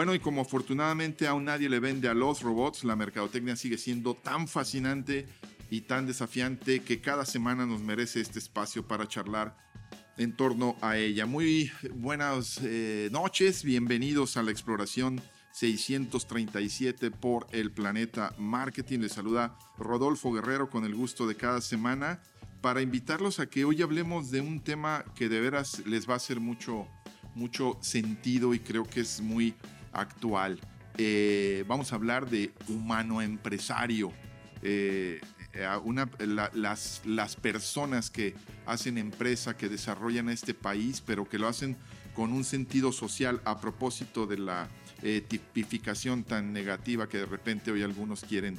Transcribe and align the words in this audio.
Bueno, 0.00 0.14
y 0.14 0.18
como 0.18 0.40
afortunadamente 0.40 1.26
aún 1.26 1.44
nadie 1.44 1.68
le 1.68 1.78
vende 1.78 2.08
a 2.08 2.14
los 2.14 2.40
robots, 2.40 2.84
la 2.84 2.96
mercadotecnia 2.96 3.54
sigue 3.54 3.76
siendo 3.76 4.14
tan 4.14 4.48
fascinante 4.48 5.26
y 5.68 5.82
tan 5.82 6.06
desafiante 6.06 6.80
que 6.80 7.02
cada 7.02 7.26
semana 7.26 7.66
nos 7.66 7.82
merece 7.82 8.22
este 8.22 8.38
espacio 8.38 8.88
para 8.88 9.06
charlar 9.06 9.58
en 10.16 10.34
torno 10.34 10.78
a 10.80 10.96
ella. 10.96 11.26
Muy 11.26 11.70
buenas 11.92 12.60
eh, 12.62 13.10
noches, 13.12 13.62
bienvenidos 13.62 14.38
a 14.38 14.42
la 14.42 14.52
exploración 14.52 15.20
637 15.52 17.10
por 17.10 17.46
el 17.52 17.70
planeta 17.70 18.34
Marketing. 18.38 19.00
Les 19.00 19.12
saluda 19.12 19.54
Rodolfo 19.76 20.32
Guerrero 20.32 20.70
con 20.70 20.86
el 20.86 20.94
gusto 20.94 21.26
de 21.26 21.34
cada 21.34 21.60
semana 21.60 22.22
para 22.62 22.80
invitarlos 22.80 23.38
a 23.38 23.50
que 23.50 23.66
hoy 23.66 23.82
hablemos 23.82 24.30
de 24.30 24.40
un 24.40 24.60
tema 24.60 25.04
que 25.14 25.28
de 25.28 25.42
veras 25.42 25.82
les 25.84 26.08
va 26.08 26.14
a 26.14 26.16
hacer 26.16 26.40
mucho, 26.40 26.88
mucho 27.34 27.76
sentido 27.82 28.54
y 28.54 28.60
creo 28.60 28.84
que 28.84 29.00
es 29.00 29.20
muy 29.20 29.54
actual. 29.92 30.60
Eh, 30.98 31.64
vamos 31.66 31.92
a 31.92 31.96
hablar 31.96 32.28
de 32.28 32.52
humano 32.68 33.22
empresario. 33.22 34.12
Eh, 34.62 35.20
las, 36.54 37.02
las 37.04 37.36
personas 37.36 38.10
que 38.10 38.34
hacen 38.66 38.98
empresa, 38.98 39.56
que 39.56 39.68
desarrollan 39.68 40.28
este 40.28 40.54
país, 40.54 41.02
pero 41.04 41.28
que 41.28 41.38
lo 41.38 41.48
hacen 41.48 41.76
con 42.14 42.32
un 42.32 42.44
sentido 42.44 42.92
social 42.92 43.40
a 43.44 43.60
propósito 43.60 44.26
de 44.26 44.38
la 44.38 44.68
eh, 45.02 45.24
tipificación 45.26 46.22
tan 46.24 46.52
negativa 46.52 47.08
que 47.08 47.18
de 47.18 47.26
repente 47.26 47.70
hoy 47.72 47.82
algunos 47.82 48.22
quieren, 48.22 48.58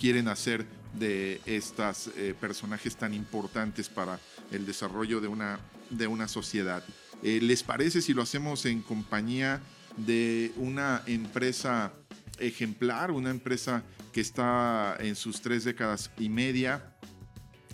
quieren 0.00 0.28
hacer 0.28 0.66
de 0.94 1.40
estos 1.46 2.10
personajes 2.40 2.96
tan 2.96 3.14
importantes 3.14 3.88
para 3.88 4.18
el 4.50 4.66
desarrollo 4.66 5.20
de 5.20 5.28
una, 5.28 5.60
de 5.90 6.06
una 6.06 6.28
sociedad. 6.28 6.84
¿Les 7.22 7.62
parece 7.62 8.02
si 8.02 8.14
lo 8.14 8.22
hacemos 8.22 8.66
en 8.66 8.82
compañía 8.82 9.60
de 9.96 10.52
una 10.56 11.02
empresa 11.06 11.92
ejemplar, 12.38 13.10
una 13.10 13.30
empresa 13.30 13.82
que 14.12 14.20
está 14.20 14.96
en 15.00 15.16
sus 15.16 15.40
tres 15.40 15.64
décadas 15.64 16.10
y 16.18 16.28
media 16.28 16.94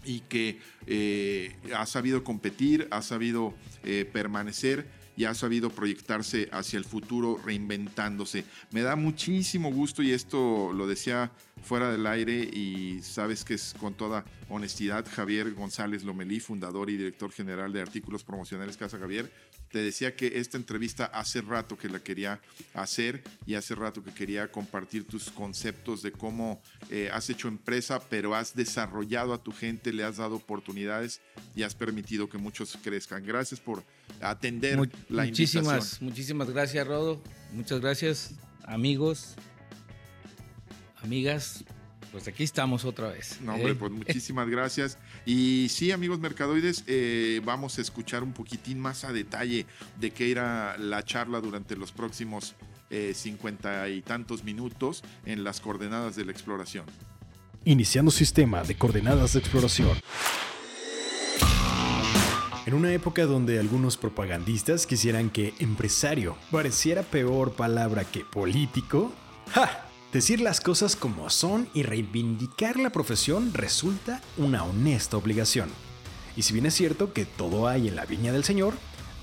y 0.05 0.21
que 0.21 0.61
eh, 0.87 1.57
ha 1.77 1.87
sabido 1.87 2.25
competir, 2.25 2.89
ha 2.91 3.03
sabido 3.03 3.55
eh, 3.85 4.09
permanecer 4.11 4.87
y 5.19 5.25
ha 5.25 5.35
sabido 5.35 5.71
proyectarse 5.71 6.49
hacia 6.53 6.79
el 6.79 6.85
futuro 6.85 7.41
reinventándose. 7.45 8.45
Me 8.71 8.83
da 8.83 8.95
muchísimo 8.95 9.73
gusto 9.73 10.01
y 10.05 10.13
esto 10.13 10.73
lo 10.73 10.87
decía 10.87 11.33
fuera 11.61 11.91
del 11.91 12.07
aire 12.07 12.35
y 12.35 13.01
sabes 13.03 13.45
que 13.45 13.55
es 13.55 13.75
con 13.81 13.95
toda 13.95 14.25
honestidad 14.49 15.05
Javier 15.11 15.55
González 15.55 16.05
Lomelí, 16.05 16.39
fundador 16.39 16.89
y 16.89 16.97
director 16.97 17.33
general 17.33 17.73
de 17.73 17.81
Artículos 17.81 18.23
Promocionales 18.23 18.77
Casa 18.77 18.97
Javier 18.97 19.29
te 19.71 19.79
decía 19.79 20.15
que 20.15 20.39
esta 20.39 20.57
entrevista 20.57 21.07
hace 21.07 21.41
rato 21.41 21.77
que 21.77 21.89
la 21.89 22.01
quería 22.01 22.41
hacer 22.75 23.23
y 23.47 23.55
hace 23.55 23.75
rato 23.75 24.03
que 24.03 24.13
quería 24.13 24.51
compartir 24.51 25.05
tus 25.07 25.31
conceptos 25.31 26.03
de 26.03 26.13
cómo 26.13 26.61
eh, 26.91 27.11
has 27.13 27.29
hecho 27.31 27.49
empresa, 27.49 28.01
pero 28.09 28.35
has 28.35 28.55
desarrollado 28.55 29.35
a 29.35 29.43
tu 29.43 29.53
gente, 29.53 29.93
le 29.93 30.05
has 30.05 30.17
dado 30.17 30.37
oportunidades 30.37 31.21
y 31.55 31.63
has 31.63 31.75
permitido 31.75 32.29
que 32.29 32.39
muchos 32.39 32.79
crezcan. 32.83 33.25
Gracias 33.25 33.61
por 33.61 33.85
atender 34.21 34.79
la 35.09 35.25
muchísimas, 35.25 35.67
invitación. 35.67 36.09
Muchísimas 36.09 36.51
gracias, 36.51 36.87
Rodo. 36.87 37.23
Muchas 37.53 37.81
gracias, 37.81 38.35
amigos, 38.65 39.35
amigas, 41.03 41.65
pues 42.13 42.29
aquí 42.29 42.45
estamos 42.45 42.85
otra 42.85 43.09
vez. 43.09 43.41
No, 43.43 43.55
hombre, 43.55 43.73
¿eh? 43.73 43.75
pues 43.75 43.93
muchísimas 43.93 44.49
gracias. 44.51 44.99
Y 45.27 45.69
sí, 45.71 45.93
amigos 45.93 46.19
mercadoides, 46.19 46.85
eh, 46.87 47.41
vamos 47.45 47.79
a 47.79 47.83
escuchar 47.83 48.23
un 48.23 48.33
poquitín 48.33 48.81
más 48.81 49.05
a 49.05 49.13
detalle 49.13 49.67
de 49.99 50.11
qué 50.11 50.31
era 50.31 50.77
la 50.79 51.03
charla 51.05 51.41
durante 51.41 51.77
los 51.77 51.93
próximos 51.93 52.55
eh, 52.91 53.13
cincuenta 53.15 53.89
y 53.89 54.01
tantos 54.03 54.45
minutos 54.45 55.03
en 55.27 55.45
las 55.45 55.61
coordenadas 55.61 56.17
de 56.17 56.25
la 56.25 56.33
exploración. 56.33 56.87
Iniciando 57.65 58.11
sistema 58.11 58.63
de 58.63 58.77
coordenadas 58.77 59.35
de 59.35 59.41
exploración. 59.41 59.99
En 62.65 62.75
una 62.75 62.93
época 62.93 63.25
donde 63.25 63.59
algunos 63.59 63.97
propagandistas 63.97 64.87
quisieran 64.87 65.31
que 65.31 65.55
empresario 65.59 66.37
pareciera 66.51 67.03
peor 67.03 67.53
palabra 67.53 68.05
que 68.05 68.27
político, 68.27 69.13
¡ja! 69.53 69.88
Decir 70.13 70.41
las 70.41 70.63
cosas 70.63 70.97
como 70.97 71.29
son 71.29 71.69
y 71.75 71.83
reivindicar 71.83 72.79
la 72.79 72.89
profesión 72.89 73.53
resulta 73.53 74.23
una 74.39 74.65
honesta 74.65 75.19
obligación. 75.19 75.69
Y 76.35 76.43
si 76.43 76.55
bien 76.55 76.65
es 76.65 76.73
cierto 76.73 77.13
que 77.13 77.27
todo 77.27 77.69
hay 77.69 77.89
en 77.89 77.97
la 77.97 78.07
viña 78.07 78.33
del 78.33 78.43
Señor, 78.43 78.73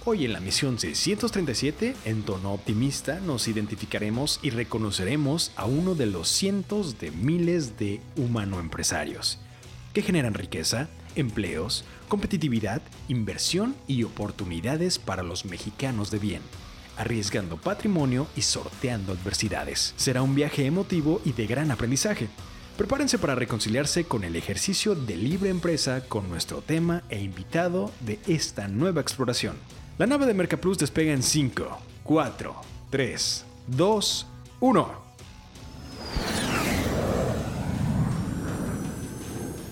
hoy 0.06 0.26
en 0.26 0.34
la 0.34 0.40
misión 0.40 0.78
637, 0.78 1.96
en 2.06 2.22
tono 2.22 2.54
optimista, 2.54 3.20
nos 3.20 3.48
identificaremos 3.48 4.40
y 4.44 4.52
reconoceremos 4.52 5.52
a 5.56 5.66
uno 5.66 5.96
de 5.96 6.06
los 6.06 6.30
cientos 6.30 7.00
de 7.00 7.10
miles 7.10 7.80
de 7.80 8.00
humanoempresarios 8.16 9.40
que 9.92 10.04
generan 10.04 10.36
riqueza, 10.36 10.88
empleos, 11.16 11.84
competitividad, 12.08 12.84
inversión 13.08 13.76
y 13.88 14.04
oportunidades 14.04 15.00
para 15.00 15.24
los 15.24 15.46
mexicanos 15.46 16.12
de 16.12 16.20
bien 16.20 16.42
arriesgando 16.98 17.58
patrimonio 17.58 18.28
y 18.36 18.42
sorteando 18.42 19.14
adversidades. 19.14 19.94
Será 19.98 20.22
un 20.22 20.36
viaje 20.36 20.66
emotivo 20.66 21.22
y 21.26 21.34
de 21.34 21.48
gran 21.48 21.72
aprendizaje. 21.72 22.30
Prepárense 22.78 23.18
para 23.18 23.36
reconciliarse 23.36 24.04
con 24.04 24.24
el 24.24 24.36
ejercicio 24.36 24.96
de 24.96 25.16
libre 25.16 25.50
empresa 25.50 26.08
con 26.08 26.28
nuestro 26.30 26.62
tema 26.62 27.04
e 27.10 27.22
invitado 27.22 27.92
de 28.02 28.20
esta 28.28 28.68
nueva 28.68 29.02
exploración. 29.02 29.56
La 29.98 30.08
nave 30.08 30.26
de 30.26 30.34
Mercaplus 30.34 30.78
despega 30.78 31.14
en 31.14 31.24
5, 31.24 31.80
4, 32.04 32.56
3, 32.90 33.46
2, 33.68 34.28
1. 34.60 35.06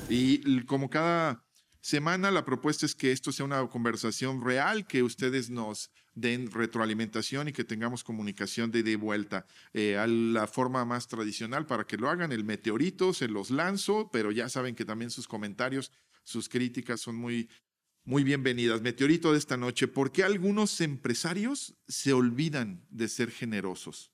Y 0.09 0.63
como 0.66 0.89
cada 0.89 1.44
semana, 1.81 2.31
la 2.31 2.45
propuesta 2.45 2.85
es 2.85 2.95
que 2.95 3.12
esto 3.12 3.31
sea 3.31 3.45
una 3.45 3.67
conversación 3.67 4.41
real, 4.41 4.88
que 4.88 5.03
ustedes 5.03 5.50
nos 5.50 5.91
den 6.16 6.51
retroalimentación 6.51 7.47
y 7.47 7.53
que 7.53 7.63
tengamos 7.63 8.03
comunicación 8.03 8.72
de 8.72 8.96
vuelta 8.96 9.46
eh, 9.74 9.97
a 9.97 10.07
la 10.07 10.47
forma 10.47 10.85
más 10.85 11.07
tradicional 11.07 11.66
para 11.66 11.85
que 11.85 11.97
lo 11.97 12.09
hagan. 12.09 12.31
El 12.31 12.44
meteorito 12.44 13.13
se 13.13 13.28
los 13.28 13.50
lanzo, 13.50 14.09
pero 14.12 14.31
ya 14.31 14.50
saben 14.50 14.75
que 14.75 14.85
también 14.85 15.12
sus 15.12 15.28
comentarios, 15.28 15.91
sus 16.24 16.50
críticas 16.50 17.01
son 17.01 17.16
muy, 17.16 17.50
muy 18.03 18.24
bienvenidas. 18.24 18.81
Meteorito 18.81 19.31
de 19.31 19.40
esta 19.40 19.57
noche, 19.57 19.88
¿por 19.88 20.12
qué 20.12 20.24
algunos 20.24 20.79
empresarios 20.81 21.75
se 21.88 22.13
olvidan 22.13 22.85
de 22.90 23.07
ser 23.07 23.31
generosos? 23.31 24.12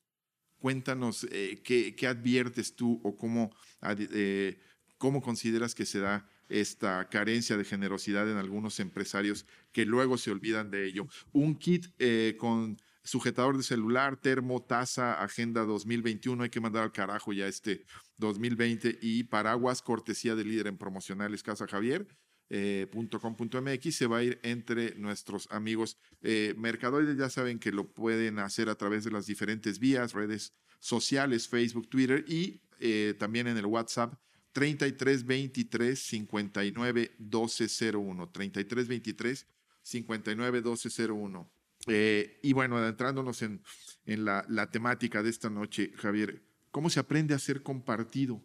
Cuéntanos 0.57 1.25
eh, 1.31 1.61
qué, 1.63 1.95
qué, 1.95 2.07
adviertes 2.07 2.75
tú 2.75 2.99
o 3.03 3.17
cómo, 3.17 3.55
eh, 3.81 4.59
cómo 4.97 5.21
consideras 5.21 5.73
que 5.73 5.85
se 5.85 5.99
da 5.99 6.29
esta 6.49 7.07
carencia 7.09 7.57
de 7.57 7.63
generosidad 7.63 8.29
en 8.29 8.37
algunos 8.37 8.79
empresarios 8.79 9.45
que 9.71 9.85
luego 9.85 10.17
se 10.17 10.31
olvidan 10.31 10.71
de 10.71 10.85
ello. 10.85 11.07
Un 11.31 11.55
kit 11.55 11.87
eh, 11.99 12.35
con 12.37 12.77
sujetador 13.03 13.57
de 13.57 13.63
celular, 13.63 14.17
termo, 14.17 14.61
taza, 14.61 15.21
agenda 15.21 15.63
2021, 15.63 16.43
hay 16.43 16.49
que 16.49 16.59
mandar 16.59 16.83
al 16.83 16.91
carajo 16.91 17.33
ya 17.33 17.47
este 17.47 17.85
2020 18.17 18.99
y 19.01 19.23
paraguas, 19.23 19.81
cortesía 19.81 20.35
de 20.35 20.43
líder 20.43 20.67
en 20.67 20.77
promocionales 20.77 21.43
Casa 21.43 21.67
Javier. 21.67 22.07
Eh, 22.51 22.87
.com.mx 22.91 23.95
se 23.95 24.07
va 24.07 24.17
a 24.17 24.23
ir 24.23 24.39
entre 24.41 24.95
nuestros 24.95 25.47
amigos 25.51 25.97
eh, 26.21 26.55
mercadoides. 26.57 27.15
Ya 27.17 27.29
saben 27.29 27.59
que 27.59 27.71
lo 27.71 27.93
pueden 27.93 28.39
hacer 28.39 28.69
a 28.69 28.75
través 28.75 29.03
de 29.03 29.11
las 29.11 29.27
diferentes 29.27 29.77
vías, 29.77 30.13
redes 30.13 30.53
sociales, 30.79 31.47
Facebook, 31.47 31.89
Twitter 31.89 32.25
y 32.27 32.61
eh, 32.79 33.13
también 33.19 33.47
en 33.47 33.57
el 33.57 33.65
WhatsApp 33.65 34.15
33 34.59 35.25
23 35.25 35.97
59 35.97 37.15
12 37.17 37.91
01. 37.93 38.29
33 38.29 38.87
23 38.89 39.47
59 39.81 40.61
12 40.61 41.07
01. 41.07 41.51
Eh, 41.87 42.39
y 42.43 42.51
bueno, 42.51 42.75
adentrándonos 42.75 43.41
en, 43.41 43.63
en 44.05 44.25
la, 44.25 44.45
la, 44.49 44.69
temática 44.69 45.23
de 45.23 45.29
esta 45.29 45.49
noche, 45.49 45.93
Javier, 45.95 46.43
¿cómo 46.71 46.89
se 46.89 46.99
aprende 46.99 47.33
a 47.33 47.39
ser 47.39 47.63
compartido 47.63 48.43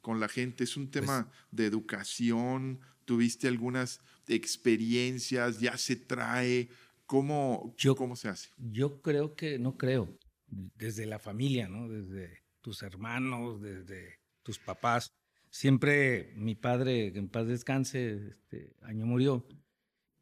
con 0.00 0.18
la 0.18 0.26
gente? 0.26 0.64
Es 0.64 0.76
un 0.76 0.90
tema 0.90 1.30
pues, 1.30 1.46
de 1.52 1.66
educación, 1.66 2.80
tuviste 3.04 3.46
algunas 3.46 4.00
experiencias, 4.26 5.60
ya 5.60 5.78
se 5.78 5.94
trae, 5.94 6.70
¿cómo, 7.06 7.72
yo, 7.78 7.94
cómo 7.94 8.16
se 8.16 8.28
hace? 8.30 8.50
Yo 8.58 9.00
creo 9.00 9.36
que, 9.36 9.60
no 9.60 9.76
creo, 9.76 10.18
desde 10.48 11.06
la 11.06 11.20
familia, 11.20 11.68
¿no? 11.68 11.88
Desde 11.88 12.42
tus 12.62 12.82
hermanos, 12.82 13.62
desde 13.62 14.18
tus 14.42 14.58
papás. 14.58 15.12
Siempre 15.52 16.32
mi 16.34 16.54
padre, 16.54 17.08
en 17.08 17.28
paz 17.28 17.46
descanse, 17.46 18.28
este 18.30 18.74
año 18.80 19.04
murió, 19.04 19.46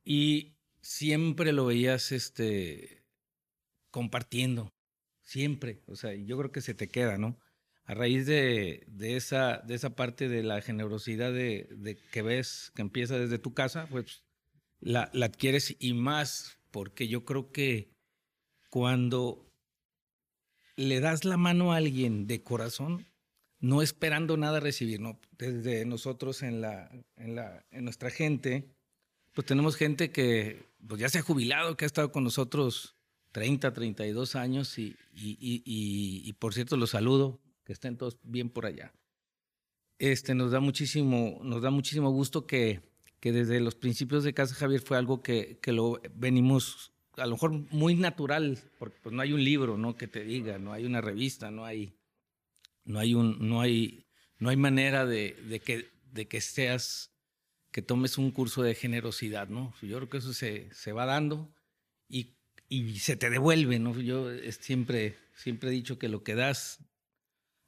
y 0.05 0.57
siempre 0.81 1.53
lo 1.53 1.67
veías 1.67 2.11
este, 2.11 3.05
compartiendo, 3.93 4.75
siempre. 5.23 5.85
O 5.87 5.95
sea, 5.95 6.13
yo 6.15 6.37
creo 6.37 6.51
que 6.51 6.61
se 6.61 6.75
te 6.75 6.89
queda, 6.89 7.17
¿no? 7.17 7.39
A 7.85 7.95
raíz 7.95 8.27
de, 8.27 8.85
de 8.89 9.15
esa, 9.15 9.59
de 9.59 9.77
esa 9.77 9.95
parte 9.95 10.29
de 10.29 10.43
la 10.43 10.63
generosidad 10.63 11.33
de, 11.33 11.69
de, 11.77 11.97
que 12.11 12.23
ves 12.23 12.73
que 12.75 12.83
empieza 12.83 13.17
desde 13.17 13.39
tu 13.39 13.55
casa, 13.55 13.87
pues 13.89 14.25
la, 14.81 15.11
la 15.13 15.27
adquieres 15.27 15.77
y 15.79 15.95
más, 15.95 16.59
porque 16.73 17.07
yo 17.07 17.25
creo 17.25 17.53
que 17.53 17.95
cuando 18.69 19.49
le 20.75 20.99
das 20.99 21.25
la 21.25 21.37
mano 21.37 21.73
a 21.73 21.77
alguien 21.77 22.27
de 22.27 22.43
corazón, 22.43 23.07
no 23.61 23.83
esperando 23.83 24.37
nada 24.37 24.61
recibir, 24.61 25.01
¿no? 25.01 25.21
Desde 25.39 25.85
nosotros 25.85 26.43
en, 26.43 26.61
la, 26.61 26.91
en, 27.17 27.35
la, 27.35 27.65
en 27.71 27.85
nuestra 27.85 28.11
gente, 28.11 28.67
pues 29.33 29.47
tenemos 29.47 29.77
gente 29.77 30.11
que 30.11 30.71
pues 30.87 31.01
ya 31.01 31.09
se 31.09 31.19
ha 31.19 31.23
jubilado, 31.23 31.77
que 31.77 31.85
ha 31.85 31.87
estado 31.87 32.11
con 32.11 32.25
nosotros 32.25 32.97
30, 33.33 33.73
32 33.73 34.35
años 34.35 34.79
y, 34.79 34.97
y, 35.15 35.37
y, 35.41 36.23
y 36.25 36.33
por 36.35 36.55
cierto 36.55 36.77
los 36.77 36.91
saludo, 36.91 37.41
que 37.65 37.73
estén 37.73 37.97
todos 37.97 38.19
bien 38.23 38.51
por 38.51 38.67
allá. 38.67 38.93
Este, 39.99 40.35
nos 40.35 40.51
da 40.51 40.61
muchísimo, 40.61 41.39
nos 41.43 41.63
da 41.63 41.71
muchísimo 41.71 42.11
gusto 42.11 42.47
que, 42.47 42.81
que 43.21 43.33
desde 43.33 43.61
los 43.61 43.75
principios 43.75 44.25
de 44.25 44.33
Casa 44.33 44.55
Javier 44.55 44.81
fue 44.81 44.97
algo 44.97 45.23
que, 45.23 45.59
que 45.61 45.73
lo 45.73 46.01
venimos 46.15 46.93
a 47.17 47.27
lo 47.27 47.33
mejor 47.33 47.53
muy 47.71 47.95
natural, 47.95 48.59
porque 48.79 48.97
pues 49.03 49.15
no 49.15 49.21
hay 49.21 49.33
un 49.33 49.45
libro, 49.45 49.77
¿no? 49.77 49.97
Que 49.97 50.09
te 50.09 50.25
diga, 50.25 50.59
no 50.59 50.73
hay 50.73 50.87
una 50.87 51.01
revista, 51.01 51.51
no 51.51 51.65
hay, 51.65 51.93
no 52.85 52.99
hay 52.99 53.15
un, 53.15 53.49
no 53.49 53.61
hay, 53.61 54.07
no 54.39 54.51
hay 54.51 54.57
manera 54.57 55.07
de, 55.07 55.37
de 55.49 55.61
que, 55.61 55.91
de 56.13 56.29
que 56.29 56.41
seas, 56.41 57.13
que 57.71 57.83
tomes 57.83 58.19
un 58.19 58.31
curso 58.31 58.63
de 58.63 58.75
generosidad, 58.75 59.49
¿no? 59.49 59.75
Yo 59.83 59.97
creo 59.97 60.09
que 60.09 60.19
eso 60.19 60.33
se, 60.33 60.73
se 60.75 60.93
va 60.93 61.07
dando 61.07 61.55
y, 62.09 62.37
y 62.69 62.99
se 62.99 63.17
te 63.17 63.31
devuelve, 63.31 63.79
¿no? 63.79 63.99
Yo 64.01 64.29
siempre, 64.61 65.17
siempre 65.35 65.71
he 65.71 65.73
dicho 65.73 65.99
que 65.99 66.09
lo 66.09 66.23
que 66.23 66.35
das 66.35 66.85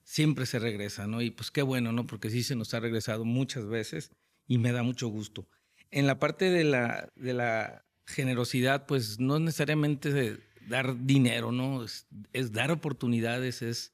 siempre 0.05 0.47
se 0.47 0.59
regresa, 0.59 1.07
¿no? 1.07 1.23
Y 1.23 1.31
pues 1.31 1.51
qué 1.51 1.63
bueno, 1.63 1.93
¿no? 1.93 2.07
Porque 2.07 2.31
sí 2.31 2.43
se 2.43 2.57
nos 2.57 2.75
ha 2.75 2.81
regresado 2.81 3.25
muchas 3.25 3.67
veces 3.67 4.11
y 4.47 4.59
me 4.59 4.73
da 4.73 4.83
mucho 4.83 5.09
gusto. 5.09 5.49
En 5.91 6.07
la 6.07 6.19
parte 6.19 6.51
de 6.51 6.65
la, 6.65 7.13
de 7.17 7.35
la 7.35 7.85
generosidad, 8.07 8.87
pues 8.87 9.21
no 9.21 9.39
necesariamente 9.39 10.39
dar 10.69 11.05
dinero, 11.05 11.53
¿no? 11.53 11.85
Es, 11.85 12.07
es, 12.33 12.53
dar 12.53 12.71
oportunidades, 12.71 13.63
es 13.63 13.93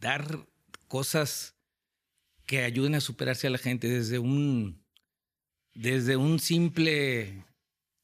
dar 0.00 0.46
cosas 0.86 1.54
que 2.46 2.62
ayuden 2.64 2.94
a 2.94 3.00
superarse 3.00 3.46
a 3.46 3.50
la 3.50 3.58
gente, 3.58 3.88
desde 3.88 4.18
un, 4.18 4.82
desde 5.74 6.16
un 6.16 6.38
simple 6.40 7.44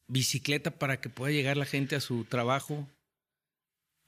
bicicleta 0.06 0.70
para 0.78 1.00
que 1.00 1.08
pueda 1.08 1.32
llegar 1.32 1.56
la 1.56 1.64
gente 1.64 1.96
a 1.96 2.00
su 2.00 2.24
trabajo, 2.24 2.86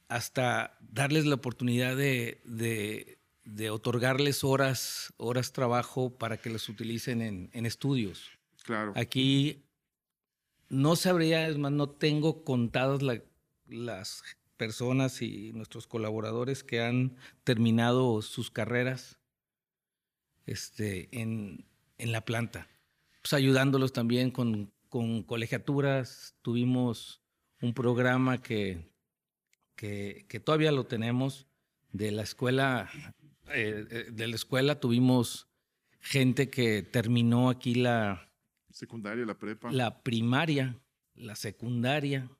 hasta 0.09 0.77
darles 0.81 1.25
la 1.25 1.37
oportunidad 1.37 1.97
de, 1.97 2.41
de, 2.45 3.19
de 3.45 3.71
otorgarles 3.71 4.45
horas, 4.45 5.13
horas 5.17 5.53
trabajo 5.53 6.17
para 6.17 6.37
que 6.37 6.51
las 6.51 6.69
utilicen 6.69 7.23
en, 7.23 7.51
en 7.53 7.67
estudios. 7.67 8.31
Claro. 8.63 8.93
Aquí 8.95 9.65
no 10.69 10.97
sabría, 10.97 11.49
es 11.49 11.57
más, 11.57 11.73
no 11.73 11.89
tengo 11.89 12.45
contadas 12.45 13.03
la, 13.03 13.23
las 13.69 14.23
personas 14.57 15.23
y 15.23 15.53
nuestros 15.53 15.87
colaboradores 15.87 16.65
que 16.65 16.81
han 16.81 17.17
terminado 17.45 18.23
sus 18.23 18.51
carreras 18.51 19.19
este, 20.47 21.09
en, 21.13 21.67
en 21.99 22.13
la 22.13 22.25
planta. 22.25 22.69
Pues 23.23 23.33
ayudándolos 23.33 23.93
también 23.93 24.31
con, 24.31 24.73
con 24.89 25.23
colegiaturas. 25.23 26.37
Tuvimos 26.43 27.23
un 27.61 27.75
programa 27.75 28.43
que, 28.43 28.91
que, 29.75 30.27
que 30.29 30.41
todavía 30.41 30.73
lo 30.73 30.85
tenemos 30.85 31.47
de 31.93 32.13
la 32.13 32.23
escuela. 32.23 32.91
Eh, 33.53 34.09
de 34.13 34.27
la 34.27 34.35
escuela 34.35 34.81
tuvimos 34.81 35.49
gente 36.01 36.51
que 36.51 36.83
terminó 36.83 37.51
aquí 37.51 37.75
la, 37.75 38.33
secundaria, 38.71 39.25
la 39.25 39.39
prepa. 39.39 39.73
La 39.73 40.03
primaria, 40.03 40.79
la 41.15 41.35
secundaria, 41.35 42.31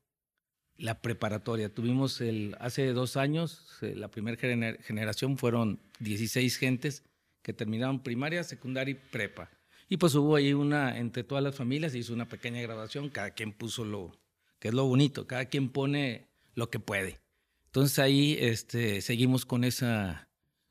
la 0.79 1.01
preparatoria. 1.01 1.73
Tuvimos 1.73 2.21
el, 2.21 2.57
hace 2.61 2.93
dos 2.93 3.17
años, 3.17 3.79
la 3.81 4.09
primera 4.11 4.37
gener 4.37 4.83
generación 4.83 5.39
fueron 5.39 5.81
16 6.01 6.57
gentes 6.57 7.03
que 7.43 7.53
terminaron 7.53 8.03
primaria, 8.03 8.45
secundaria 8.45 8.93
y 8.93 9.11
prepa. 9.11 9.51
Y 9.89 9.99
pues 9.99 10.15
hubo 10.15 10.37
ahí 10.37 10.53
una, 10.53 10.99
entre 10.99 11.23
todas 11.23 11.45
las 11.45 11.55
familias, 11.55 11.93
se 11.93 11.99
hizo 11.99 12.13
una 12.13 12.29
pequeña 12.29 12.61
graduación, 12.61 13.09
cada 13.09 13.31
quien 13.31 13.53
puso 13.53 13.85
lo, 13.85 14.19
que 14.59 14.69
es 14.69 14.75
lo 14.75 14.85
bonito, 14.85 15.27
cada 15.27 15.45
quien 15.45 15.69
pone 15.69 16.27
lo 16.55 16.71
que 16.71 16.81
puede. 16.81 17.21
Entonces 17.67 17.99
ahí 17.99 18.37
este, 18.41 19.01
seguimos 19.01 19.47
con 19.47 19.63
esa, 19.63 20.29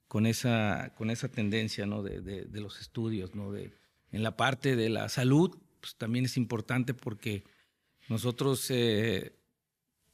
con 0.07 0.25
esa, 0.25 0.93
con 0.97 1.09
esa 1.09 1.29
tendencia 1.29 1.85
¿no? 1.85 2.03
de, 2.03 2.19
de, 2.19 2.45
de 2.45 2.61
los 2.61 2.81
estudios, 2.81 3.35
¿no? 3.35 3.51
de, 3.51 3.71
en 4.11 4.23
la 4.23 4.35
parte 4.35 4.75
de 4.75 4.89
la 4.89 5.07
salud, 5.09 5.57
pues 5.79 5.95
también 5.95 6.25
es 6.25 6.35
importante 6.35 6.93
porque 6.93 7.43
nosotros 8.09 8.69
eh, 8.69 9.33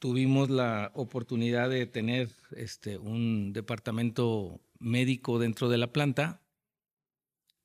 tuvimos 0.02 0.50
la 0.50 0.92
oportunidad 0.96 1.70
de 1.70 1.86
tener 1.86 2.32
este, 2.56 2.98
un 2.98 3.54
departamento 3.54 4.60
médico 4.80 5.38
dentro 5.38 5.70
de 5.70 5.78
la 5.78 5.94
planta, 5.94 6.42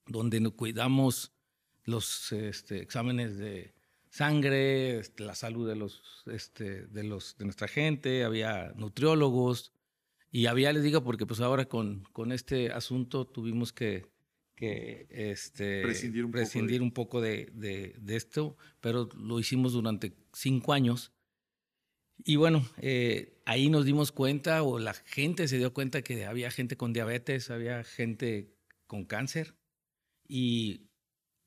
donde 0.06 0.40
nos 0.40 0.52
cuidamos 0.52 1.32
los 1.84 2.30
este, 2.32 2.82
exámenes 2.82 3.38
de 3.38 3.72
sangre, 4.10 4.98
este, 4.98 5.24
la 5.24 5.34
salud 5.34 5.66
de 5.66 5.76
los, 5.76 6.02
este, 6.26 6.86
de 6.88 7.04
los 7.04 7.38
de 7.38 7.46
nuestra 7.46 7.68
gente, 7.68 8.22
había 8.22 8.70
nutriólogos 8.76 9.72
y 10.30 10.44
había 10.44 10.74
les 10.74 10.82
digo 10.82 11.02
porque 11.02 11.24
pues 11.24 11.40
ahora 11.40 11.64
con, 11.64 12.04
con 12.12 12.32
este 12.32 12.70
asunto 12.70 13.26
tuvimos 13.26 13.72
que 13.72 14.14
que 14.56 15.06
este, 15.10 15.82
prescindir 15.82 16.24
un 16.24 16.32
prescindir 16.32 16.80
poco, 16.80 16.80
de... 16.80 16.84
un 16.84 16.92
poco 16.92 17.20
de, 17.20 17.50
de, 17.54 17.94
de, 17.98 18.16
esto, 18.16 18.56
pero 18.80 19.08
lo 19.14 19.38
hicimos 19.38 19.74
durante 19.74 20.14
cinco 20.32 20.72
años. 20.72 21.12
Y 22.24 22.36
bueno, 22.36 22.66
eh, 22.78 23.40
ahí 23.44 23.68
nos 23.68 23.84
dimos 23.84 24.12
cuenta, 24.12 24.62
o 24.62 24.78
la 24.78 24.94
gente 24.94 25.48
se 25.48 25.58
dio 25.58 25.72
cuenta 25.72 26.02
que 26.02 26.24
había 26.26 26.50
gente 26.50 26.76
con 26.76 26.92
diabetes, 26.92 27.50
había 27.50 27.84
gente 27.84 28.54
con 28.86 29.04
cáncer. 29.04 29.54
Y 30.26 30.88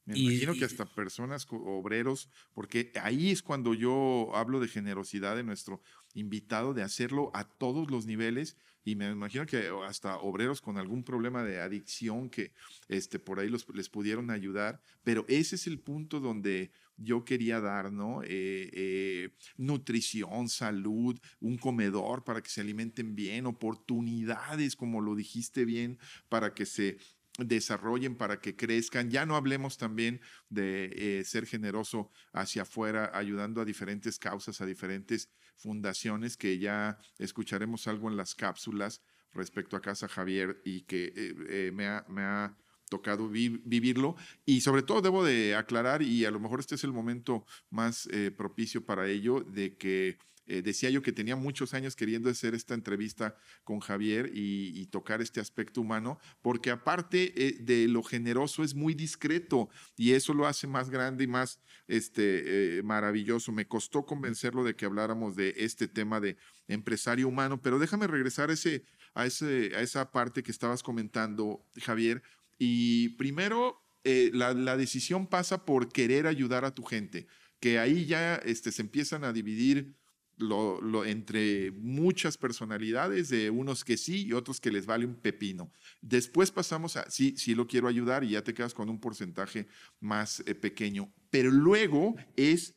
me 0.06 0.18
imagino 0.18 0.54
que 0.54 0.66
hasta 0.66 0.86
personas, 0.86 1.46
obreros, 1.50 2.30
porque 2.54 2.92
ahí 3.02 3.30
es 3.30 3.44
cuando 3.44 3.74
yo 3.74 4.32
hablo 4.34 4.60
de 4.60 4.68
generosidad 4.68 5.36
de 5.36 5.44
nuestro 5.44 5.82
invitado, 6.14 6.74
de 6.74 6.82
hacerlo 6.82 7.30
a 7.34 7.44
todos 7.44 7.92
los 7.92 8.06
niveles. 8.06 8.58
Y 8.84 8.96
me 8.96 9.10
imagino 9.10 9.46
que 9.46 9.70
hasta 9.86 10.18
obreros 10.18 10.62
con 10.62 10.78
algún 10.78 11.04
problema 11.04 11.44
de 11.44 11.60
adicción 11.60 12.30
que 12.30 12.54
este, 12.88 13.20
por 13.20 13.40
ahí 13.40 13.50
los, 13.50 13.68
les 13.74 13.90
pudieron 13.90 14.32
ayudar. 14.32 14.82
Pero 15.04 15.26
ese 15.28 15.56
es 15.56 15.68
el 15.68 15.80
punto 15.80 16.20
donde 16.20 16.72
yo 16.98 17.24
quería 17.24 17.60
dar, 17.62 17.92
¿no? 17.92 18.22
Eh, 18.24 18.70
eh, 18.74 19.30
nutrición, 19.58 20.50
salud, 20.50 21.20
un 21.40 21.58
comedor 21.58 22.24
para 22.24 22.42
que 22.42 22.50
se 22.50 22.62
alimenten 22.62 23.16
bien, 23.16 23.46
oportunidades, 23.46 24.76
como 24.76 25.02
lo 25.02 25.16
dijiste 25.16 25.66
bien, 25.66 25.98
para 26.28 26.54
que 26.54 26.66
se 26.66 26.98
desarrollen 27.46 28.16
para 28.16 28.40
que 28.40 28.56
crezcan. 28.56 29.10
Ya 29.10 29.26
no 29.26 29.36
hablemos 29.36 29.78
también 29.78 30.22
de 30.50 31.20
eh, 31.20 31.24
ser 31.24 31.46
generoso 31.46 32.12
hacia 32.34 32.64
afuera, 32.64 33.12
ayudando 33.14 33.62
a 33.62 33.66
diferentes 33.66 34.20
causas, 34.20 34.62
a 34.62 34.66
diferentes 34.66 35.30
fundaciones, 35.56 36.38
que 36.38 36.60
ya 36.60 36.98
escucharemos 37.18 37.88
algo 37.88 38.10
en 38.10 38.18
las 38.18 38.36
cápsulas 38.36 39.02
respecto 39.34 39.76
a 39.76 39.82
Casa 39.82 40.08
Javier 40.08 40.62
y 40.64 40.82
que 40.82 41.06
eh, 41.16 41.36
eh, 41.50 41.72
me, 41.74 41.88
ha, 41.88 42.06
me, 42.08 42.22
ha, 42.22 42.58
tocado 42.90 43.30
vi 43.30 43.50
vivirlo. 43.50 44.16
Y 44.46 44.62
sobre 44.62 44.82
todo 44.82 45.02
debo 45.02 45.24
de 45.24 45.56
aclarar, 45.56 46.02
y 46.02 46.26
a 46.26 46.32
lo 46.32 46.40
mejor 46.40 46.60
este 46.60 46.74
es 46.74 46.84
el 46.84 46.92
momento 46.92 47.46
más 47.70 48.10
propicio 48.36 48.84
para 48.84 49.08
ello, 49.08 49.42
de 49.42 49.78
que 49.78 50.18
eh, 50.50 50.64
decía 50.64 50.90
yo 50.90 51.04
que 51.04 51.12
tenía 51.12 51.36
muchos 51.36 51.76
años 51.76 51.96
queriendo 51.96 52.28
hacer 52.28 52.56
esta 52.56 52.74
entrevista 52.74 53.36
con 53.64 53.80
Javier 53.80 54.32
y, 54.34 54.88
tocar 54.88 55.22
este 55.22 55.40
aspecto 55.40 55.82
humano, 55.82 56.18
porque 56.42 56.72
aparte 56.72 57.34
eh, 57.36 57.58
de 57.60 57.88
lo 57.88 58.02
generoso 58.02 58.64
es 58.64 58.74
muy 58.74 58.96
discreto 58.96 59.70
y 59.96 60.14
eso 60.14 60.34
lo 60.34 60.48
hace 60.48 60.66
más 60.66 60.90
grande 60.90 61.26
y 61.26 61.28
más 61.28 61.60
este, 61.88 62.80
eh, 62.80 62.84
maravilloso. 62.84 63.52
Me 63.52 63.68
costó 63.68 64.08
convencerlo 64.08 64.64
de 64.64 64.76
que 64.76 64.86
habláramos 64.86 65.36
de 65.36 65.54
este 65.58 65.88
tema 65.88 66.20
de 66.20 66.38
empresario 66.68 67.28
humano, 67.28 67.62
pero 67.62 67.78
déjame 67.78 68.08
regresar 68.08 68.50
a, 68.50 68.54
ese, 68.54 68.84
a, 69.14 69.28
ese, 69.28 69.76
a 69.76 69.82
esa 69.82 70.12
parte 70.12 70.42
que 70.42 70.52
estabas 70.52 70.82
comentando, 70.82 71.64
Javier. 71.84 72.24
Y 72.58 73.10
primero, 73.10 73.86
la, 74.04 74.56
la 74.56 74.76
decisión 74.76 75.28
pasa 75.28 75.66
por 75.66 75.92
querer 75.92 76.26
ayudar 76.26 76.66
a 76.66 76.74
tu 76.74 76.84
gente, 76.84 77.28
que 77.60 77.78
ahí 77.78 78.08
ya 78.08 78.38
este, 78.38 78.72
se 78.72 78.82
empiezan 78.82 79.24
a 79.24 79.34
dividir 79.34 80.00
lo, 80.40 81.06
entre 81.06 81.72
muchas 81.72 82.38
personalidades, 82.38 83.30
de 83.30 83.50
unos 83.50 83.84
que 83.84 83.98
sí 83.98 84.26
y 84.26 84.34
otros 84.34 84.60
que 84.60 84.72
les 84.72 84.86
vale 84.86 85.06
un 85.06 85.16
pepino. 85.16 85.72
Después 86.02 86.52
pasamos 86.52 86.96
a, 86.96 87.10
sí, 87.10 87.36
sí 87.38 87.54
lo 87.54 87.68
quiero 87.68 87.88
ayudar 87.88 88.24
y 88.24 88.32
ya 88.32 88.44
te 88.44 88.54
quedas 88.54 88.74
con 88.74 88.90
un 88.90 89.00
porcentaje 89.00 89.68
más 90.00 90.42
eh, 90.46 90.56
pequeño. 90.56 91.14
Pero 91.30 91.52
luego 91.52 92.16
es 92.36 92.76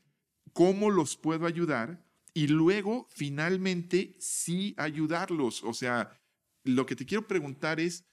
cómo 0.52 0.90
los 0.90 1.16
puedo 1.16 1.46
ayudar 1.46 2.04
y 2.34 2.48
luego 2.48 3.06
finalmente 3.10 4.16
sí 4.18 4.74
ayudarlos. 4.76 5.62
O 5.62 5.72
sea, 5.72 6.20
lo 6.64 6.84
que 6.84 6.96
te 6.96 7.06
quiero 7.06 7.26
preguntar 7.26 7.80
es, 7.80 8.04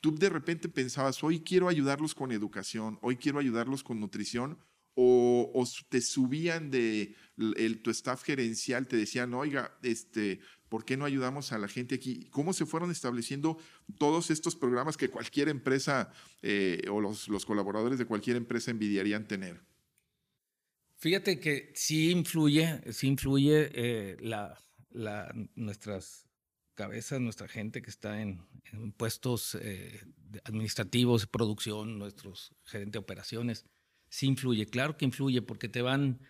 tú 0.00 0.14
de 0.14 0.28
repente 0.28 0.68
pensabas, 0.68 1.22
hoy 1.24 1.40
quiero 1.40 1.68
ayudarlos 1.68 2.14
con 2.14 2.32
educación, 2.32 2.98
hoy 3.02 3.16
quiero 3.16 3.38
ayudarlos 3.38 3.82
con 3.82 3.98
nutrición, 3.98 4.58
o, 5.02 5.64
te 5.88 6.02
subían 6.02 6.70
de 6.70 7.14
el, 7.38 7.80
tu 7.80 7.90
staff 7.90 8.22
gerencial, 8.22 8.86
te 8.86 8.96
decían, 8.96 9.32
oiga, 9.32 9.78
este, 9.82 10.40
¿por 10.68 10.84
qué 10.84 10.98
no 10.98 11.06
ayudamos 11.06 11.52
a 11.52 11.58
la 11.58 11.68
gente 11.68 11.94
aquí? 11.94 12.28
¿Cómo 12.30 12.52
se 12.52 12.66
fueron 12.66 12.90
estableciendo 12.90 13.56
todos 13.98 14.30
estos 14.30 14.56
programas 14.56 14.98
que 14.98 15.08
cualquier 15.08 15.48
empresa 15.48 16.12
eh, 16.42 16.82
o 16.90 17.00
los, 17.00 17.28
los 17.28 17.46
colaboradores 17.46 17.98
de 17.98 18.04
cualquier 18.04 18.36
empresa 18.36 18.70
envidiarían 18.70 19.26
tener? 19.26 19.62
Fíjate 20.98 21.40
que 21.40 21.72
sí 21.74 22.10
influye, 22.10 22.82
sí 22.92 23.06
influye 23.06 23.70
eh, 23.72 24.16
la, 24.20 24.54
nuestras 25.54 26.26
cabezas, 26.74 27.20
nuestra 27.20 27.48
gente 27.48 27.80
que 27.80 27.88
está 27.88 28.20
en, 28.20 28.46
puestos 28.98 29.56
eh, 29.62 30.04
administrativos, 30.44 31.26
producción, 31.26 31.98
nuestros 31.98 32.54
gerentes 32.64 32.92
de 32.92 32.98
operaciones, 32.98 33.64
sí 34.10 34.26
influye. 34.26 34.66
Claro 34.66 34.98
que 34.98 35.06
influye 35.06 35.40
porque 35.40 35.68
te 35.68 35.80
van, 35.80 36.20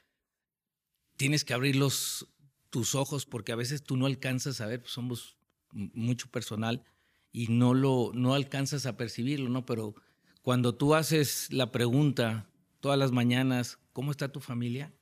tienes 1.17 1.45
que 1.45 1.55
abrir 1.55 1.75
los, 1.75 2.29
tus 2.69 2.95
ojos 2.95 3.27
porque 3.27 3.51
a 3.51 3.57
veces 3.57 3.83
tú 3.83 3.97
no 3.97 4.07
alcanzas 4.07 4.61
a 4.61 4.67
ver, 4.67 4.81
pues 4.81 4.93
somos 4.93 5.37
mucho 5.73 6.31
personal 6.31 6.85
y 7.33 7.49
no 7.49 7.75
lo, 7.75 8.13
no 8.15 8.35
alcanzas 8.35 8.87
a 8.87 8.97
percibirlo, 8.97 9.49
¿no? 9.49 9.67
Pero 9.67 9.95
cuando 10.43 10.75
tú 10.75 10.95
haces 10.95 11.53
la 11.53 11.73
pregunta 11.73 12.51
todas 12.81 12.99
las 12.99 13.13
mañanas, 13.13 13.79
¿cómo 13.93 14.11
está 14.11 14.31
tu 14.31 14.41
familia? 14.41 14.93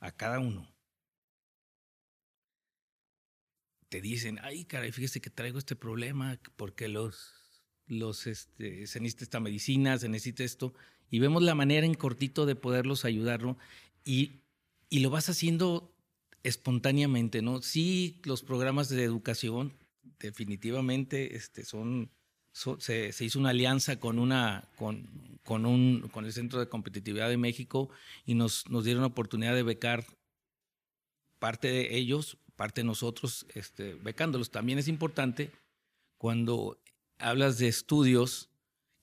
A 0.00 0.12
cada 0.12 0.38
uno. 0.38 0.74
Te 3.88 4.00
dicen, 4.00 4.38
ay, 4.42 4.64
caray, 4.64 4.92
fíjese 4.92 5.20
que 5.20 5.30
traigo 5.30 5.58
este 5.58 5.74
problema 5.74 6.38
porque 6.56 6.86
los, 6.88 7.34
los, 7.86 8.26
este, 8.26 8.86
se 8.86 9.00
necesita 9.00 9.24
esta 9.24 9.40
medicina, 9.40 9.98
se 9.98 10.08
necesita 10.08 10.44
esto, 10.44 10.74
y 11.10 11.18
vemos 11.18 11.42
la 11.42 11.54
manera 11.54 11.86
en 11.86 11.94
cortito 11.94 12.46
de 12.46 12.54
poderlos 12.54 13.04
ayudar, 13.04 13.42
¿no? 13.42 13.58
Y, 14.04 14.40
y 14.88 15.00
lo 15.00 15.10
vas 15.10 15.28
haciendo 15.28 15.92
espontáneamente, 16.42 17.42
¿no? 17.42 17.60
Sí, 17.62 18.20
los 18.24 18.42
programas 18.42 18.88
de 18.88 19.02
educación 19.04 19.72
definitivamente 20.18 21.36
este, 21.36 21.64
son 21.64 22.10
se, 22.52 23.12
hizo 23.20 23.38
una 23.38 23.50
alianza 23.50 23.98
con, 23.98 24.18
una, 24.18 24.68
con, 24.76 25.06
con, 25.44 25.66
un, 25.66 26.08
con 26.12 26.24
el 26.24 26.32
Centro 26.32 26.58
de 26.58 26.68
Competitividad 26.68 27.28
de 27.28 27.36
México 27.36 27.90
y 28.26 28.34
nos, 28.34 28.68
nos 28.68 28.84
dieron 28.84 29.02
la 29.02 29.08
oportunidad 29.08 29.54
de 29.54 29.62
becar 29.62 30.04
parte 31.38 31.68
de 31.68 31.96
ellos, 31.96 32.36
parte 32.56 32.82
de 32.82 32.86
nosotros, 32.86 33.46
este, 33.54 33.94
becándolos. 33.94 34.50
También 34.50 34.78
es 34.78 34.88
importante 34.88 35.50
cuando 36.18 36.82
hablas 37.18 37.58
de 37.58 37.68
estudios 37.68 38.50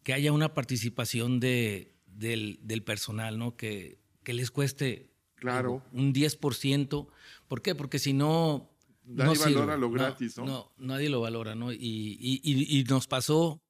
que 0.04 0.14
haya 0.14 0.32
una 0.32 0.54
participación 0.54 1.40
de, 1.40 1.97
del, 2.18 2.60
del 2.62 2.84
personal, 2.84 3.38
¿no? 3.38 3.56
Que, 3.56 4.00
que 4.24 4.34
les 4.34 4.52
cueste 4.52 5.12
claro. 5.36 5.84
un 5.94 6.14
10%. 6.14 7.08
¿Por 7.48 7.62
qué? 7.62 7.76
Porque 7.76 8.00
si 8.00 8.14
no, 8.14 8.70
Nadie 9.06 9.40
valora 9.40 9.78
lo 9.78 9.90
gratis, 9.90 10.38
¿no? 10.38 10.46
¿no? 10.46 10.72
nadie 10.78 11.10
lo 11.10 11.22
valora, 11.22 11.56
¿no? 11.56 11.72
Y, 11.72 11.78
y, 11.80 12.42
y, 12.44 12.84
nos 12.84 13.08
pasó 13.08 13.62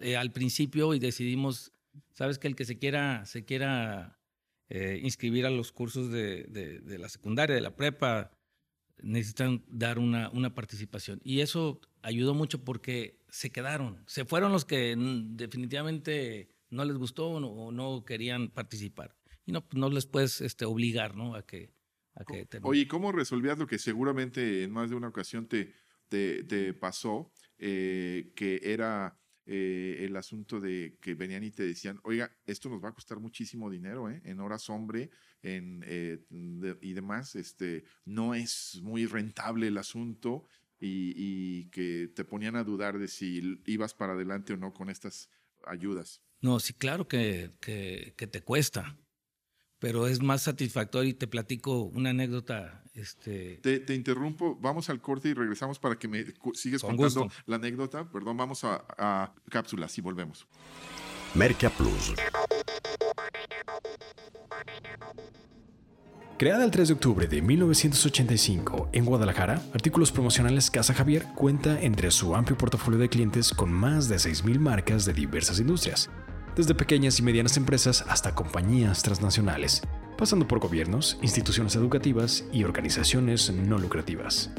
eh, 0.00 0.16
al 0.16 0.32
principio 0.32 0.94
y 0.94 0.98
decidimos, 0.98 1.72
¿sabes? 2.14 2.38
Que 2.38 2.48
el 2.48 2.56
que 2.56 2.64
se 2.64 2.78
quiera, 2.78 3.26
se 3.26 3.44
quiera 3.44 4.18
eh, 4.70 4.98
inscribir 5.02 5.44
a 5.44 5.50
los 5.50 5.70
cursos 5.70 6.10
de, 6.10 6.44
de, 6.44 6.98
la 6.98 7.10
secundaria, 7.10 7.54
de 7.54 7.60
la 7.60 7.76
prepa, 7.76 8.30
necesitan 9.02 9.64
dar 9.68 9.98
una, 9.98 10.30
una 10.30 10.54
participación. 10.54 11.20
Y 11.22 11.40
eso 11.40 11.78
ayudó 12.00 12.32
mucho 12.32 12.64
porque 12.64 13.20
se 13.28 13.50
quedaron. 13.50 14.02
Se 14.06 14.24
fueron 14.24 14.50
los 14.50 14.64
que 14.64 14.94
definitivamente 14.96 16.55
no 16.70 16.84
les 16.84 16.96
gustó 16.96 17.28
o 17.28 17.72
no, 17.72 18.04
querían 18.04 18.48
participar. 18.48 19.16
Y 19.44 19.52
no, 19.52 19.66
no 19.72 19.90
les 19.90 20.06
puedes 20.06 20.40
este, 20.40 20.64
obligar, 20.64 21.14
¿no? 21.14 21.34
A 21.34 21.46
que 21.46 21.70
Oye, 22.62 22.88
¿cómo 22.88 23.12
resolvías 23.12 23.58
lo 23.58 23.66
que 23.66 23.78
seguramente 23.78 24.62
en 24.62 24.70
más 24.70 24.88
de 24.88 24.96
una 24.96 25.08
ocasión 25.08 25.46
te, 25.46 25.74
te, 26.08 26.74
pasó? 26.74 27.30
Eh, 27.58 28.32
que 28.34 28.60
era 28.62 29.18
eh, 29.44 29.98
el 30.00 30.16
asunto 30.16 30.60
de 30.60 30.98
que 31.00 31.14
venían 31.14 31.44
y 31.44 31.50
te 31.50 31.62
decían, 31.62 32.00
oiga, 32.04 32.34
esto 32.46 32.68
nos 32.68 32.82
va 32.82 32.90
a 32.90 32.94
costar 32.94 33.18
muchísimo 33.18 33.70
dinero, 33.70 34.10
¿eh? 34.10 34.20
en 34.24 34.40
horas 34.40 34.68
hombre 34.70 35.10
en, 35.42 35.84
y 36.80 36.92
demás, 36.92 37.34
este, 37.34 37.84
no 38.04 38.34
es 38.34 38.80
muy 38.82 39.06
rentable 39.06 39.68
el 39.68 39.78
asunto 39.78 40.44
y, 40.78 41.68
que 41.70 42.10
te 42.14 42.24
ponían 42.24 42.56
a 42.56 42.64
dudar 42.64 42.98
de 42.98 43.08
si 43.08 43.60
ibas 43.66 43.94
para 43.94 44.14
adelante 44.14 44.52
o 44.52 44.56
no 44.56 44.72
con 44.72 44.90
estas 44.90 45.30
ayudas. 45.66 46.22
No, 46.40 46.60
sí, 46.60 46.74
claro 46.74 47.08
que, 47.08 47.52
que 47.60 48.26
te 48.26 48.42
cuesta 48.42 48.96
pero 49.78 50.06
es 50.06 50.22
más 50.22 50.42
satisfactorio 50.42 51.10
y 51.10 51.14
te 51.14 51.26
platico 51.26 51.82
una 51.82 52.10
anécdota. 52.10 52.82
Este... 52.94 53.58
Te, 53.58 53.94
interrumpo, 53.94 54.56
vamos 54.56 54.88
al 54.88 55.00
corte 55.00 55.28
y 55.28 55.34
regresamos 55.34 55.78
para 55.78 55.98
que 55.98 56.08
me 56.08 56.24
sigues 56.54 56.82
contando 56.82 57.30
la 57.44 57.56
anécdota. 57.56 58.10
Perdón, 58.10 58.36
vamos 58.36 58.64
a, 58.64 58.84
a 58.96 59.34
cápsulas 59.50 59.96
y 59.98 60.00
volvemos. 60.00 60.46
Merca 61.34 61.68
Plus. 61.70 62.14
Creada 66.38 66.66
el 66.66 66.70
3 66.70 66.88
de 66.88 66.94
octubre 66.94 67.26
de 67.26 67.40
1985 67.40 68.90
en 68.92 69.06
Guadalajara, 69.06 69.62
Artículos 69.72 70.12
Promocionales 70.12 70.70
Casa 70.70 70.92
Javier 70.92 71.24
cuenta 71.34 71.80
entre 71.80 72.10
su 72.10 72.36
amplio 72.36 72.58
portafolio 72.58 73.00
de 73.00 73.08
clientes 73.08 73.54
con 73.54 73.72
más 73.72 74.10
de 74.10 74.16
6.000 74.16 74.58
marcas 74.58 75.06
de 75.06 75.14
diversas 75.14 75.60
industrias 75.60 76.10
desde 76.54 76.74
pequeñas 76.74 77.18
y 77.18 77.22
medianas 77.22 77.56
empresas 77.56 78.04
hasta 78.06 78.34
compañías 78.34 79.02
transnacionales, 79.02 79.80
pasando 80.18 80.46
por 80.46 80.58
gobiernos, 80.58 81.18
instituciones 81.22 81.74
educativas 81.74 82.44
y 82.52 82.64
organizaciones 82.64 83.50
no 83.50 83.78
lucrativas. 83.78 84.50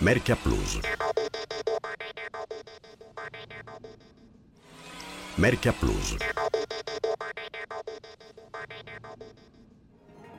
Merca 0.00 0.34
Plus. 0.34 0.80
Merca 5.36 5.72
Plus. 5.72 6.16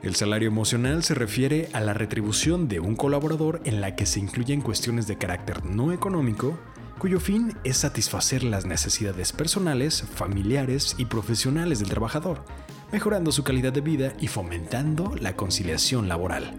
El 0.06 0.14
salario 0.14 0.46
emocional 0.46 1.02
se 1.02 1.14
refiere 1.14 1.68
a 1.72 1.80
la 1.80 1.92
retribución 1.92 2.68
de 2.68 2.78
un 2.78 2.94
colaborador 2.94 3.60
en 3.64 3.80
la 3.80 3.96
que 3.96 4.06
se 4.06 4.20
incluyen 4.20 4.60
cuestiones 4.60 5.08
de 5.08 5.18
carácter 5.18 5.64
no 5.64 5.92
económico, 5.92 6.56
cuyo 7.00 7.18
fin 7.18 7.56
es 7.64 7.78
satisfacer 7.78 8.44
las 8.44 8.66
necesidades 8.66 9.32
personales, 9.32 10.04
familiares 10.14 10.94
y 10.96 11.06
profesionales 11.06 11.80
del 11.80 11.88
trabajador, 11.88 12.44
mejorando 12.92 13.32
su 13.32 13.42
calidad 13.42 13.72
de 13.72 13.80
vida 13.80 14.12
y 14.20 14.28
fomentando 14.28 15.12
la 15.18 15.34
conciliación 15.34 16.06
laboral. 16.06 16.54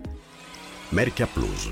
Merca 0.91 1.25
Plus. 1.25 1.71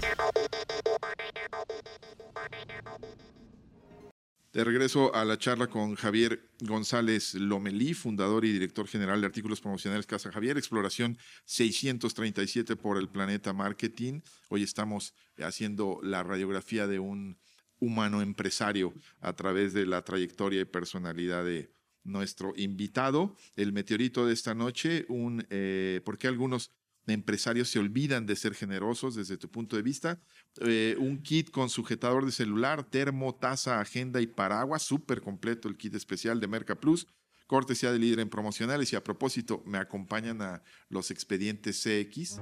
De 4.55 4.63
regreso 4.63 5.13
a 5.13 5.25
la 5.25 5.37
charla 5.37 5.67
con 5.67 5.95
Javier 5.95 6.49
González 6.61 7.33
Lomelí, 7.33 7.93
fundador 7.93 8.45
y 8.45 8.53
director 8.53 8.87
general 8.87 9.19
de 9.19 9.27
artículos 9.27 9.59
promocionales 9.59 10.05
Casa 10.05 10.31
Javier, 10.31 10.57
exploración 10.57 11.17
637 11.43 12.77
por 12.77 12.97
el 12.97 13.09
planeta 13.09 13.51
marketing. 13.51 14.21
Hoy 14.47 14.63
estamos 14.63 15.13
haciendo 15.39 15.99
la 16.03 16.23
radiografía 16.23 16.87
de 16.87 16.99
un 16.99 17.37
humano 17.81 18.21
empresario 18.21 18.93
a 19.19 19.33
través 19.33 19.73
de 19.73 19.85
la 19.85 20.05
trayectoria 20.05 20.61
y 20.61 20.65
personalidad 20.65 21.43
de 21.43 21.73
nuestro 22.05 22.53
invitado. 22.55 23.35
El 23.57 23.73
meteorito 23.73 24.25
de 24.25 24.31
esta 24.31 24.55
noche, 24.55 25.05
un, 25.09 25.45
eh, 25.49 25.99
¿por 26.05 26.17
qué 26.17 26.29
algunos 26.29 26.71
empresarios 27.13 27.69
se 27.69 27.79
olvidan 27.79 28.25
de 28.25 28.35
ser 28.35 28.53
generosos 28.55 29.15
desde 29.15 29.37
tu 29.37 29.49
punto 29.49 29.75
de 29.75 29.81
vista? 29.81 30.19
Eh, 30.61 30.95
un 30.99 31.21
kit 31.21 31.51
con 31.51 31.69
sujetador 31.69 32.25
de 32.25 32.31
celular, 32.31 32.83
termo, 32.83 33.35
taza, 33.35 33.79
agenda 33.79 34.21
y 34.21 34.27
paraguas, 34.27 34.83
súper 34.83 35.21
completo 35.21 35.67
el 35.67 35.77
kit 35.77 35.95
especial 35.95 36.39
de 36.39 36.47
Merca 36.47 36.75
Plus 36.75 37.07
cortesía 37.47 37.91
de 37.91 37.99
líder 37.99 38.19
en 38.19 38.29
promocionales 38.29 38.91
y 38.93 38.95
a 38.95 39.03
propósito 39.03 39.63
me 39.65 39.77
acompañan 39.77 40.41
a 40.41 40.63
los 40.89 41.11
expedientes 41.11 41.83
CX. 41.83 42.41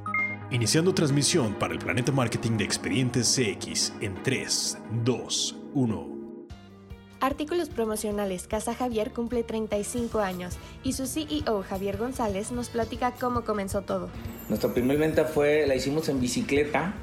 Iniciando 0.51 0.93
transmisión 0.93 1.58
para 1.60 1.74
el 1.74 1.79
Planeta 1.79 2.12
Marketing 2.12 2.58
de 2.58 2.63
Expedientes 2.63 3.36
CX 3.36 3.93
en 4.01 4.22
3, 4.24 4.77
2, 5.03 5.55
1. 5.74 6.23
Artículos 7.24 7.70
promocionales 7.70 8.48
Casa 8.48 8.74
Javier 8.74 9.12
cumple 9.12 9.44
35 9.44 10.20
años 10.20 10.58
y 10.84 10.92
su 10.92 11.08
CEO 11.08 11.63
Javier 11.63 11.96
González 11.96 12.51
nos 12.51 12.68
platica 12.68 13.13
cómo 13.18 13.46
comenzó 13.46 13.82
todo. 13.82 14.10
Nuestra 14.50 14.74
primera 14.74 15.00
venta 15.00 15.24
fue, 15.24 15.65
la 15.65 15.74
hicimos 15.74 16.10
en 16.10 16.20
bicicleta 16.20 16.96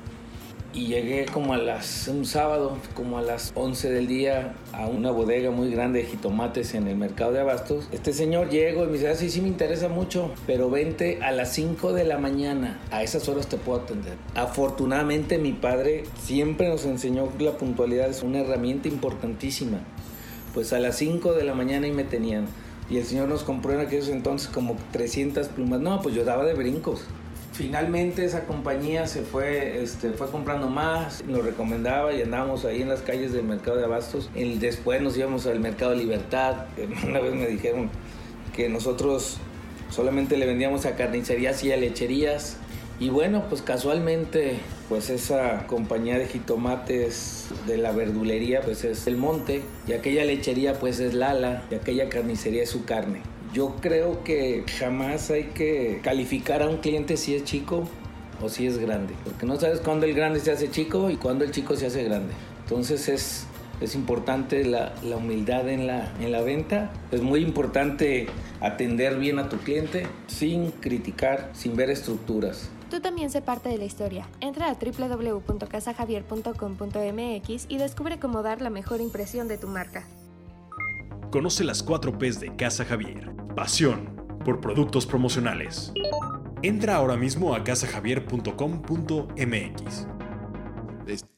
y 0.75 0.89
llegué 0.89 1.25
como 1.25 1.55
a 1.55 1.57
las, 1.57 2.07
un 2.09 2.27
sábado, 2.27 2.77
como 2.95 3.17
a 3.17 3.23
las 3.23 3.53
11 3.55 3.91
del 3.91 4.07
día 4.09 4.55
a 4.75 4.87
una 4.89 5.11
bodega 5.11 5.51
muy 5.51 5.71
grande 5.71 6.03
de 6.03 6.09
jitomates 6.09 6.75
en 6.75 6.87
el 6.87 6.97
mercado 6.97 7.33
de 7.33 7.41
abastos. 7.41 7.89
Este 7.91 8.13
señor 8.13 8.51
llegó 8.51 8.85
y 8.85 8.89
me 8.89 8.93
dice, 8.93 9.09
ah, 9.09 9.15
sí, 9.15 9.31
sí 9.31 9.41
me 9.41 9.49
interesa 9.49 9.89
mucho, 9.89 10.33
pero 10.47 10.69
vente 10.69 11.19
a 11.23 11.33
las 11.33 11.53
5 11.55 11.95
de 11.95 12.05
la 12.05 12.19
mañana, 12.19 12.79
a 12.91 13.03
esas 13.03 13.27
horas 13.31 13.49
te 13.49 13.57
puedo 13.57 13.81
atender. 13.81 14.19
Afortunadamente 14.35 15.39
mi 15.39 15.53
padre 15.53 16.05
siempre 16.23 16.69
nos 16.69 16.85
enseñó 16.85 17.37
que 17.39 17.45
la 17.45 17.53
puntualidad 17.53 18.11
es 18.11 18.23
una 18.23 18.41
herramienta 18.41 18.89
importantísima. 18.89 19.81
Pues 20.55 20.73
a 20.73 20.79
las 20.79 20.97
5 20.97 21.33
de 21.35 21.45
la 21.45 21.55
mañana 21.55 21.87
y 21.87 21.93
me 21.93 22.05
tenían. 22.05 22.47
Y 22.89 22.99
el 22.99 23.05
señor 23.05 23.29
nos 23.29 23.45
compró 23.45 23.73
en 23.73 23.81
aquellos 23.81 24.09
entonces 24.09 24.49
como 24.49 24.77
300 24.93 25.49
plumas. 25.49 25.81
No, 25.81 26.03
pues 26.03 26.15
yo 26.15 26.25
daba 26.25 26.45
de 26.45 26.55
brincos 26.55 27.05
finalmente 27.61 28.25
esa 28.25 28.45
compañía 28.45 29.07
se 29.07 29.21
fue, 29.21 29.83
este, 29.83 30.13
fue 30.13 30.31
comprando 30.31 30.69
más, 30.71 31.23
nos 31.27 31.45
recomendaba 31.45 32.11
y 32.15 32.23
andábamos 32.23 32.65
ahí 32.65 32.81
en 32.81 32.89
las 32.89 33.03
calles 33.03 33.35
del 33.35 33.45
mercado 33.45 33.77
de 33.77 33.85
abastos. 33.85 34.31
Y 34.35 34.59
después 34.59 35.03
nos 35.03 35.15
íbamos 35.19 35.47
al 35.47 35.61
mercado 35.61 35.95
libertad. 35.95 36.67
Una 37.07 37.21
vez 37.21 37.35
me 37.35 37.47
dijeron 37.47 37.91
que 38.57 38.71
nosotros 38.71 39.37
solamente 39.91 40.39
le 40.39 40.47
vendíamos 40.47 40.87
a 40.87 40.97
carnicerías 40.97 41.63
y 41.63 41.71
a 41.71 41.77
lecherías. 41.77 42.57
Y 43.01 43.09
bueno, 43.09 43.45
pues 43.49 43.63
casualmente, 43.63 44.59
pues 44.91 45.09
esa 45.09 45.67
compañía 45.67 46.19
de 46.19 46.27
jitomates 46.27 47.49
de 47.67 47.79
la 47.79 47.93
verdulería, 47.93 48.61
pues 48.61 48.85
es 48.85 49.07
el 49.07 49.17
monte, 49.17 49.63
y 49.89 49.95
aquella 49.95 50.23
lechería, 50.27 50.75
pues 50.75 51.01
es 51.01 51.15
Lala, 51.15 51.63
y 51.71 51.77
aquella 51.77 52.11
carnicería 52.11 52.63
es 52.63 52.69
su 52.69 52.85
carne. 52.85 53.23
Yo 53.55 53.77
creo 53.81 54.23
que 54.23 54.65
jamás 54.79 55.31
hay 55.31 55.45
que 55.45 56.01
calificar 56.03 56.63
a 56.63 56.69
un 56.69 56.77
cliente 56.77 57.17
si 57.17 57.35
es 57.35 57.45
chico 57.45 57.89
o 58.43 58.51
si 58.51 58.67
es 58.67 58.77
grande, 58.77 59.15
porque 59.25 59.47
no 59.47 59.59
sabes 59.59 59.81
cuándo 59.81 60.05
el 60.05 60.13
grande 60.13 60.39
se 60.39 60.53
hace 60.53 60.71
chico 60.71 61.09
y 61.09 61.17
cuándo 61.17 61.47
el 61.47 61.53
chico 61.53 61.77
se 61.77 61.87
hace 61.87 62.05
grande. 62.05 62.35
Entonces 62.65 63.09
es, 63.09 63.47
es 63.81 63.95
importante 63.95 64.63
la, 64.67 64.93
la, 65.03 65.17
humildad 65.17 65.71
en 65.71 65.87
la, 65.87 66.13
en 66.21 66.33
la 66.33 66.43
venta, 66.43 66.91
es 67.13 67.23
muy 67.23 67.41
importante 67.41 68.27
atender 68.61 69.17
bien 69.17 69.39
a 69.39 69.49
tu 69.49 69.57
cliente 69.57 70.07
sin 70.27 70.71
criticar, 70.71 71.49
sin 71.55 71.77
ver 71.77 71.89
estructuras. 71.89 72.69
Tú 72.91 73.01
también 73.01 73.31
sé 73.31 73.41
parte 73.41 73.69
de 73.69 73.79
la 73.79 73.85
historia. 73.85 74.29
Entra 74.41 74.69
a 74.69 74.75
www.casajavier.com.mx 74.75 77.67
y 77.69 77.79
descubre 77.79 78.19
cómo 78.19 78.43
dar 78.43 78.61
la 78.61 78.71
mejor 78.71 79.01
impresión 79.01 79.47
de 79.47 79.59
tu 79.59 79.69
marca. 79.69 80.09
Conoce 81.31 81.63
las 81.63 81.85
4 81.85 82.19
Ps 82.19 82.41
de 82.41 82.57
Casa 82.57 82.85
Javier. 82.85 83.33
Pasión 83.55 84.27
por 84.45 84.61
productos 84.61 85.07
promocionales. 85.07 85.93
Entra 86.63 86.97
ahora 86.97 87.17
mismo 87.17 87.55
a 87.55 87.63
casajavier.com.mx. 87.63 90.09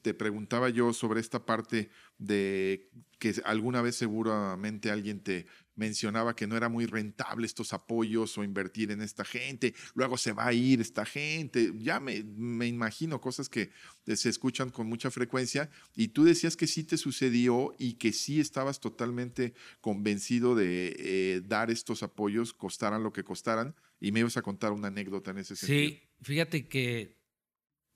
Te 0.03 0.15
preguntaba 0.15 0.71
yo 0.71 0.93
sobre 0.93 1.21
esta 1.21 1.47
parte 1.47 1.89
de 2.19 2.91
que 3.23 3.41
alguna 3.45 3.83
vez 3.83 3.95
seguramente 3.95 4.91
alguien 4.91 5.21
te 5.21 5.47
mencionaba 5.77 6.35
que 6.35 6.49
no 6.49 6.57
era 6.57 6.69
muy 6.69 6.87
rentable 6.87 7.47
estos 7.47 7.73
apoyos 7.73 8.37
o 8.37 8.43
invertir 8.43 8.91
en 8.91 9.01
esta 9.01 9.25
gente, 9.25 9.77
luego 9.95 10.19
se 10.19 10.33
va 10.33 10.49
a 10.49 10.53
ir 10.53 10.81
esta 10.81 11.05
gente, 11.05 11.71
ya 11.77 12.01
me, 12.01 12.25
me, 12.25 12.67
imagino 12.67 13.21
cosas 13.21 13.49
que 13.49 13.71
se 14.13 14.29
escuchan 14.29 14.71
con 14.71 14.89
mucha 14.89 15.13
frecuencia 15.13 15.71
y 15.95 16.09
tú 16.09 16.25
decías 16.25 16.57
que 16.57 16.67
sí 16.67 16.83
te 16.83 16.97
sucedió 16.97 17.77
y 17.79 17.93
que 17.93 18.13
sí 18.13 18.41
estabas 18.41 18.81
totalmente 18.81 19.55
convencido 19.81 20.57
de 20.57 20.97
eh, 20.99 21.43
dar 21.45 21.71
estos 21.71 22.03
apoyos, 22.03 22.53
costaran 22.53 23.05
lo 23.05 23.13
que 23.13 23.23
costaran, 23.23 23.77
y 24.01 24.11
me 24.11 24.19
ibas 24.19 24.37
a 24.37 24.43
contar 24.43 24.73
una 24.73 24.89
anécdota 24.89 25.31
en 25.31 25.39
ese 25.39 25.55
sentido. 25.55 25.91
Sí, 25.91 26.03
fíjate 26.23 26.67
que 26.67 27.17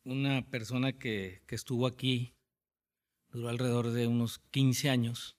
una 0.04 0.48
persona 0.48 0.92
que, 0.92 1.42
que 1.48 1.56
estuvo 1.56 1.88
aquí 1.88 2.35
duró 3.36 3.50
alrededor 3.50 3.90
de 3.90 4.06
unos 4.06 4.38
15 4.50 4.88
años 4.88 5.36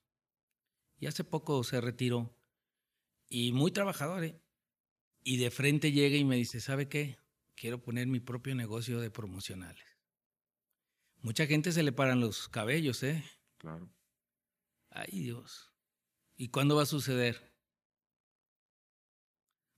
y 1.00 1.08
hace 1.08 1.24
poco 1.24 1.64
se 1.64 1.82
retiró 1.82 2.38
y 3.28 3.52
muy 3.54 3.72
trabajador, 3.72 4.24
¿eh? 4.24 4.40
Y 5.24 5.38
de 5.38 5.50
frente 5.50 5.92
llega 5.92 6.16
y 6.16 6.24
me 6.24 6.36
dice, 6.36 6.62
¿sabe 6.62 6.88
qué? 6.88 7.18
Quiero 7.56 7.82
poner 7.82 8.06
mi 8.06 8.20
propio 8.20 8.54
negocio 8.54 9.02
de 9.02 9.10
promocionales. 9.10 9.84
Mucha 11.22 11.48
gente 11.48 11.72
se 11.72 11.82
le 11.82 11.92
paran 11.92 12.22
los 12.22 12.48
cabellos, 12.50 13.02
¿eh? 13.02 13.24
Claro. 13.58 13.92
Ay, 14.92 15.20
Dios. 15.20 15.74
¿Y 16.36 16.50
cuándo 16.50 16.76
va 16.76 16.84
a 16.84 16.86
suceder? 16.86 17.52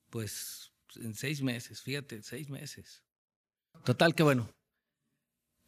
Pues 0.09 0.73
en 0.95 1.15
seis 1.15 1.41
meses, 1.41 1.81
fíjate, 1.81 2.21
seis 2.21 2.49
meses. 2.49 3.01
Total 3.85 4.13
que 4.13 4.23
bueno. 4.23 4.53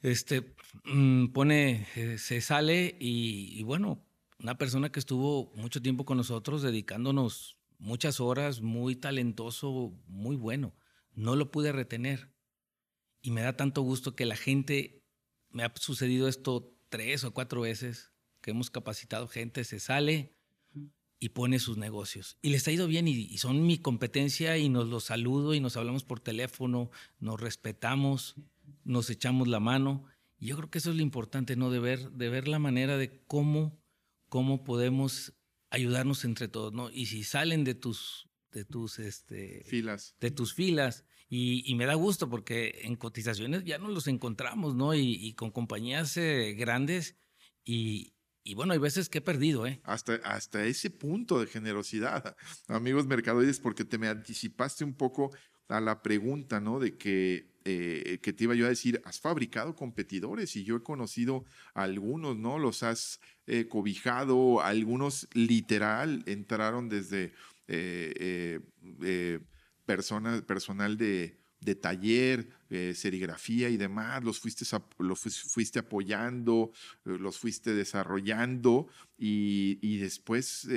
Este 0.01 0.55
mm, 0.85 1.27
pone, 1.27 1.87
eh, 1.95 2.17
se 2.17 2.41
sale 2.41 2.95
y, 2.99 3.59
y 3.59 3.63
bueno, 3.63 4.03
una 4.39 4.57
persona 4.57 4.91
que 4.91 4.99
estuvo 4.99 5.51
mucho 5.55 5.81
tiempo 5.81 6.05
con 6.05 6.17
nosotros 6.17 6.61
dedicándonos 6.61 7.57
muchas 7.81 8.19
horas, 8.19 8.61
muy 8.61 8.95
talentoso, 8.95 9.93
muy 10.07 10.35
bueno. 10.35 10.73
No 11.13 11.35
lo 11.35 11.51
pude 11.51 11.71
retener. 11.71 12.31
Y 13.21 13.31
me 13.31 13.41
da 13.41 13.57
tanto 13.57 13.81
gusto 13.81 14.15
que 14.15 14.25
la 14.25 14.35
gente, 14.35 15.03
me 15.49 15.63
ha 15.63 15.73
sucedido 15.75 16.27
esto 16.27 16.73
tres 16.89 17.23
o 17.23 17.33
cuatro 17.33 17.61
veces, 17.61 18.11
que 18.41 18.51
hemos 18.51 18.69
capacitado 18.69 19.27
gente, 19.27 19.63
se 19.63 19.79
sale 19.79 20.33
y 21.19 21.29
pone 21.29 21.59
sus 21.59 21.77
negocios. 21.77 22.37
Y 22.41 22.49
les 22.49 22.67
ha 22.67 22.71
ido 22.71 22.87
bien 22.87 23.07
y, 23.07 23.37
son 23.37 23.65
mi 23.65 23.77
competencia 23.77 24.57
y 24.57 24.69
nos 24.69 24.87
los 24.87 25.05
saludo 25.05 25.53
y 25.53 25.59
nos 25.59 25.77
hablamos 25.77 26.03
por 26.03 26.19
teléfono, 26.19 26.89
nos 27.19 27.39
respetamos, 27.39 28.35
nos 28.83 29.09
echamos 29.09 29.47
la 29.47 29.59
mano. 29.59 30.05
Y 30.39 30.47
yo 30.47 30.57
creo 30.57 30.69
que 30.69 30.79
eso 30.79 30.91
es 30.91 30.95
lo 30.95 31.01
importante, 31.01 31.55
¿no? 31.55 31.69
De 31.69 31.79
ver, 31.79 32.11
de 32.11 32.29
ver 32.29 32.47
la 32.47 32.59
manera 32.59 32.97
de 32.97 33.23
cómo, 33.27 33.79
cómo 34.29 34.63
podemos 34.63 35.33
ayudarnos 35.69 36.25
entre 36.25 36.47
todos, 36.47 36.73
¿no? 36.73 36.89
Y 36.91 37.07
si 37.07 37.23
salen 37.23 37.63
de 37.63 37.75
tus, 37.75 38.29
de 38.51 38.65
tus, 38.65 38.99
este, 38.99 39.63
filas. 39.65 40.15
De 40.19 40.31
tus 40.31 40.53
filas. 40.53 41.05
Y, 41.33 41.73
me 41.75 41.85
da 41.85 41.93
gusto 41.93 42.29
porque 42.29 42.81
en 42.83 42.97
cotizaciones 42.97 43.63
ya 43.63 43.77
nos 43.77 43.91
los 43.91 44.07
encontramos, 44.07 44.75
¿no? 44.75 44.93
Y, 44.93 45.33
con 45.33 45.49
compañías 45.49 46.17
eh, 46.17 46.55
grandes 46.57 47.15
y, 47.63 48.13
y 48.43 48.55
bueno, 48.55 48.73
hay 48.73 48.79
veces 48.79 49.09
que 49.09 49.19
he 49.19 49.21
perdido, 49.21 49.67
¿eh? 49.67 49.81
Hasta, 49.83 50.15
hasta 50.23 50.65
ese 50.65 50.89
punto 50.89 51.39
de 51.39 51.47
generosidad, 51.47 52.35
amigos 52.67 53.05
mercadoides, 53.05 53.59
porque 53.59 53.85
te 53.85 53.97
me 53.97 54.07
anticipaste 54.07 54.83
un 54.83 54.93
poco 54.93 55.31
a 55.67 55.79
la 55.79 56.01
pregunta, 56.01 56.59
¿no? 56.59 56.79
De 56.79 56.97
que, 56.97 57.51
eh, 57.65 58.19
que 58.21 58.33
te 58.33 58.45
iba 58.45 58.55
yo 58.55 58.65
a 58.65 58.69
decir, 58.69 59.01
has 59.05 59.19
fabricado 59.19 59.75
competidores 59.75 60.55
y 60.55 60.63
yo 60.63 60.75
he 60.77 60.83
conocido 60.83 61.45
algunos, 61.73 62.37
¿no? 62.37 62.57
Los 62.57 62.83
has 62.83 63.19
eh, 63.47 63.67
cobijado, 63.67 64.61
algunos 64.61 65.27
literal 65.33 66.23
entraron 66.25 66.89
desde 66.89 67.33
eh, 67.67 68.59
personas, 69.85 70.41
personal 70.41 70.97
de, 70.97 71.40
de 71.61 71.75
taller, 71.75 72.49
serigrafía 72.95 73.69
y 73.69 73.77
demás, 73.77 74.23
los 74.23 74.39
fuiste, 74.39 74.65
fuiste 75.29 75.79
apoyando, 75.79 76.71
los 77.03 77.37
fuiste 77.37 77.73
desarrollando 77.73 78.87
y, 79.17 79.77
y 79.81 79.97
después 79.97 80.67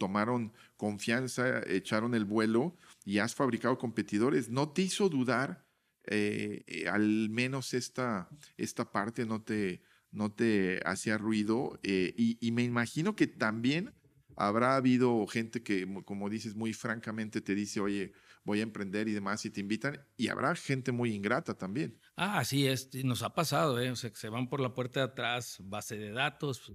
tomaron 0.00 0.52
confianza, 0.78 1.60
echaron 1.66 2.14
el 2.14 2.24
vuelo 2.24 2.74
y 3.04 3.18
has 3.18 3.34
fabricado 3.34 3.76
competidores. 3.76 4.48
¿No 4.48 4.70
te 4.70 4.82
hizo 4.82 5.10
dudar? 5.10 5.66
Eh, 6.06 6.64
eh, 6.66 6.88
al 6.88 7.28
menos 7.28 7.74
esta, 7.74 8.28
esta 8.56 8.90
parte 8.90 9.26
no 9.26 9.42
te, 9.42 9.82
no 10.10 10.32
te 10.32 10.80
hacía 10.86 11.18
ruido 11.18 11.78
eh, 11.82 12.14
y, 12.16 12.50
me 12.52 12.64
imagino 12.64 13.14
que 13.14 13.26
también 13.26 13.92
habrá 14.36 14.76
habido 14.76 15.26
gente 15.26 15.62
que, 15.62 15.86
como 16.06 16.30
dices, 16.30 16.56
muy 16.56 16.72
francamente 16.72 17.42
te 17.42 17.54
dice, 17.54 17.80
oye, 17.80 18.12
voy 18.50 18.60
a 18.60 18.64
emprender 18.64 19.06
y 19.08 19.12
demás 19.12 19.44
y 19.44 19.50
te 19.50 19.60
invitan 19.60 20.04
y 20.16 20.28
habrá 20.28 20.54
gente 20.56 20.90
muy 20.92 21.14
ingrata 21.14 21.56
también. 21.56 22.00
Ah, 22.16 22.38
así 22.38 22.66
es, 22.66 22.92
nos 23.04 23.22
ha 23.22 23.32
pasado, 23.32 23.80
¿eh? 23.80 23.90
o 23.90 23.96
sea, 23.96 24.10
que 24.10 24.16
se 24.16 24.28
van 24.28 24.48
por 24.48 24.60
la 24.60 24.74
puerta 24.74 25.00
de 25.00 25.06
atrás, 25.06 25.58
base 25.60 25.96
de 25.96 26.10
datos 26.10 26.72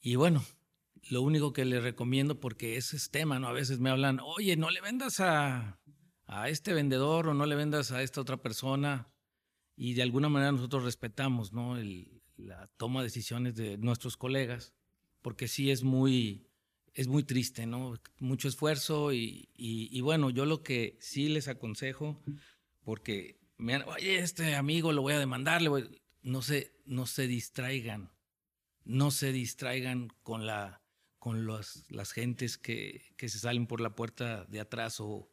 y 0.00 0.16
bueno, 0.16 0.42
lo 1.10 1.22
único 1.22 1.52
que 1.52 1.64
les 1.64 1.82
recomiendo, 1.82 2.40
porque 2.40 2.76
ese 2.76 2.96
es 2.96 3.10
tema, 3.10 3.38
¿no? 3.38 3.48
A 3.48 3.52
veces 3.52 3.80
me 3.80 3.90
hablan, 3.90 4.20
oye, 4.20 4.56
no 4.56 4.70
le 4.70 4.80
vendas 4.80 5.20
a, 5.20 5.80
a 6.26 6.48
este 6.48 6.72
vendedor 6.72 7.28
o 7.28 7.34
no 7.34 7.44
le 7.46 7.54
vendas 7.54 7.92
a 7.92 8.02
esta 8.02 8.20
otra 8.20 8.38
persona. 8.38 9.12
Y 9.76 9.94
de 9.94 10.02
alguna 10.02 10.28
manera 10.28 10.52
nosotros 10.52 10.84
respetamos, 10.84 11.52
¿no? 11.52 11.76
El, 11.76 12.22
la 12.36 12.68
toma 12.76 13.00
de 13.00 13.06
decisiones 13.06 13.56
de 13.56 13.76
nuestros 13.76 14.16
colegas, 14.16 14.74
porque 15.20 15.48
sí 15.48 15.70
es 15.70 15.82
muy, 15.82 16.49
es 16.94 17.08
muy 17.08 17.22
triste, 17.22 17.66
¿no? 17.66 17.94
Mucho 18.18 18.48
esfuerzo 18.48 19.12
y, 19.12 19.48
y, 19.54 20.00
bueno, 20.00 20.30
yo 20.30 20.44
lo 20.44 20.62
que 20.62 20.96
sí 21.00 21.28
les 21.28 21.48
aconsejo, 21.48 22.22
porque 22.82 23.40
me 23.56 23.74
han, 23.74 23.82
oye, 23.82 24.18
este 24.18 24.54
amigo 24.54 24.92
lo 24.92 25.02
voy 25.02 25.14
a 25.14 25.18
demandar, 25.18 25.62
no 26.22 26.42
se, 26.42 26.72
no 26.84 27.06
se 27.06 27.26
distraigan, 27.26 28.12
no 28.84 29.10
se 29.10 29.32
distraigan 29.32 30.08
con 30.22 30.46
la 30.46 30.80
con 31.18 31.46
las, 31.46 31.84
las 31.90 32.12
gentes 32.12 32.56
que, 32.56 33.04
que, 33.18 33.28
se 33.28 33.38
salen 33.38 33.66
por 33.66 33.82
la 33.82 33.94
puerta 33.94 34.46
de 34.46 34.58
atrás 34.58 35.00
o, 35.00 35.30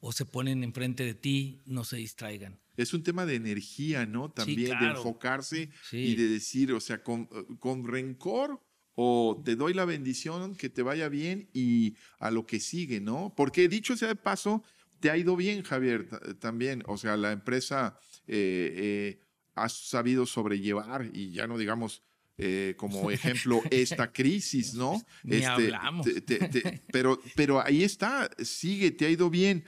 o 0.00 0.10
se 0.10 0.26
ponen 0.26 0.64
enfrente 0.64 1.04
de 1.04 1.14
ti, 1.14 1.62
no 1.64 1.84
se 1.84 1.96
distraigan. 1.96 2.60
Es 2.76 2.92
un 2.92 3.04
tema 3.04 3.24
de 3.24 3.36
energía, 3.36 4.04
¿no? 4.04 4.32
También 4.32 4.76
de 4.80 4.86
enfocarse 4.86 5.70
y 5.92 6.16
de 6.16 6.26
decir, 6.26 6.72
o 6.72 6.80
sea, 6.80 7.04
con, 7.04 7.26
con 7.60 7.86
rencor 7.86 8.60
o 8.94 9.40
te 9.44 9.56
doy 9.56 9.74
la 9.74 9.84
bendición, 9.84 10.54
que 10.54 10.68
te 10.68 10.82
vaya 10.82 11.08
bien 11.08 11.48
y 11.52 11.96
a 12.18 12.30
lo 12.30 12.46
que 12.46 12.60
sigue, 12.60 13.00
¿no? 13.00 13.32
Porque 13.36 13.68
dicho 13.68 13.96
sea 13.96 14.08
de 14.08 14.16
paso, 14.16 14.62
te 15.00 15.10
ha 15.10 15.16
ido 15.16 15.34
bien, 15.34 15.62
Javier, 15.62 16.08
también. 16.38 16.82
O 16.86 16.96
sea, 16.96 17.16
la 17.16 17.32
empresa 17.32 17.98
eh, 18.26 18.72
eh, 18.76 19.20
ha 19.54 19.68
sabido 19.68 20.26
sobrellevar 20.26 21.10
y 21.12 21.32
ya 21.32 21.46
no 21.46 21.58
digamos 21.58 22.02
eh, 22.38 22.74
como 22.76 23.10
ejemplo 23.10 23.62
esta 23.70 24.12
crisis, 24.12 24.74
¿no? 24.74 25.02
Ni 25.24 25.36
este, 25.36 25.48
hablamos. 25.48 26.06
pero, 26.92 27.20
pero 27.34 27.60
ahí 27.60 27.82
está, 27.82 28.30
sigue, 28.38 28.90
te 28.92 29.06
ha 29.06 29.10
ido 29.10 29.28
bien. 29.28 29.64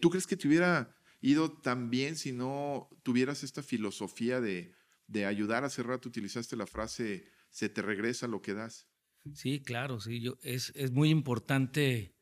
¿Tú 0.00 0.08
crees 0.08 0.26
que 0.26 0.36
te 0.36 0.48
hubiera 0.48 0.96
ido 1.20 1.52
tan 1.52 1.90
bien 1.90 2.16
si 2.16 2.32
no 2.32 2.88
tuvieras 3.02 3.44
esta 3.44 3.62
filosofía 3.62 4.40
de, 4.40 4.72
de 5.06 5.26
ayudar? 5.26 5.64
Hace 5.64 5.82
rato 5.82 6.08
utilizaste 6.08 6.56
la 6.56 6.66
frase 6.66 7.26
se 7.50 7.68
te 7.68 7.82
regresa 7.82 8.26
lo 8.26 8.42
que 8.42 8.54
das. 8.54 8.88
Sí, 9.34 9.60
claro, 9.60 10.00
sí. 10.00 10.20
Yo, 10.20 10.38
es, 10.42 10.72
es 10.74 10.92
muy 10.92 11.10
importante 11.10 12.14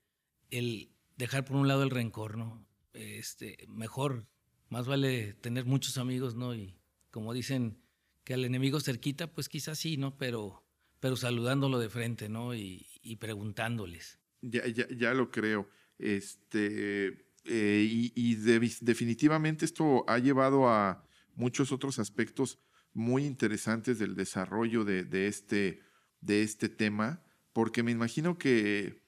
el 0.50 0.92
dejar 1.16 1.44
por 1.44 1.56
un 1.56 1.68
lado 1.68 1.82
el 1.82 1.90
rencor, 1.90 2.36
¿no? 2.36 2.66
Este, 2.92 3.66
mejor, 3.68 4.26
más 4.68 4.86
vale 4.86 5.34
tener 5.34 5.64
muchos 5.64 5.98
amigos, 5.98 6.34
¿no? 6.34 6.54
Y 6.54 6.78
como 7.10 7.32
dicen 7.32 7.78
que 8.24 8.34
al 8.34 8.44
enemigo 8.44 8.80
cerquita, 8.80 9.32
pues 9.32 9.48
quizás 9.48 9.78
sí, 9.78 9.96
¿no? 9.96 10.16
Pero, 10.16 10.64
pero 11.00 11.16
saludándolo 11.16 11.78
de 11.78 11.88
frente, 11.88 12.28
¿no? 12.28 12.54
Y, 12.54 12.86
y 13.02 13.16
preguntándoles. 13.16 14.18
Ya, 14.42 14.66
ya, 14.66 14.86
ya, 14.88 15.14
lo 15.14 15.30
creo. 15.30 15.68
Este, 15.98 17.28
eh, 17.44 17.86
y, 17.88 18.12
y 18.14 18.34
definitivamente 18.34 19.64
esto 19.64 20.04
ha 20.08 20.18
llevado 20.18 20.68
a 20.68 21.06
muchos 21.34 21.72
otros 21.72 21.98
aspectos 21.98 22.58
muy 22.96 23.26
interesantes 23.26 23.98
del 23.98 24.16
desarrollo 24.16 24.82
de, 24.82 25.28
este, 25.28 25.82
de 26.22 26.42
este 26.42 26.70
tema, 26.70 27.22
porque 27.52 27.82
me 27.82 27.92
imagino 27.92 28.38
que 28.38 29.02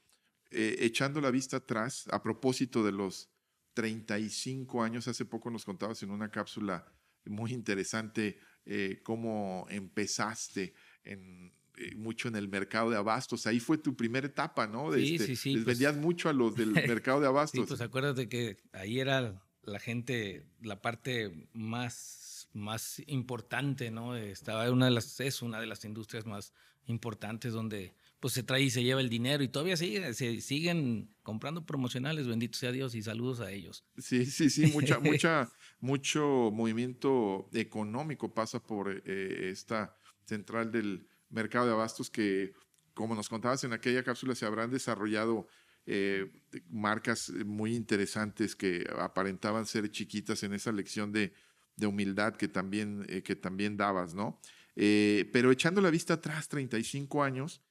eh, 0.50 0.76
echando 0.80 1.22
la 1.22 1.30
vista 1.30 1.56
atrás, 1.56 2.06
a 2.10 2.22
propósito 2.22 2.84
de 2.84 2.92
los 2.92 3.30
35 3.72 4.82
años, 4.82 5.08
hace 5.08 5.24
poco 5.24 5.50
nos 5.50 5.64
contabas 5.64 6.02
en 6.02 6.10
una 6.10 6.30
cápsula 6.30 6.86
muy 7.24 7.54
interesante 7.54 8.38
eh, 8.66 9.00
cómo 9.02 9.66
empezaste 9.70 10.74
en, 11.04 11.54
eh, 11.78 11.94
mucho 11.96 12.28
en 12.28 12.36
el 12.36 12.48
mercado 12.48 12.90
de 12.90 12.98
abastos. 12.98 13.46
Ahí 13.46 13.58
fue 13.58 13.78
tu 13.78 13.96
primera 13.96 14.26
etapa, 14.26 14.66
¿no? 14.66 14.92
sí, 14.92 15.14
este, 15.14 15.28
sí, 15.28 15.36
sí. 15.36 15.54
Les 15.54 15.64
pues 15.64 15.78
vendías 15.78 15.96
mucho 15.96 16.28
a 16.28 16.34
los 16.34 16.54
del 16.54 16.72
mercado 16.72 17.22
de 17.22 17.26
abastos. 17.26 17.62
Sí, 17.62 17.66
pues 17.66 17.80
acuérdate 17.80 18.28
que 18.28 18.58
ahí 18.72 19.00
era 19.00 19.42
la 19.62 19.78
gente, 19.78 20.44
la 20.60 20.82
parte 20.82 21.48
más 21.54 22.17
más 22.52 23.02
importante, 23.06 23.90
¿no? 23.90 24.16
Estaba 24.16 24.70
una 24.70 24.86
de 24.86 24.92
las, 24.92 25.20
es 25.20 25.42
una 25.42 25.60
de 25.60 25.66
las 25.66 25.84
industrias 25.84 26.26
más 26.26 26.52
importantes 26.86 27.52
donde 27.52 27.94
pues 28.20 28.34
se 28.34 28.42
trae 28.42 28.62
y 28.62 28.70
se 28.70 28.82
lleva 28.82 29.00
el 29.00 29.08
dinero 29.08 29.44
y 29.44 29.48
todavía 29.48 29.76
sigue, 29.76 30.12
se 30.14 30.40
siguen 30.40 31.14
comprando 31.22 31.64
promocionales, 31.64 32.26
bendito 32.26 32.58
sea 32.58 32.72
Dios 32.72 32.94
y 32.94 33.02
saludos 33.02 33.40
a 33.40 33.52
ellos. 33.52 33.84
Sí, 33.96 34.26
sí, 34.26 34.50
sí, 34.50 34.66
mucha, 34.72 34.98
mucha, 35.00 35.50
mucho 35.80 36.50
movimiento 36.52 37.48
económico 37.52 38.34
pasa 38.34 38.60
por 38.60 39.02
eh, 39.04 39.50
esta 39.50 39.94
central 40.24 40.72
del 40.72 41.06
mercado 41.30 41.66
de 41.66 41.72
abastos 41.72 42.10
que, 42.10 42.54
como 42.94 43.14
nos 43.14 43.28
contabas 43.28 43.62
en 43.64 43.72
aquella 43.72 44.02
cápsula, 44.02 44.34
se 44.34 44.46
habrán 44.46 44.70
desarrollado 44.70 45.46
eh, 45.86 46.30
marcas 46.68 47.30
muy 47.46 47.74
interesantes 47.74 48.56
que 48.56 48.84
aparentaban 48.98 49.64
ser 49.64 49.90
chiquitas 49.90 50.42
en 50.42 50.54
esa 50.54 50.72
lección 50.72 51.12
de 51.12 51.32
de 51.78 51.86
humildad 51.86 52.36
que 52.36 52.48
también, 52.48 53.06
eh, 53.08 53.22
que 53.22 53.36
también 53.36 53.76
dabas, 53.76 54.14
¿no? 54.14 54.40
Eh, 54.74 55.30
pero 55.32 55.50
echando 55.50 55.80
la 55.80 55.90
vista 55.90 56.14
atrás, 56.14 56.48
35 56.48 57.22
años, 57.22 57.62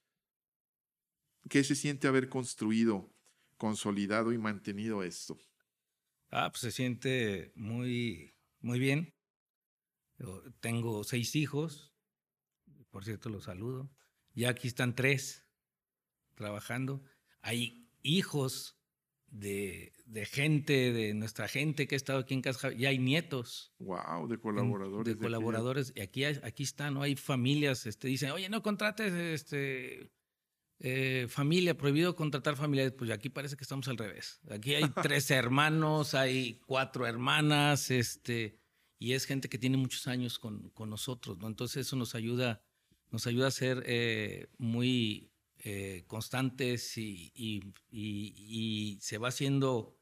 ¿qué 1.48 1.62
se 1.62 1.74
siente 1.74 2.08
haber 2.08 2.28
construido, 2.28 3.14
consolidado 3.56 4.32
y 4.32 4.38
mantenido 4.38 5.02
esto? 5.02 5.38
Ah, 6.30 6.50
pues 6.50 6.60
se 6.60 6.72
siente 6.72 7.52
muy, 7.54 8.34
muy 8.60 8.78
bien. 8.78 9.14
Tengo 10.60 11.04
seis 11.04 11.36
hijos, 11.36 11.94
por 12.90 13.04
cierto 13.04 13.28
los 13.28 13.44
saludo. 13.44 13.90
Ya 14.34 14.50
aquí 14.50 14.68
están 14.68 14.94
tres 14.94 15.46
trabajando. 16.34 17.02
Hay 17.40 17.88
hijos 18.02 18.77
de, 19.30 19.92
de, 20.06 20.26
gente, 20.26 20.92
de 20.92 21.14
nuestra 21.14 21.48
gente 21.48 21.86
que 21.86 21.94
ha 21.94 21.96
estado 21.96 22.20
aquí 22.20 22.34
en 22.34 22.42
Casa 22.42 22.72
ya 22.72 22.88
hay 22.88 22.98
nietos. 22.98 23.72
Wow, 23.78 24.26
de 24.28 24.38
colaboradores. 24.38 25.14
De, 25.14 25.20
colaboradores. 25.20 25.92
Y 25.94 26.00
aquí, 26.00 26.24
aquí 26.24 26.62
está, 26.62 26.90
¿no? 26.90 27.02
Hay 27.02 27.16
familias, 27.16 27.86
este, 27.86 28.08
dicen, 28.08 28.30
oye, 28.30 28.48
no 28.48 28.62
contrates 28.62 29.12
este, 29.12 30.10
eh, 30.80 31.26
familia, 31.28 31.76
prohibido 31.76 32.14
contratar 32.14 32.56
familiares. 32.56 32.92
Pues 32.92 33.10
aquí 33.10 33.28
parece 33.28 33.56
que 33.56 33.64
estamos 33.64 33.88
al 33.88 33.98
revés. 33.98 34.40
Aquí 34.50 34.74
hay 34.74 34.84
tres 35.02 35.30
hermanos, 35.30 36.14
hay 36.14 36.60
cuatro 36.66 37.06
hermanas, 37.06 37.90
este, 37.90 38.58
y 38.98 39.12
es 39.12 39.26
gente 39.26 39.48
que 39.48 39.58
tiene 39.58 39.76
muchos 39.76 40.06
años 40.06 40.38
con, 40.38 40.70
con 40.70 40.90
nosotros, 40.90 41.38
¿no? 41.38 41.48
Entonces 41.48 41.86
eso 41.86 41.96
nos 41.96 42.14
ayuda, 42.14 42.62
nos 43.10 43.26
ayuda 43.26 43.48
a 43.48 43.52
ser 43.52 43.82
eh, 43.86 44.48
muy 44.58 45.30
eh, 45.60 46.04
constantes 46.06 46.96
y, 46.96 47.74
se 49.00 49.18
va 49.18 49.28
haciendo, 49.28 49.98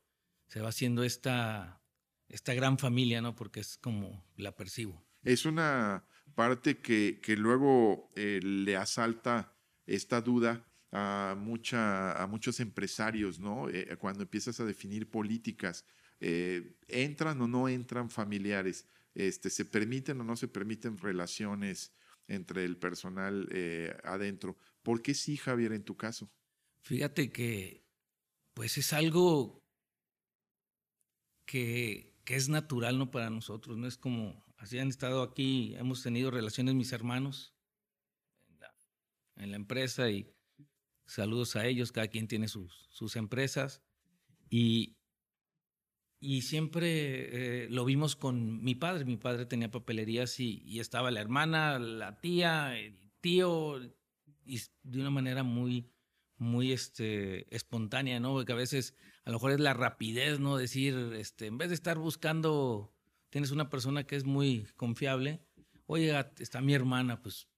se 0.48 0.60
va 0.60 0.68
haciendo 0.68 1.02
esta, 1.02 1.82
esta 2.28 2.52
gran 2.52 2.78
familia, 2.78 3.22
¿no? 3.22 3.34
Porque 3.34 3.60
es 3.60 3.78
como 3.78 4.26
la 4.36 4.54
percibo. 4.54 5.02
Es 5.22 5.46
una 5.46 6.04
parte 6.34 6.78
que, 6.78 7.20
que 7.22 7.36
luego 7.36 8.12
eh, 8.16 8.40
le 8.42 8.76
asalta 8.76 9.56
esta 9.86 10.20
duda 10.20 10.68
a, 10.92 11.34
mucha, 11.38 12.22
a 12.22 12.26
muchos 12.26 12.60
empresarios, 12.60 13.40
¿no? 13.40 13.70
Eh, 13.70 13.96
cuando 13.98 14.24
empiezas 14.24 14.60
a 14.60 14.66
definir 14.66 15.10
políticas, 15.10 15.86
¿entran 16.20 17.40
o 17.40 17.48
no 17.48 17.68
entran 17.68 18.10
familiares? 18.10 18.86
Este, 19.14 19.48
¿Se 19.48 19.64
permiten 19.64 20.20
o 20.20 20.24
no 20.24 20.36
se 20.36 20.48
permiten 20.48 20.98
relaciones 20.98 21.94
entre 22.28 22.64
el 22.64 22.76
personal 22.76 23.48
adentro? 24.04 24.56
¿Por 24.82 25.02
qué 25.02 25.14
sí, 25.14 25.36
Javier, 25.36 25.72
en 25.72 25.84
tu 25.84 25.96
caso? 25.96 26.30
Fíjate 26.82 27.30
que, 27.30 27.84
pues 28.54 28.78
es 28.78 28.92
algo 28.92 29.62
que, 31.44 32.16
que 32.24 32.36
es 32.36 32.48
natural, 32.48 32.98
¿no? 32.98 33.10
Para 33.10 33.30
nosotros, 33.30 33.76
¿no? 33.76 33.86
Es 33.86 33.96
como, 33.96 34.44
así 34.58 34.78
han 34.78 34.88
estado 34.88 35.22
aquí, 35.22 35.74
hemos 35.76 36.02
tenido 36.02 36.30
relaciones 36.30 36.74
mis 36.74 36.92
hermanos 36.92 37.54
en 39.36 39.50
la, 39.50 39.56
empresa 39.56 40.10
y 40.10 40.34
saludos 41.06 41.56
a 41.56 41.66
ellos, 41.66 41.92
cada 41.92 42.08
quien 42.08 42.28
tiene 42.28 42.48
sus, 42.48 42.86
sus 42.90 43.16
empresas. 43.16 43.82
Y, 44.48 44.95
y 46.20 46.42
siempre 46.42 47.64
eh, 47.64 47.68
lo 47.68 47.84
vimos 47.84 48.16
con 48.16 48.62
mi 48.62 48.74
padre. 48.74 49.04
Mi 49.04 49.16
padre 49.16 49.46
tenía 49.46 49.70
papelerías 49.70 50.40
y, 50.40 50.80
estaba 50.80 51.10
la 51.10 51.20
hermana, 51.20 51.78
la 51.78 52.20
tía, 52.20 52.78
el 52.78 52.98
tío, 53.20 53.80
y 54.44 54.60
de 54.82 55.00
una 55.00 55.10
manera 55.10 55.42
muy, 55.42 55.90
muy 56.38 56.72
este, 56.72 57.54
espontánea, 57.54 58.20
¿no? 58.20 58.32
Porque 58.32 58.52
a 58.52 58.56
veces 58.56 58.94
a 59.24 59.30
lo 59.30 59.36
mejor 59.36 59.52
es 59.52 59.60
la 59.60 59.74
rapidez, 59.74 60.40
¿no? 60.40 60.56
Decir, 60.56 60.94
este, 61.16 61.46
en 61.46 61.58
vez 61.58 61.68
de 61.68 61.74
estar 61.74 61.98
buscando, 61.98 62.94
tienes 63.30 63.50
una 63.50 63.68
persona 63.68 64.04
que 64.04 64.16
es 64.16 64.24
muy 64.24 64.66
confiable, 64.76 65.42
oye, 65.86 66.14
está 66.38 66.60
mi 66.60 66.74
hermana, 66.74 67.20
pues 67.22 67.48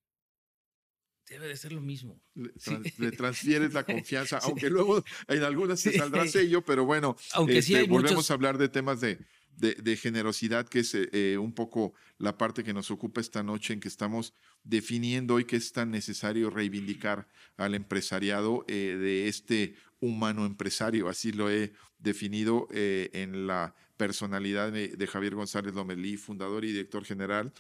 debe 1.35 1.49
de 1.49 1.57
ser 1.57 1.73
lo 1.73 1.81
mismo. 1.81 2.21
Le, 2.35 3.13
transfieres 3.13 3.75
la 3.75 3.85
confianza, 3.85 4.39
aunque 4.43 4.71
luego 4.71 5.05
en 5.27 5.43
algunas 5.43 5.81
se 5.81 5.93
saldrá 5.93 6.27
sello, 6.27 6.65
pero 6.65 6.85
bueno, 6.85 7.17
aunque 7.33 7.63
sí 7.63 7.75
este, 7.75 7.85
hay 7.85 7.89
volvemos 7.89 8.31
a 8.31 8.35
hablar 8.35 8.59
de 8.59 8.69
temas 8.69 9.01
de, 9.01 9.19
de, 9.59 9.97
generosidad, 9.97 10.69
que 10.69 10.81
es 10.81 10.95
eh, 10.95 11.09
eh, 11.13 11.39
un 11.39 11.53
poco 11.53 11.95
la 12.19 12.39
parte 12.39 12.63
que 12.63 12.73
nos 12.73 12.91
ocupa 12.91 13.21
esta 13.21 13.43
noche, 13.43 13.75
en 13.75 13.81
que 13.81 13.89
estamos 13.89 14.33
definiendo 14.63 15.35
hoy 15.35 15.45
que 15.45 15.57
es 15.57 15.73
tan 15.73 15.91
necesario 15.91 16.51
reivindicar 16.51 17.29
al 17.57 17.75
empresariado 17.75 18.65
eh, 18.69 18.97
de 18.99 19.29
este 19.29 19.75
humano 20.01 20.47
empresario. 20.47 21.09
Así 21.09 21.33
lo 21.33 21.51
he 21.51 21.73
definido 21.99 22.69
en 22.71 23.49
la 23.49 23.75
personalidad 23.97 24.71
de, 24.71 25.07
Javier 25.09 25.35
González 25.35 25.75
Lomelí, 25.75 26.17
fundador 26.17 26.65
y 26.65 26.69
director 26.69 27.05
general 27.05 27.53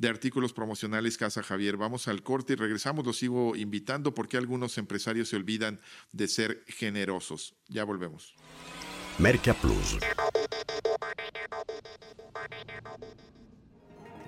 de 0.00 0.08
artículos 0.08 0.54
promocionales 0.54 1.18
Casa 1.18 1.42
Javier. 1.42 1.76
Vamos 1.76 2.08
al 2.08 2.22
corte 2.22 2.54
y 2.54 2.56
regresamos. 2.56 3.04
Los 3.04 3.18
sigo 3.18 3.54
invitando 3.54 4.14
porque 4.14 4.38
algunos 4.38 4.78
empresarios 4.78 5.28
se 5.28 5.36
olvidan 5.36 5.78
de 6.10 6.26
ser 6.26 6.64
generosos. 6.66 7.54
Ya 7.68 7.84
volvemos. 7.84 8.34
Merca 9.18 9.52
Plus 9.52 9.98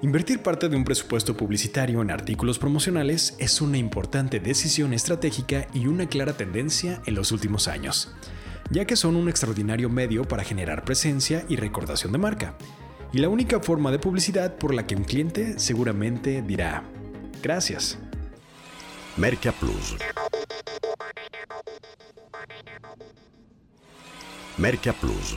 Invertir 0.02 0.40
parte 0.40 0.68
de 0.68 0.76
un 0.76 0.84
presupuesto 0.84 1.36
publicitario 1.36 2.02
en 2.02 2.10
artículos 2.10 2.58
promocionales 2.58 3.34
es 3.38 3.62
una 3.62 3.78
importante 3.78 4.40
decisión 4.40 4.92
estratégica 4.92 5.68
y 5.72 5.86
una 5.86 6.06
clara 6.06 6.36
tendencia 6.36 7.00
en 7.06 7.14
los 7.14 7.32
últimos 7.32 7.66
años, 7.66 8.12
ya 8.70 8.84
que 8.84 8.96
son 8.96 9.16
un 9.16 9.28
extraordinario 9.28 9.88
medio 9.88 10.24
para 10.24 10.44
generar 10.44 10.84
presencia 10.84 11.46
y 11.48 11.56
recordación 11.56 12.10
de 12.10 12.18
marca, 12.18 12.58
y 13.12 13.18
la 13.18 13.28
única 13.28 13.60
forma 13.60 13.90
de 13.90 13.98
publicidad 13.98 14.56
por 14.56 14.74
la 14.74 14.86
que 14.86 14.96
un 14.96 15.04
cliente 15.04 15.58
seguramente 15.58 16.42
dirá, 16.42 16.82
gracias. 17.42 17.98
Merca 19.16 19.52
Plus. 19.52 19.96
Merca 24.56 24.92
Plus. 24.94 25.36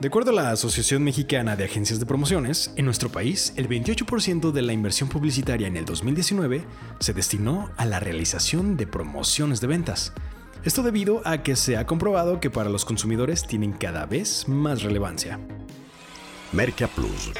De 0.00 0.06
acuerdo 0.06 0.30
a 0.30 0.34
la 0.34 0.50
Asociación 0.50 1.02
Mexicana 1.02 1.56
de 1.56 1.64
Agencias 1.64 1.98
de 1.98 2.06
Promociones, 2.06 2.72
en 2.76 2.84
nuestro 2.84 3.08
país, 3.08 3.52
el 3.56 3.68
28% 3.68 4.52
de 4.52 4.62
la 4.62 4.72
inversión 4.72 5.08
publicitaria 5.08 5.66
en 5.66 5.76
el 5.76 5.84
2019 5.84 6.64
se 7.00 7.12
destinó 7.12 7.70
a 7.76 7.84
la 7.84 7.98
realización 7.98 8.76
de 8.76 8.86
promociones 8.86 9.60
de 9.60 9.66
ventas. 9.66 10.12
Esto 10.68 10.82
debido 10.82 11.22
a 11.24 11.42
que 11.42 11.56
se 11.56 11.78
ha 11.78 11.86
comprobado 11.86 12.40
que 12.40 12.50
para 12.50 12.68
los 12.68 12.84
consumidores 12.84 13.46
tienen 13.46 13.72
cada 13.72 14.04
vez 14.04 14.46
más 14.48 14.82
relevancia. 14.82 15.40
Merca 16.52 16.86
Plus. 16.88 17.30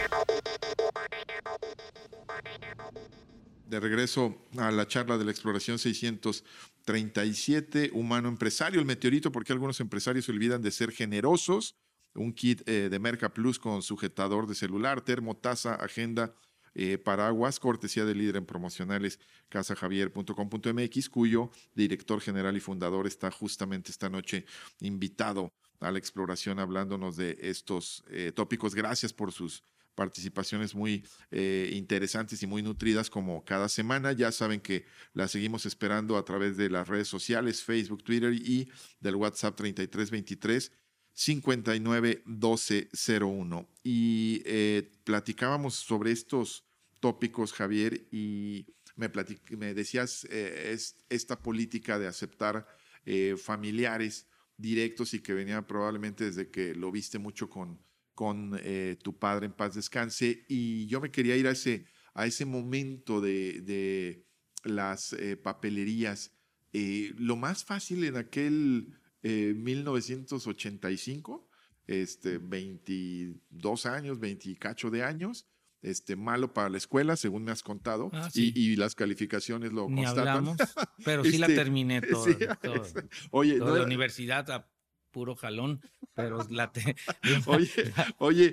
De 3.66 3.80
regreso 3.80 4.34
a 4.56 4.70
la 4.70 4.86
charla 4.86 5.18
de 5.18 5.26
la 5.26 5.30
exploración 5.30 5.78
637, 5.78 7.90
humano 7.92 8.30
empresario, 8.30 8.80
el 8.80 8.86
meteorito, 8.86 9.30
porque 9.30 9.52
algunos 9.52 9.78
empresarios 9.80 10.24
se 10.24 10.32
olvidan 10.32 10.62
de 10.62 10.70
ser 10.70 10.90
generosos 10.90 11.76
un 12.14 12.32
kit 12.32 12.66
eh, 12.66 12.88
de 12.90 12.98
Merca 12.98 13.34
Plus 13.34 13.58
con 13.58 13.82
sujetador 13.82 14.46
de 14.46 14.54
celular, 14.54 15.02
termo, 15.02 15.36
taza, 15.36 15.74
agenda, 15.74 16.32
eh, 16.74 16.98
paraguas, 16.98 17.59
cortesía 17.59 18.04
del 18.04 18.18
líder 18.18 18.37
en 18.37 18.46
promocionales 18.46 19.18
casajavier.com.mx, 19.48 21.09
cuyo 21.09 21.50
director 21.74 22.20
general 22.20 22.57
y 22.57 22.61
fundador 22.61 23.07
está 23.07 23.31
justamente 23.31 23.90
esta 23.90 24.09
noche 24.09 24.44
invitado 24.81 25.52
a 25.81 25.90
la 25.90 25.98
exploración 25.98 26.59
hablándonos 26.59 27.16
de 27.16 27.38
estos 27.40 28.04
eh, 28.09 28.33
tópicos. 28.35 28.74
Gracias 28.74 29.12
por 29.12 29.33
sus 29.33 29.62
participaciones 29.94 30.76
muy 30.76 31.04
interesantes 31.33 32.40
y 32.44 32.46
muy 32.46 32.62
nutridas 32.62 33.11
como 33.11 33.44
cada 33.44 33.68
semana. 33.68 34.12
Ya 34.12 34.31
saben 34.31 34.61
que 34.61 34.85
la 35.12 35.26
seguimos 35.26 35.66
esperando 35.66 36.16
a 36.16 36.24
través 36.24 36.57
de 36.57 36.70
las 36.70 36.87
redes 36.87 37.09
sociales, 37.09 37.64
Facebook, 37.64 38.04
Twitter 38.04 38.33
y 38.33 38.70
del 39.00 39.16
WhatsApp 39.16 39.57
3323 39.57 40.70
591201. 41.18 43.68
Y 43.83 44.42
eh, 44.46 44.88
platicábamos 45.04 45.74
sobre 45.74 46.12
estos 46.12 46.64
tópicos, 47.00 47.52
Javier, 47.52 48.07
y 48.12 48.68
me, 48.94 49.11
me 49.57 49.74
decías 49.74 50.24
eh, 50.31 50.70
es, 50.72 51.04
esta 51.09 51.42
política 51.42 51.98
de 51.98 52.07
aceptar 52.07 52.68
eh, 53.04 53.35
familiares 53.37 54.28
directos 54.57 55.12
y 55.14 55.20
que 55.20 55.35
venía 55.35 55.66
probablemente 55.66 56.22
desde 56.24 56.50
que 56.50 56.76
lo 56.76 56.92
viste 56.92 57.18
mucho 57.18 57.50
con, 57.50 57.83
con 58.14 58.61
tu 59.02 59.18
padre 59.18 59.46
en 59.46 59.52
paz 59.52 59.74
descanse. 59.74 60.44
Y 60.48 60.87
yo 60.87 61.00
me 61.00 61.11
quería 61.11 61.35
ir 61.37 61.48
a 61.48 61.52
ese, 61.52 61.87
a 62.14 62.26
ese 62.26 62.44
momento 62.44 63.20
de, 63.20 63.61
de 63.62 64.24
las 64.64 65.16
papelerías. 65.42 66.33
lo 66.72 67.37
más 67.37 67.64
fácil 67.64 68.04
en 68.04 68.16
aquel 68.16 68.98
1985, 69.22 71.48
eh, 71.87 72.02
este, 72.02 72.38
22 72.38 73.87
años, 73.87 74.20
20 74.20 74.57
cacho 74.57 74.90
de 74.90 75.02
años, 75.02 75.46
este, 75.83 76.16
malo 76.16 76.52
para 76.52 76.68
la 76.68 76.78
escuela, 76.78 77.16
según 77.16 77.44
me 77.44 77.52
has 77.52 77.62
contado, 77.62 78.11
ah, 78.12 78.28
y, 78.35 78.76
las 78.76 78.94
calificaciones 78.94 79.72
lo 79.72 79.88
Ni 79.88 80.04
Hablamos, 80.04 80.59
pero 81.04 81.24
sí 81.24 81.38
la 81.38 81.46
este, 81.46 81.59
terminé 81.59 82.00
todo. 82.02 82.26
oye, 83.31 83.59
de 83.59 83.81
universidad 83.81 84.50
a 84.50 84.68
puro 85.11 85.37
jalón, 85.37 85.81
pero 86.14 86.46
la 86.50 86.70
Oye, 87.46 87.92
oye, 88.18 88.52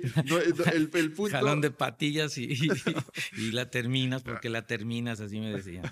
el, 0.72 1.12
punto... 1.12 1.30
Jalón 1.30 1.60
de 1.60 1.70
patillas 1.70 2.38
y, 2.38 2.56
y, 3.36 3.52
la 3.52 3.70
terminas 3.70 4.22
porque 4.22 4.48
la 4.48 4.66
terminas, 4.66 5.20
así 5.20 5.38
me 5.40 5.52
decían. 5.52 5.84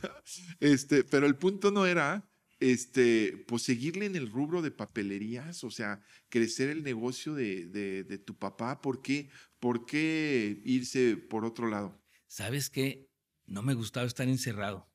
Este, 0.60 1.04
pero 1.04 1.26
el 1.26 1.36
punto 1.36 1.70
no 1.70 1.84
era 1.84 2.26
este, 2.64 3.44
pues 3.46 3.62
seguirle 3.62 4.06
en 4.06 4.16
el 4.16 4.30
rubro 4.30 4.62
de 4.62 4.70
papelerías, 4.70 5.64
o 5.64 5.70
sea, 5.70 6.02
crecer 6.30 6.70
el 6.70 6.82
negocio 6.82 7.34
de, 7.34 8.22
tu 8.24 8.38
papá, 8.38 8.80
¿por 8.80 9.02
qué, 9.02 9.28
¿por 9.60 9.84
qué 9.84 10.62
irse 10.64 11.18
por 11.18 11.44
otro 11.44 11.68
lado? 11.68 12.02
¿Sabes 12.26 12.70
qué? 12.70 13.10
No 13.44 13.60
me 13.60 13.74
gustaba 13.74 14.06
estar 14.06 14.26
encerrado. 14.28 14.90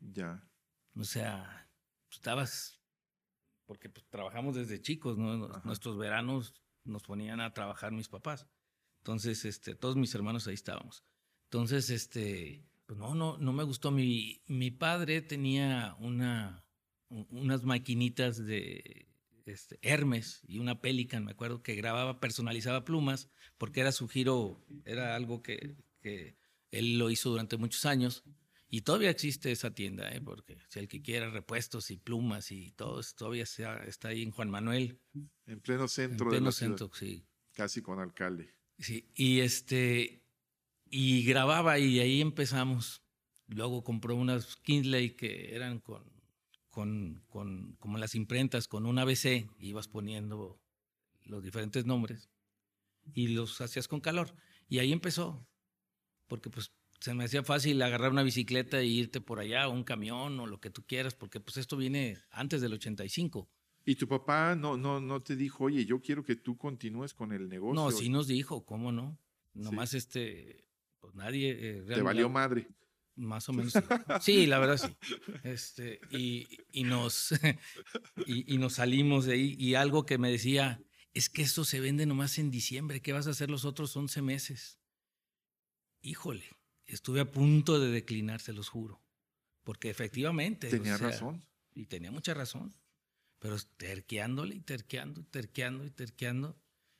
Ya. 0.00 0.44
O 0.96 1.04
sea, 1.04 1.70
estabas, 2.10 2.80
porque 3.64 3.88
pues, 3.88 4.04
trabajamos 4.08 4.56
desde 4.56 4.82
chicos, 4.82 5.16
¿no? 5.16 5.46
Nuestros 5.62 5.96
veranos 5.96 6.60
nos 6.82 7.04
ponían 7.04 7.40
a 7.40 7.54
trabajar 7.54 7.92
mis 7.92 8.08
papás. 8.08 8.48
Entonces, 8.98 9.44
este, 9.44 9.76
todos 9.76 9.94
mis 9.94 10.12
hermanos 10.12 10.48
ahí 10.48 10.54
estábamos. 10.54 11.04
Entonces, 11.44 11.88
este, 11.90 12.66
pues 12.92 13.00
no, 13.00 13.14
no, 13.14 13.38
no 13.38 13.52
me 13.54 13.62
gustó. 13.62 13.90
Mi, 13.90 14.42
mi 14.46 14.70
padre 14.70 15.22
tenía 15.22 15.96
una, 15.98 16.62
unas 17.08 17.64
maquinitas 17.64 18.44
de 18.44 19.08
este, 19.46 19.78
Hermes 19.80 20.42
y 20.46 20.58
una 20.58 20.82
Pelican, 20.82 21.24
me 21.24 21.30
acuerdo, 21.30 21.62
que 21.62 21.74
grababa, 21.74 22.20
personalizaba 22.20 22.84
plumas, 22.84 23.30
porque 23.56 23.80
era 23.80 23.92
su 23.92 24.08
giro, 24.08 24.62
era 24.84 25.16
algo 25.16 25.42
que, 25.42 25.74
que 26.02 26.36
él 26.70 26.98
lo 26.98 27.08
hizo 27.08 27.30
durante 27.30 27.56
muchos 27.56 27.86
años. 27.86 28.24
Y 28.68 28.82
todavía 28.82 29.08
existe 29.08 29.50
esa 29.50 29.74
tienda, 29.74 30.12
¿eh? 30.12 30.20
porque 30.20 30.58
si 30.68 30.78
el 30.78 30.88
que 30.88 31.00
quiera 31.00 31.30
repuestos 31.30 31.90
y 31.90 31.96
plumas 31.96 32.52
y 32.52 32.72
todo, 32.72 33.00
todavía 33.16 33.44
está 33.44 34.08
ahí 34.08 34.22
en 34.22 34.32
Juan 34.32 34.50
Manuel. 34.50 35.00
En 35.46 35.60
pleno 35.60 35.88
centro. 35.88 36.26
En 36.26 36.30
pleno 36.30 36.52
centro, 36.52 36.90
sí. 36.92 37.24
Casi 37.54 37.80
con 37.80 38.00
alcalde. 38.00 38.54
Sí, 38.78 39.10
y 39.14 39.40
este, 39.40 40.21
y 40.94 41.24
grababa 41.24 41.78
y 41.78 42.00
ahí 42.00 42.20
empezamos. 42.20 43.02
Luego 43.48 43.82
compró 43.82 44.14
unas 44.14 44.56
Kingsley 44.56 45.16
que 45.16 45.54
eran 45.54 45.80
con, 45.80 46.04
con, 46.68 47.24
con, 47.30 47.76
como 47.80 47.96
las 47.96 48.14
imprentas, 48.14 48.68
con 48.68 48.84
un 48.84 48.98
ABC, 48.98 49.48
ibas 49.58 49.88
poniendo 49.88 50.60
los 51.24 51.42
diferentes 51.42 51.86
nombres 51.86 52.28
y 53.14 53.28
los 53.28 53.58
hacías 53.62 53.88
con 53.88 54.00
calor. 54.00 54.34
Y 54.68 54.80
ahí 54.80 54.92
empezó, 54.92 55.48
porque 56.28 56.50
pues 56.50 56.72
se 57.00 57.14
me 57.14 57.24
hacía 57.24 57.42
fácil 57.42 57.80
agarrar 57.80 58.10
una 58.10 58.22
bicicleta 58.22 58.78
e 58.78 58.84
irte 58.84 59.22
por 59.22 59.40
allá, 59.40 59.68
o 59.68 59.72
un 59.72 59.84
camión 59.84 60.38
o 60.40 60.46
lo 60.46 60.60
que 60.60 60.68
tú 60.68 60.84
quieras, 60.84 61.14
porque 61.14 61.40
pues 61.40 61.56
esto 61.56 61.78
viene 61.78 62.18
antes 62.30 62.60
del 62.60 62.74
85. 62.74 63.48
¿Y 63.86 63.94
tu 63.94 64.06
papá 64.06 64.54
no, 64.54 64.76
no, 64.76 65.00
no 65.00 65.22
te 65.22 65.36
dijo, 65.36 65.64
oye, 65.64 65.86
yo 65.86 66.02
quiero 66.02 66.22
que 66.22 66.36
tú 66.36 66.58
continúes 66.58 67.14
con 67.14 67.32
el 67.32 67.48
negocio? 67.48 67.82
No, 67.82 67.90
sí 67.90 68.10
nos 68.10 68.26
dijo, 68.26 68.66
¿cómo 68.66 68.92
no? 68.92 69.18
Nomás 69.54 69.94
este, 69.94 70.64
pues 71.02 71.14
nadie... 71.16 71.50
Eh, 71.50 71.82
Te 71.82 72.00
valió 72.00 72.30
madre. 72.30 72.68
Más 73.16 73.48
o 73.48 73.52
menos. 73.52 73.74
Sí, 74.20 74.46
la 74.46 74.58
verdad 74.58 74.78
sí. 74.78 74.96
Este, 75.42 76.00
y, 76.10 76.48
y 76.70 76.84
nos, 76.84 77.34
y, 78.26 78.56
nos 78.58 78.74
salimos 78.74 79.26
de 79.26 79.34
ahí. 79.34 79.56
Y 79.58 79.74
algo 79.74 80.06
que 80.06 80.16
me 80.16 80.30
decía, 80.30 80.80
es 81.12 81.28
que 81.28 81.42
esto 81.42 81.64
se 81.64 81.80
vende 81.80 82.06
nomás 82.06 82.38
en 82.38 82.50
diciembre. 82.50 83.02
¿Qué 83.02 83.12
vas 83.12 83.26
a 83.26 83.30
hacer 83.30 83.50
los 83.50 83.64
otros 83.64 83.94
11 83.96 84.22
meses? 84.22 84.78
Híjole, 86.00 86.44
estuve 86.86 87.20
a 87.20 87.30
punto 87.30 87.80
de 87.80 87.90
declinar, 87.90 88.40
se 88.40 88.52
los 88.52 88.68
juro. 88.68 89.02
Porque 89.64 89.90
efectivamente. 89.90 90.68
Tenía 90.68 90.96
razón. 90.96 91.44
Y 91.74 91.86
tenía 91.86 92.12
mucha 92.12 92.32
razón. 92.32 92.76
Pero 93.40 93.56
terqueándole 93.76 94.54
y 94.54 94.60
terqueando 94.60 95.20
y 95.20 95.24
terqueando 95.24 95.84
y 95.84 95.90
terqueando. 95.90 96.56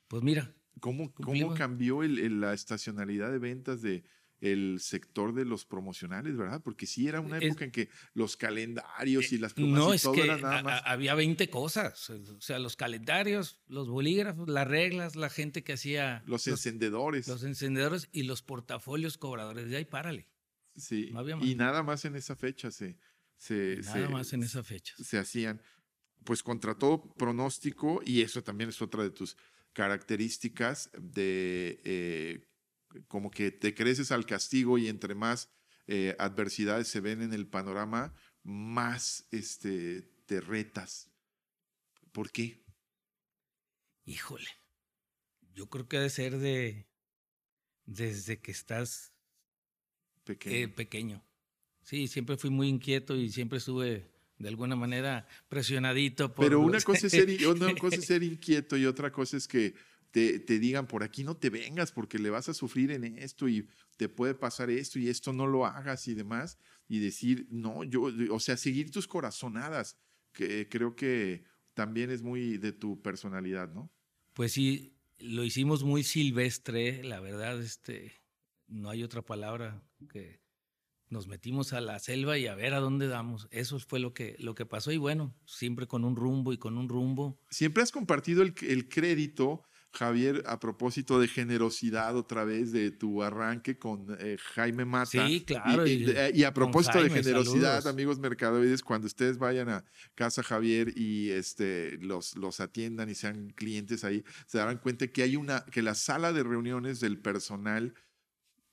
Pues 0.09 0.23
mira, 0.23 0.53
¿Cómo, 0.79 1.13
cómo 1.13 1.53
cambió 1.53 2.03
el, 2.03 2.41
la 2.41 2.53
estacionalidad 2.53 3.31
de 3.31 3.39
ventas 3.39 3.81
de 3.81 4.03
el 4.41 4.79
sector 4.81 5.33
de 5.33 5.45
los 5.45 5.65
promocionales, 5.65 6.35
verdad? 6.35 6.61
Porque 6.61 6.85
sí 6.85 7.07
era 7.07 7.21
una 7.21 7.37
época 7.37 7.63
en 7.63 7.71
que 7.71 7.89
los 8.13 8.35
calendarios 8.35 9.31
y 9.31 9.37
las 9.37 9.53
plumas 9.53 9.79
no, 9.79 9.95
y 9.95 9.99
todo 9.99 10.15
era 10.15 10.37
nada 10.37 10.61
más. 10.61 10.81
había 10.85 11.15
20 11.15 11.49
cosas, 11.49 12.09
o 12.09 12.41
sea, 12.41 12.59
los 12.59 12.75
calendarios, 12.75 13.61
los 13.67 13.87
bolígrafos, 13.87 14.49
las 14.49 14.67
reglas, 14.67 15.15
la 15.15 15.29
gente 15.29 15.63
que 15.63 15.73
hacía 15.73 16.23
los, 16.25 16.45
encendedores. 16.47 17.27
Los 17.29 17.43
encendedores 17.43 18.09
y 18.11 18.23
los 18.23 18.41
portafolios 18.41 19.17
cobradores, 19.17 19.69
de 19.69 19.77
ahí 19.77 19.85
párale. 19.85 20.27
Sí. 20.75 21.13
Y 21.41 21.55
nada 21.55 21.81
más 21.83 22.03
en 22.03 22.15
esa 22.15 22.35
fecha 22.35 22.69
se 22.69 22.97
se 23.43 23.81
nada 23.83 24.09
más 24.09 24.31
en 24.31 24.43
esa 24.43 24.63
fecha. 24.63 24.93
Se 25.03 25.17
hacían 25.17 25.61
pues 26.23 26.41
contra 26.41 26.75
todo 26.75 27.13
pronóstico 27.15 28.01
y 28.05 28.21
eso 28.21 28.41
también 28.41 28.69
es 28.69 28.81
otra 28.81 29.03
de 29.03 29.09
tus 29.09 29.35
características 29.73 30.91
de 30.99 31.81
eh, 31.83 32.47
como 33.07 33.31
que 33.31 33.51
te 33.51 33.73
creces 33.73 34.11
al 34.11 34.25
castigo 34.25 34.77
y 34.77 34.87
entre 34.87 35.15
más 35.15 35.49
eh, 35.87 36.15
adversidades 36.19 36.87
se 36.87 37.01
ven 37.01 37.21
en 37.21 37.33
el 37.33 37.47
panorama, 37.47 38.15
más 38.43 39.27
este, 39.31 40.03
te 40.25 40.41
retas. 40.41 41.09
¿Por 42.11 42.31
qué? 42.31 42.63
Híjole, 44.05 44.49
yo 45.53 45.69
creo 45.69 45.87
que 45.87 45.97
ha 45.97 46.01
de 46.01 46.09
ser 46.09 46.37
de 46.37 46.87
desde 47.85 48.39
que 48.41 48.51
estás 48.51 49.13
Pequeño. 50.23 50.55
eh, 50.55 50.67
pequeño. 50.67 51.25
Sí, 51.81 52.07
siempre 52.07 52.37
fui 52.37 52.49
muy 52.49 52.69
inquieto 52.69 53.15
y 53.15 53.29
siempre 53.29 53.57
estuve 53.57 54.12
de 54.43 54.49
alguna 54.49 54.75
manera 54.75 55.27
presionadito. 55.49 56.33
Por 56.35 56.45
Pero 56.45 56.59
una 56.59 56.73
los- 56.73 56.83
cosa, 56.85 57.07
es 57.07 57.11
ser, 57.13 57.47
una 57.47 57.73
cosa 57.75 57.95
es 57.95 58.05
ser 58.05 58.21
inquieto 58.21 58.77
y 58.77 58.85
otra 58.85 59.11
cosa 59.11 59.37
es 59.37 59.47
que 59.47 59.73
te, 60.11 60.37
te 60.39 60.59
digan 60.59 60.85
por 60.85 61.01
aquí 61.01 61.23
no 61.23 61.35
te 61.35 61.49
vengas 61.49 61.91
porque 61.91 62.19
le 62.19 62.29
vas 62.29 62.47
a 62.49 62.53
sufrir 62.53 62.91
en 62.91 63.03
esto 63.17 63.49
y 63.49 63.67
te 63.97 64.09
puede 64.09 64.35
pasar 64.35 64.69
esto 64.69 64.99
y 64.99 65.07
esto 65.09 65.33
no 65.33 65.47
lo 65.47 65.65
hagas 65.65 66.07
y 66.07 66.13
demás. 66.13 66.59
Y 66.87 66.99
decir, 66.99 67.47
no, 67.49 67.83
yo, 67.83 68.03
o 68.29 68.39
sea, 68.39 68.57
seguir 68.57 68.91
tus 68.91 69.07
corazonadas, 69.07 69.97
que 70.33 70.67
creo 70.69 70.95
que 70.95 71.45
también 71.73 72.11
es 72.11 72.21
muy 72.21 72.57
de 72.59 72.73
tu 72.73 73.01
personalidad, 73.01 73.73
¿no? 73.73 73.89
Pues 74.33 74.51
sí, 74.51 74.97
lo 75.17 75.43
hicimos 75.43 75.83
muy 75.83 76.03
silvestre, 76.03 77.03
la 77.03 77.19
verdad, 77.19 77.59
este, 77.61 78.21
no 78.67 78.89
hay 78.89 79.01
otra 79.03 79.21
palabra 79.23 79.81
que 80.11 80.42
nos 81.13 81.27
metimos 81.27 81.71
a 81.71 81.79
la 81.79 81.99
selva 81.99 82.37
y 82.37 82.47
a 82.47 82.55
ver 82.55 82.73
a 82.73 82.79
dónde 82.79 83.07
damos. 83.07 83.47
Eso 83.51 83.79
fue 83.79 83.99
lo 84.01 84.13
que, 84.13 84.35
lo 84.39 84.55
que 84.55 84.65
pasó 84.65 84.91
y 84.91 84.97
bueno, 84.97 85.33
siempre 85.45 85.87
con 85.87 86.03
un 86.03 86.15
rumbo 86.17 86.51
y 86.51 86.57
con 86.57 86.77
un 86.77 86.89
rumbo. 86.89 87.39
Siempre 87.49 87.83
has 87.83 87.91
compartido 87.93 88.41
el, 88.41 88.53
el 88.67 88.89
crédito, 88.89 89.63
Javier, 89.95 90.41
a 90.47 90.59
propósito 90.59 91.19
de 91.19 91.27
generosidad 91.27 92.17
otra 92.17 92.43
vez 92.45 92.71
de 92.71 92.89
tu 92.89 93.21
arranque 93.21 93.77
con 93.77 94.07
eh, 94.19 94.37
Jaime 94.55 94.85
Mata. 94.85 95.27
Sí, 95.27 95.43
claro, 95.45 95.85
Y, 95.85 95.91
y- 95.91 96.09
y- 96.09 96.39
y 96.39 96.43
a 96.45 96.51
propósito 96.51 96.97
de 97.03 97.11
generosidad, 97.11 97.75
saludos. 97.81 97.85
amigos 97.85 98.17
mercadoides, 98.19 98.81
cuando 98.81 99.05
ustedes 99.05 99.37
vayan 99.37 99.69
a 99.69 99.85
Casa 100.15 100.41
Javier 100.41 100.93
y 100.97 101.29
este, 101.29 101.99
los, 102.01 102.35
los 102.37 102.59
atiendan 102.59 103.07
y 103.09 103.13
sean 103.13 103.51
clientes 103.51 104.03
ahí, 104.03 104.23
se 104.47 104.57
darán 104.57 104.79
cuenta 104.79 105.07
que 105.09 105.21
hay 105.21 105.35
una, 105.35 105.63
que 105.65 105.83
la 105.83 105.93
sala 105.93 106.33
de 106.33 106.41
reuniones 106.41 106.99
del 106.99 107.19
personal 107.19 107.93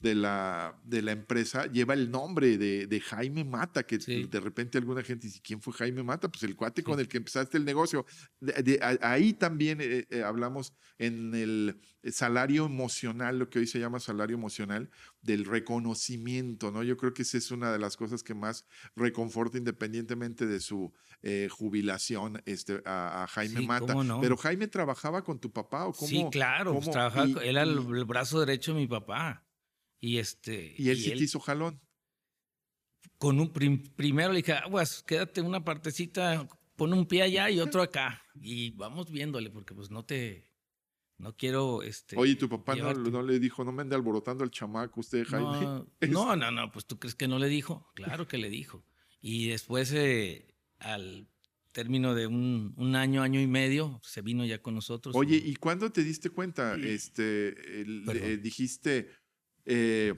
de 0.00 0.14
la, 0.14 0.80
de 0.84 1.02
la 1.02 1.12
empresa 1.12 1.66
lleva 1.66 1.92
el 1.94 2.10
nombre 2.10 2.56
de, 2.58 2.86
de 2.86 3.00
Jaime 3.00 3.44
Mata, 3.44 3.82
que 3.84 4.00
Sí. 4.00 4.24
de 4.24 4.40
repente 4.40 4.78
alguna 4.78 5.02
gente 5.02 5.26
dice, 5.26 5.40
¿quién 5.44 5.60
fue 5.60 5.74
Jaime 5.74 6.02
Mata? 6.02 6.28
Pues 6.30 6.42
el 6.42 6.56
cuate 6.56 6.82
con 6.82 6.98
el 6.98 7.06
que 7.06 7.18
empezaste 7.18 7.58
el 7.58 7.64
negocio. 7.66 8.06
De- 8.40 8.54
de- 8.62 8.78
a- 8.82 8.98
ahí 9.12 9.34
también 9.34 9.78
eh, 9.82 10.06
eh, 10.10 10.22
hablamos 10.22 10.72
en 10.98 11.34
el 11.34 11.78
salario 12.12 12.64
emocional, 12.64 13.38
lo 13.38 13.50
que 13.50 13.58
hoy 13.58 13.66
se 13.66 13.78
llama 13.78 14.00
salario 14.00 14.36
emocional, 14.36 14.88
del 15.20 15.44
reconocimiento, 15.94 16.70
¿no? 16.70 16.82
Yo 16.82 16.96
creo 16.96 17.12
que 17.12 17.22
esa 17.22 17.36
es 17.38 17.50
una 17.50 17.70
de 17.72 17.78
las 17.78 17.96
cosas 17.96 18.22
que 18.22 18.34
más 18.34 18.64
reconforta 18.96 19.58
independientemente 19.58 20.46
de 20.46 20.60
su 20.60 20.92
eh, 21.22 21.48
jubilación 21.50 22.40
este, 22.46 22.80
a, 22.86 23.24
a 23.24 23.26
Jaime 23.26 23.60
Sí, 23.60 23.66
Mata. 23.66 23.94
Pero 24.20 24.36
Jaime 24.38 24.66
trabajaba 24.68 25.22
con 25.22 25.38
tu 25.38 25.52
papá 25.52 25.84
o 25.86 25.92
cómo? 25.92 26.08
sí, 26.08 26.24
claro, 26.30 26.72
pues, 26.74 26.90
trabajaba 26.90 27.26
Y- 27.28 27.34
con- 27.34 27.42
era 27.42 27.62
el 27.62 27.80
brazo 28.06 28.40
derecho 28.40 28.72
de 28.72 28.80
mi 28.80 28.86
papá. 28.86 29.44
Y 30.00 30.18
este. 30.18 30.74
Y 30.78 30.88
él 30.88 30.96
sí 30.98 31.10
te 31.12 31.24
hizo 31.24 31.40
jalón. 31.40 31.80
con 33.18 33.38
un 33.38 33.52
prim- 33.52 33.82
primero 33.96 34.32
le 34.32 34.38
dije, 34.38 34.52
aguas, 34.54 35.02
quédate 35.02 35.40
una 35.42 35.62
partecita, 35.64 36.48
pon 36.76 36.92
un 36.94 37.06
pie 37.06 37.22
allá 37.22 37.50
y 37.50 37.60
otro 37.60 37.82
acá. 37.82 38.22
Y 38.40 38.70
vamos 38.70 39.10
viéndole, 39.10 39.50
porque 39.50 39.74
pues 39.74 39.90
no 39.90 40.04
te, 40.06 40.50
no 41.18 41.36
quiero, 41.36 41.82
este. 41.82 42.16
Oye, 42.16 42.36
tu 42.36 42.48
papá 42.48 42.76
no, 42.76 42.94
no 42.94 43.22
le 43.22 43.38
dijo, 43.38 43.62
no 43.64 43.72
me 43.72 43.82
ande 43.82 43.94
alborotando 43.94 44.42
al 44.42 44.50
chamaco 44.50 45.00
usted, 45.00 45.24
Jaime. 45.26 45.60
no, 45.60 45.86
no, 46.08 46.36
no, 46.36 46.50
no, 46.50 46.70
pues 46.72 46.86
tú 46.86 46.98
crees 46.98 47.14
que 47.14 47.28
no 47.28 47.38
le 47.38 47.48
dijo. 47.48 47.86
Claro 47.94 48.26
que 48.26 48.38
le 48.38 48.48
dijo. 48.48 48.86
Y 49.20 49.48
después, 49.48 49.92
eh, 49.92 50.54
al 50.78 51.28
término 51.72 52.14
de 52.14 52.26
un, 52.26 52.72
un 52.78 52.96
año, 52.96 53.22
año 53.22 53.38
y 53.40 53.46
medio, 53.46 54.00
se 54.02 54.22
vino 54.22 54.46
ya 54.46 54.62
con 54.62 54.74
nosotros. 54.74 55.14
Oye, 55.14 55.36
¿y 55.36 55.54
cuándo 55.56 55.92
te 55.92 56.02
diste 56.04 56.30
cuenta? 56.30 56.74
Este, 56.76 57.80
el- 57.82 58.04
eh, 58.14 58.38
dijiste, 58.38 59.10
eh, 59.66 60.14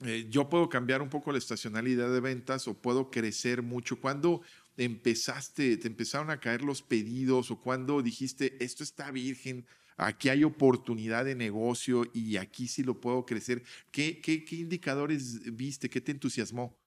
eh, 0.00 0.26
yo 0.28 0.48
puedo 0.48 0.68
cambiar 0.68 1.00
un 1.00 1.08
poco 1.08 1.32
la 1.32 1.38
estacionalidad 1.38 2.12
de 2.12 2.20
ventas 2.20 2.68
o 2.68 2.74
puedo 2.74 3.10
crecer 3.10 3.62
mucho. 3.62 4.00
¿Cuándo 4.00 4.42
empezaste, 4.76 5.76
te 5.78 5.88
empezaron 5.88 6.30
a 6.30 6.40
caer 6.40 6.62
los 6.62 6.82
pedidos 6.82 7.50
o 7.50 7.60
cuándo 7.60 8.02
dijiste, 8.02 8.62
esto 8.62 8.82
está 8.82 9.10
virgen, 9.10 9.66
aquí 9.96 10.28
hay 10.28 10.44
oportunidad 10.44 11.24
de 11.24 11.34
negocio 11.34 12.04
y 12.12 12.36
aquí 12.36 12.68
sí 12.68 12.82
lo 12.82 13.00
puedo 13.00 13.24
crecer? 13.24 13.62
¿Qué, 13.90 14.20
qué, 14.20 14.44
qué 14.44 14.56
indicadores 14.56 15.56
viste? 15.56 15.88
¿Qué 15.88 16.00
te 16.00 16.12
entusiasmó? 16.12 16.78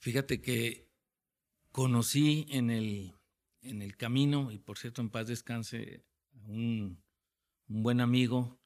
Fíjate 0.00 0.40
que 0.40 0.88
conocí 1.70 2.46
en 2.48 2.70
el, 2.70 3.14
en 3.60 3.82
el 3.82 3.96
camino, 3.96 4.50
y 4.50 4.58
por 4.58 4.78
cierto, 4.78 5.02
en 5.02 5.10
paz 5.10 5.28
descanse, 5.28 6.04
un, 6.46 7.02
un 7.68 7.82
buen 7.82 8.00
amigo, 8.00 8.58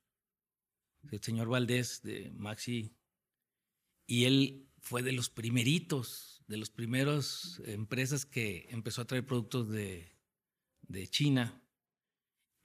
el 1.10 1.22
señor 1.22 1.48
Valdés 1.48 2.02
de 2.02 2.30
Maxi, 2.32 2.94
y 4.06 4.24
él 4.24 4.68
fue 4.80 5.02
de 5.02 5.12
los 5.12 5.30
primeritos, 5.30 6.42
de 6.46 6.56
los 6.56 6.70
primeros 6.70 7.62
empresas 7.66 8.26
que 8.26 8.66
empezó 8.70 9.02
a 9.02 9.06
traer 9.06 9.24
productos 9.24 9.68
de, 9.68 10.16
de 10.82 11.06
China 11.08 11.62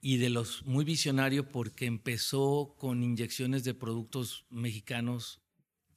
y 0.00 0.18
de 0.18 0.30
los 0.30 0.64
muy 0.64 0.84
visionario 0.84 1.50
porque 1.50 1.86
empezó 1.86 2.74
con 2.78 3.02
inyecciones 3.02 3.64
de 3.64 3.74
productos 3.74 4.46
mexicanos 4.50 5.40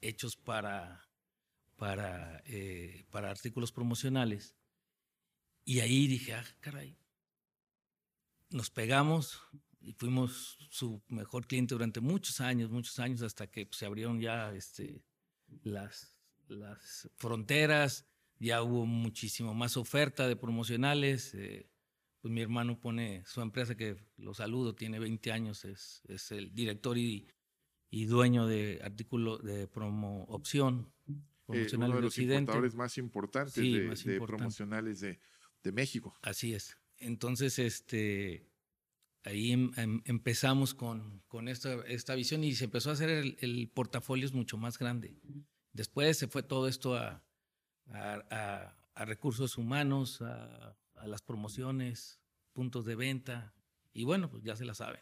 hechos 0.01 0.35
para, 0.35 1.09
para, 1.75 2.41
eh, 2.45 3.05
para 3.11 3.31
artículos 3.31 3.71
promocionales. 3.71 4.55
Y 5.65 5.81
ahí 5.81 6.07
dije, 6.07 6.33
ah, 6.33 6.45
caray, 6.59 6.97
nos 8.49 8.69
pegamos 8.69 9.41
y 9.81 9.93
fuimos 9.93 10.57
su 10.69 11.01
mejor 11.07 11.47
cliente 11.47 11.73
durante 11.75 11.99
muchos 12.01 12.41
años, 12.41 12.69
muchos 12.69 12.99
años, 12.99 13.21
hasta 13.21 13.47
que 13.47 13.65
pues, 13.65 13.77
se 13.77 13.85
abrieron 13.85 14.19
ya 14.19 14.53
este, 14.53 15.03
las, 15.63 16.15
las 16.47 17.09
fronteras, 17.15 18.05
ya 18.39 18.61
hubo 18.63 18.85
muchísimo 18.85 19.53
más 19.53 19.77
oferta 19.77 20.27
de 20.27 20.35
promocionales. 20.35 21.33
eh, 21.35 21.69
pues 22.21 22.33
mi 22.33 22.41
hermano 22.41 22.77
pone 22.79 23.23
su 23.25 23.39
empresa, 23.41 23.75
que 23.75 23.95
lo 24.17 24.33
saludo, 24.33 24.75
tiene 24.75 24.99
20 24.99 25.31
años, 25.31 25.63
es, 25.63 26.01
es 26.09 26.31
el 26.33 26.53
director 26.53 26.97
y, 26.97 27.29
y 27.89 28.05
dueño 28.05 28.45
de 28.45 28.81
artículo 28.83 29.37
de 29.37 29.67
promo 29.67 30.25
opción 30.25 30.91
Eh, 31.07 31.23
promocional 31.45 31.89
uno 31.91 31.95
de 31.95 32.01
de 32.01 32.05
los 32.05 32.17
importadores 32.17 32.75
más 32.75 32.97
importantes 32.97 33.53
Sí, 33.53 33.71
de, 33.79 33.87
más 33.87 34.03
de 34.03 34.13
importante. 34.13 34.37
promocionales 34.37 34.99
de, 34.99 35.19
de 35.63 35.71
México. 35.71 36.13
Así 36.21 36.53
es. 36.53 36.77
Entonces, 36.97 37.57
este, 37.57 38.48
ahí 39.23 39.51
em- 39.51 39.71
em- 39.77 40.01
empezamos 40.05 40.73
con, 40.73 41.21
con 41.27 41.47
esta, 41.47 41.73
esta 41.87 42.15
visión 42.15 42.43
y 42.43 42.53
se 42.53 42.65
empezó 42.65 42.89
a 42.89 42.93
hacer 42.93 43.09
el, 43.09 43.37
el 43.41 43.69
portafolio 43.69 44.25
es 44.25 44.33
mucho 44.33 44.57
más 44.57 44.77
grande. 44.79 45.15
Después 45.73 46.17
se 46.17 46.27
fue 46.27 46.43
todo 46.43 46.67
esto 46.67 46.95
a, 46.95 47.23
a- 47.87 48.23
a- 48.31 48.75
a 48.95 49.05
recursos 49.05 49.57
humanos, 49.57 50.21
a, 50.21 50.77
a 50.95 51.07
las 51.07 51.21
promociones, 51.21 52.19
puntos 52.53 52.85
de 52.85 52.95
venta, 52.95 53.53
y 53.93 54.03
bueno, 54.03 54.29
pues 54.29 54.43
ya 54.43 54.55
se 54.55 54.65
la 54.65 54.73
saben. 54.73 55.01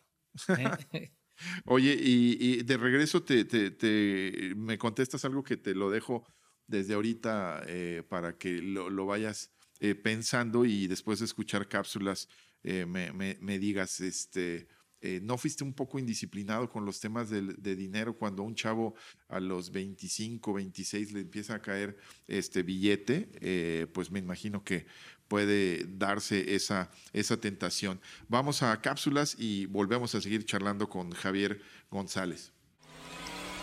¿eh? 0.57 1.13
Oye, 1.65 1.95
y, 1.99 2.37
y 2.39 2.63
de 2.63 2.77
regreso 2.77 3.23
te, 3.23 3.45
te- 3.45 3.71
te- 3.71 4.53
me 4.55 4.77
contestas 4.77 5.23
algo 5.25 5.43
que 5.43 5.57
te 5.57 5.73
lo 5.75 5.89
dejo 5.89 6.25
desde 6.67 6.93
ahorita 6.95 7.63
eh, 7.67 8.03
para 8.07 8.37
que 8.37 8.61
lo, 8.61 8.89
lo 8.89 9.05
vayas 9.05 9.51
eh, 9.79 9.95
pensando 9.95 10.65
y 10.65 10.87
después 10.87 11.19
de 11.19 11.25
escuchar 11.25 11.67
cápsulas 11.67 12.27
eh, 12.63 12.85
me, 12.85 13.59
digas, 13.59 13.99
este, 13.99 14.67
eh, 15.01 15.19
¿no 15.23 15.37
fuiste 15.37 15.63
un 15.63 15.73
poco 15.73 15.99
indisciplinado 15.99 16.69
con 16.69 16.85
los 16.85 16.99
temas 16.99 17.29
de, 17.29 17.75
dinero 17.75 18.17
cuando 18.17 18.43
un 18.43 18.55
chavo 18.55 18.95
a 19.27 19.39
los 19.39 19.71
25, 19.71 20.53
26 20.53 21.11
le 21.13 21.21
empieza 21.21 21.55
a 21.55 21.61
caer 21.61 21.97
este 22.27 22.63
billete? 22.63 23.29
Eh, 23.41 23.87
pues 23.93 24.11
me 24.11 24.19
imagino 24.19 24.63
que 24.63 24.85
puede 25.27 25.85
darse 25.87 26.55
esa, 26.55 26.89
esa 27.13 27.39
tentación. 27.39 27.99
Vamos 28.27 28.63
a 28.63 28.79
cápsulas 28.81 29.35
y 29.37 29.65
volvemos 29.67 30.15
a 30.15 30.21
seguir 30.21 30.45
charlando 30.45 30.89
con 30.89 31.11
Javier 31.11 31.61
González. 31.89 32.53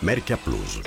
Merca 0.01 0.37
Plus. 0.37 0.81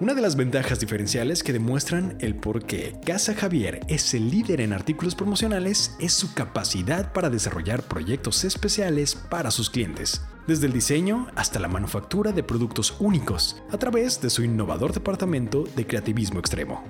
Una 0.00 0.12
de 0.12 0.20
las 0.20 0.34
ventajas 0.34 0.80
diferenciales 0.80 1.44
que 1.44 1.52
demuestran 1.52 2.16
el 2.20 2.34
por 2.34 2.66
qué 2.66 2.98
Casa 3.06 3.32
Javier 3.32 3.78
es 3.86 4.12
el 4.12 4.28
líder 4.28 4.60
en 4.60 4.72
artículos 4.72 5.14
promocionales 5.14 5.94
es 6.00 6.12
su 6.12 6.34
capacidad 6.34 7.12
para 7.12 7.30
desarrollar 7.30 7.84
proyectos 7.84 8.44
especiales 8.44 9.14
para 9.14 9.52
sus 9.52 9.70
clientes, 9.70 10.20
desde 10.48 10.66
el 10.66 10.72
diseño 10.72 11.28
hasta 11.36 11.60
la 11.60 11.68
manufactura 11.68 12.32
de 12.32 12.42
productos 12.42 12.96
únicos, 12.98 13.62
a 13.70 13.78
través 13.78 14.20
de 14.20 14.30
su 14.30 14.42
innovador 14.42 14.92
departamento 14.92 15.62
de 15.76 15.86
creativismo 15.86 16.40
extremo. 16.40 16.82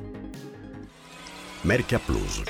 Merca 1.62 1.98
Plus. 1.98 2.42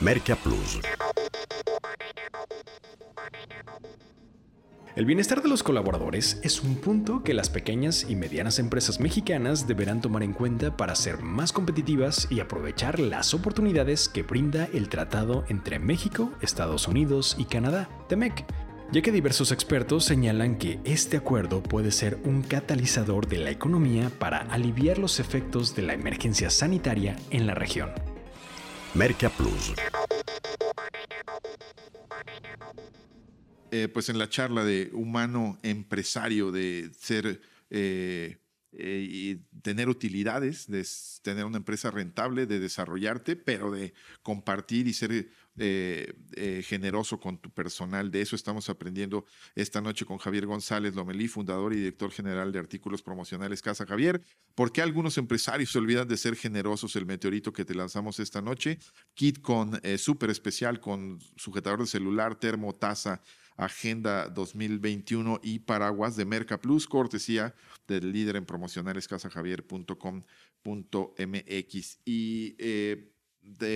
Merca 0.00 0.36
Plus. 0.36 0.80
El 4.94 5.06
bienestar 5.06 5.42
de 5.42 5.48
los 5.48 5.62
colaboradores 5.62 6.38
es 6.42 6.62
un 6.62 6.74
punto 6.74 7.22
que 7.22 7.32
las 7.32 7.48
pequeñas 7.48 8.04
y 8.10 8.14
medianas 8.14 8.58
empresas 8.58 9.00
mexicanas 9.00 9.66
deberán 9.66 10.02
tomar 10.02 10.22
en 10.22 10.34
cuenta 10.34 10.76
para 10.76 10.94
ser 10.94 11.22
más 11.22 11.50
competitivas 11.50 12.28
y 12.30 12.40
aprovechar 12.40 13.00
las 13.00 13.32
oportunidades 13.32 14.10
que 14.10 14.22
brinda 14.22 14.68
el 14.74 14.90
tratado 14.90 15.46
entre 15.48 15.78
México, 15.78 16.30
Estados 16.42 16.88
Unidos 16.88 17.36
y 17.38 17.46
Canadá, 17.46 17.88
TEMEC, 18.10 18.44
ya 18.92 19.00
que 19.00 19.12
diversos 19.12 19.50
expertos 19.50 20.04
señalan 20.04 20.58
que 20.58 20.78
este 20.84 21.16
acuerdo 21.16 21.62
puede 21.62 21.90
ser 21.90 22.18
un 22.24 22.42
catalizador 22.42 23.26
de 23.28 23.38
la 23.38 23.50
economía 23.50 24.10
para 24.18 24.40
aliviar 24.40 24.98
los 24.98 25.20
efectos 25.20 25.74
de 25.74 25.82
la 25.82 25.94
emergencia 25.94 26.50
sanitaria 26.50 27.16
en 27.30 27.46
la 27.46 27.54
región. 27.54 27.88
Merca 28.92 29.30
Plus. 29.30 29.72
Eh, 33.74 33.88
pues 33.88 34.10
en 34.10 34.18
la 34.18 34.28
charla 34.28 34.64
de 34.64 34.90
humano 34.92 35.58
empresario, 35.62 36.52
de 36.52 36.90
ser 36.98 37.40
eh, 37.70 38.36
eh, 38.72 39.06
y 39.10 39.36
tener 39.62 39.88
utilidades, 39.88 40.66
de 40.66 40.86
tener 41.22 41.46
una 41.46 41.56
empresa 41.56 41.90
rentable, 41.90 42.44
de 42.44 42.60
desarrollarte, 42.60 43.34
pero 43.34 43.70
de 43.70 43.94
compartir 44.22 44.88
y 44.88 44.92
ser 44.92 45.26
generoso 46.64 47.18
con 47.18 47.38
tu 47.38 47.48
personal. 47.48 48.10
De 48.10 48.20
eso 48.20 48.36
estamos 48.36 48.68
aprendiendo 48.68 49.24
esta 49.54 49.80
noche 49.80 50.04
con 50.04 50.18
Javier 50.18 50.44
González 50.44 50.94
Lomelí, 50.94 51.26
fundador 51.26 51.72
y 51.72 51.76
director 51.76 52.10
general 52.10 52.52
de 52.52 52.58
artículos 52.58 53.00
promocionales 53.00 53.62
Casa 53.62 53.86
Javier. 53.86 54.20
¿Por 54.54 54.70
qué 54.70 54.82
algunos 54.82 55.16
empresarios 55.16 55.72
se 55.72 55.78
olvidan 55.78 56.08
de 56.08 56.18
ser 56.18 56.36
generosos? 56.36 56.94
El 56.96 57.06
meteorito 57.06 57.54
que 57.54 57.64
te 57.64 57.74
lanzamos 57.74 58.20
esta 58.20 58.42
noche. 58.42 58.78
Kit 59.14 59.40
con 59.40 59.80
súper 59.96 60.28
especial, 60.28 60.78
con 60.78 61.20
sujetador 61.36 61.80
de 61.80 61.86
celular, 61.86 62.34
termo, 62.34 62.74
taza 62.74 63.22
Agenda 63.56 64.28
2021 64.28 65.40
y 65.42 65.60
Paraguas 65.60 66.16
de 66.16 66.24
Merca 66.24 66.60
Plus, 66.60 66.86
cortesía 66.86 67.54
del 67.86 68.12
líder 68.12 68.36
en 68.36 68.46
promocionales 68.46 69.08
casajavier.com.mx. 69.08 71.98
Y 72.04 72.56
eh, 72.58 73.12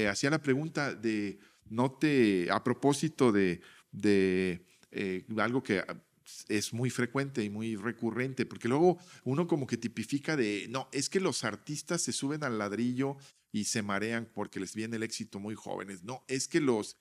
hacía 0.08 0.30
la 0.30 0.42
pregunta 0.42 0.94
de, 0.94 1.38
no 1.68 1.92
te, 1.92 2.50
a 2.50 2.62
propósito 2.62 3.32
de, 3.32 3.60
de 3.92 4.66
eh, 4.90 5.24
algo 5.38 5.62
que 5.62 5.82
es 6.48 6.72
muy 6.72 6.90
frecuente 6.90 7.44
y 7.44 7.50
muy 7.50 7.76
recurrente, 7.76 8.46
porque 8.46 8.68
luego 8.68 8.98
uno 9.24 9.46
como 9.46 9.66
que 9.66 9.76
tipifica 9.76 10.36
de, 10.36 10.66
no, 10.70 10.88
es 10.92 11.08
que 11.08 11.20
los 11.20 11.44
artistas 11.44 12.02
se 12.02 12.12
suben 12.12 12.44
al 12.44 12.58
ladrillo 12.58 13.16
y 13.52 13.64
se 13.64 13.82
marean 13.82 14.28
porque 14.34 14.60
les 14.60 14.74
viene 14.74 14.96
el 14.96 15.02
éxito 15.02 15.38
muy 15.38 15.54
jóvenes. 15.54 16.02
No, 16.02 16.24
es 16.28 16.48
que 16.48 16.60
los 16.60 16.98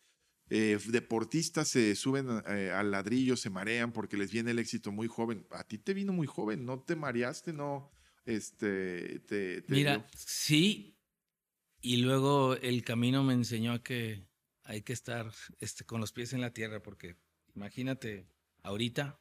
eh, 0.50 0.78
deportistas 0.88 1.68
se 1.70 1.96
suben 1.96 2.28
eh, 2.48 2.72
al 2.72 2.92
ladrillo, 2.92 3.36
se 3.36 3.50
marean 3.50 3.92
porque 3.92 4.18
les 4.18 4.32
viene 4.32 4.52
el 4.52 4.60
éxito 4.60 4.92
muy 4.92 5.08
joven. 5.08 5.48
A 5.52 5.64
ti 5.64 5.80
te 5.80 5.94
vino 5.94 6.14
muy 6.14 6.28
joven, 6.28 6.66
¿no 6.66 6.82
te 6.82 6.96
mareaste? 6.96 7.52
¿No? 7.52 7.92
Este, 8.26 9.20
te, 9.22 9.64
Mira, 9.68 10.08
sí, 10.16 10.98
y 11.82 11.98
luego 11.98 12.56
el 12.56 12.84
camino 12.84 13.24
me 13.24 13.34
enseñó 13.34 13.74
a 13.74 13.84
que 13.84 14.28
hay 14.64 14.82
que 14.82 14.94
estar 14.94 15.32
este, 15.60 15.84
con 15.84 16.02
los 16.02 16.12
pies 16.12 16.34
en 16.34 16.42
la 16.42 16.54
tierra, 16.54 16.82
porque 16.82 17.18
imagínate, 17.56 18.28
ahorita, 18.64 19.20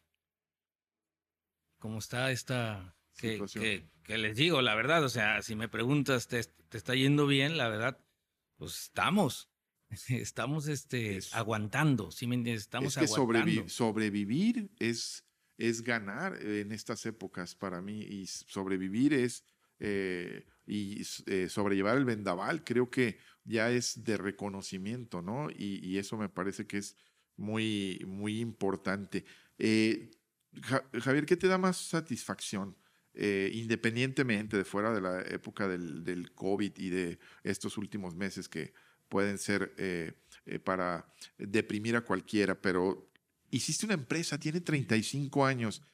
cómo 1.79 1.99
está 1.99 2.31
esta... 2.31 2.97
Que, 3.17 3.89
que, 4.03 4.19
les 4.19 4.37
digo, 4.37 4.61
la 4.61 4.75
verdad, 4.75 5.05
o 5.05 5.09
sea, 5.09 5.41
si 5.41 5.55
me 5.55 5.69
preguntas, 5.69 6.27
¿te, 6.27 6.43
te 6.43 6.77
está 6.77 6.97
yendo 6.97 7.29
bien? 7.29 7.57
La 7.57 7.69
verdad, 7.69 8.05
pues 8.57 8.87
estamos 8.87 9.54
estamos 10.09 10.69
este, 10.69 11.21
aguantando, 11.33 12.11
¿sí 12.11 12.27
me 12.27 12.37
entiendes? 12.37 12.63
Estamos 12.63 12.97
es 12.97 13.01
que 13.01 13.69
sobrevivir 13.69 14.71
es, 14.79 15.25
es 15.59 15.83
ganar 15.83 16.41
en 16.41 16.73
estas 16.73 17.07
épocas 17.07 17.55
para 17.55 17.81
mí 17.81 18.01
y 18.03 18.27
sobrevivir 18.27 19.15
es 19.15 19.45
eh, 19.81 20.47
y 20.67 21.03
eh, 21.27 21.49
sobrellevar 21.51 21.99
el 21.99 22.07
vendaval 22.07 22.65
creo 22.65 22.91
que 22.91 23.19
ya 23.45 23.71
es 23.71 24.03
de 24.03 24.17
reconocimiento, 24.17 25.21
¿no? 25.21 25.51
Y, 25.51 25.99
eso 25.99 26.17
me 26.17 26.31
parece 26.31 26.67
que 26.67 26.79
es 26.79 26.97
muy, 27.37 28.03
muy 28.07 28.41
importante. 28.41 29.27
Eh, 29.59 30.11
Javier, 30.63 31.27
¿qué 31.27 31.37
te 31.37 31.49
da 31.49 31.59
más 31.59 31.77
satisfacción? 31.77 32.77
independientemente 33.17 34.57
de 34.57 34.65
fuera 34.65 34.93
de 34.93 35.01
la 35.01 35.21
época 35.21 35.69
del, 35.69 36.03
del 36.03 36.33
COVID 36.33 36.73
y 36.79 36.91
de 36.91 37.21
estos 37.45 37.79
últimos 37.79 38.17
meses 38.17 38.49
que 38.49 38.73
pueden 39.15 39.39
ser 39.39 39.73
eh, 39.79 40.13
eh, 40.45 40.59
para 40.59 41.07
deprimir 41.39 41.95
a 41.95 42.01
cualquiera, 42.01 42.61
pero 42.61 43.13
hiciste 43.49 43.87
una 43.87 43.95
empresa, 43.95 44.41
tiene 44.41 44.61
35 44.61 45.47
años. 45.47 45.85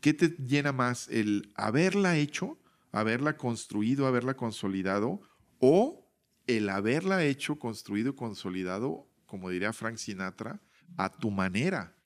¿Qué 0.00 0.14
te 0.14 0.28
llena 0.28 0.70
más? 0.70 1.08
¿El 1.08 1.52
haberla 1.56 2.16
hecho, 2.16 2.56
haberla 2.92 3.36
construido, 3.36 4.06
haberla 4.06 4.36
consolidado 4.36 5.22
o 5.58 6.08
el 6.46 6.68
haberla 6.68 7.24
hecho, 7.24 7.58
construido, 7.58 8.14
consolidado, 8.14 9.10
como 9.26 9.50
diría 9.50 9.72
Frank 9.72 9.96
Sinatra, 9.96 10.62
a 10.96 11.10
tu 11.10 11.32
manera? 11.32 11.96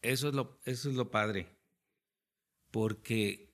Eso 0.00 0.28
es 0.28 0.34
lo, 0.36 0.60
eso 0.64 0.90
es 0.90 0.94
lo 0.94 1.10
padre, 1.10 1.58
porque 2.70 3.52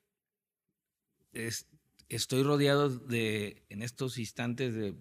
estoy 2.11 2.43
rodeado 2.43 2.91
de, 2.91 3.65
en 3.71 3.81
estos 3.81 4.19
instantes, 4.19 4.75
de 4.75 4.95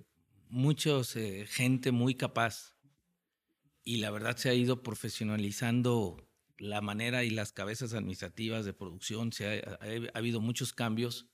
muchos, 0.49 1.15
eh, 1.15 1.45
gente 1.47 1.91
muy 1.91 2.15
capaz 2.15 2.75
y 3.83 3.97
la 3.97 4.11
verdad 4.11 4.35
se 4.35 4.49
ha 4.49 4.53
ido 4.53 4.83
profesionalizando 4.83 6.27
la 6.57 6.81
manera 6.81 7.23
y 7.23 7.29
las 7.29 7.53
cabezas 7.53 7.93
administrativas 7.93 8.65
de 8.65 8.73
producción, 8.73 9.31
se 9.31 9.63
ha, 9.63 9.79
habido 10.13 10.41
muchos 10.41 10.73
cambios 10.73 11.29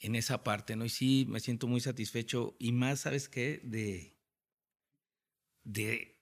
en 0.00 0.14
esa 0.14 0.44
parte, 0.44 0.76
¿no? 0.76 0.84
Y 0.84 0.90
sí, 0.90 1.26
me 1.28 1.40
siento 1.40 1.66
muy 1.66 1.80
satisfecho 1.80 2.56
y 2.58 2.72
más, 2.72 3.00
¿sabes 3.00 3.28
qué? 3.28 3.60
De, 3.64 4.18
de, 5.64 6.20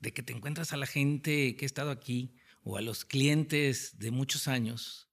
de 0.00 0.12
que 0.12 0.22
te 0.22 0.32
encuentras 0.32 0.72
a 0.72 0.76
la 0.76 0.86
gente 0.86 1.56
que 1.56 1.64
ha 1.64 1.66
estado 1.66 1.90
aquí 1.90 2.34
o 2.62 2.76
a 2.76 2.82
los 2.82 3.04
clientes 3.04 3.98
de 3.98 4.10
muchos 4.10 4.48
años 4.48 5.10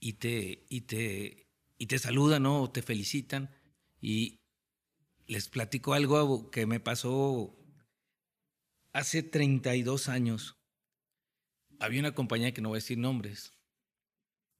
y 0.00 0.14
te, 0.14 0.66
y 0.70 0.82
te, 0.82 1.50
y 1.76 1.86
te 1.86 1.98
saludan, 1.98 2.44
¿no? 2.44 2.62
O 2.62 2.70
te 2.70 2.82
felicitan 2.82 3.50
y, 4.00 4.40
les 5.28 5.48
platico 5.48 5.92
algo 5.92 6.50
que 6.50 6.66
me 6.66 6.80
pasó 6.80 7.54
hace 8.92 9.22
32 9.22 10.08
años. 10.08 10.58
Había 11.78 12.00
una 12.00 12.14
compañía 12.14 12.52
que 12.52 12.62
no 12.62 12.70
voy 12.70 12.76
a 12.76 12.82
decir 12.82 12.98
nombres. 12.98 13.52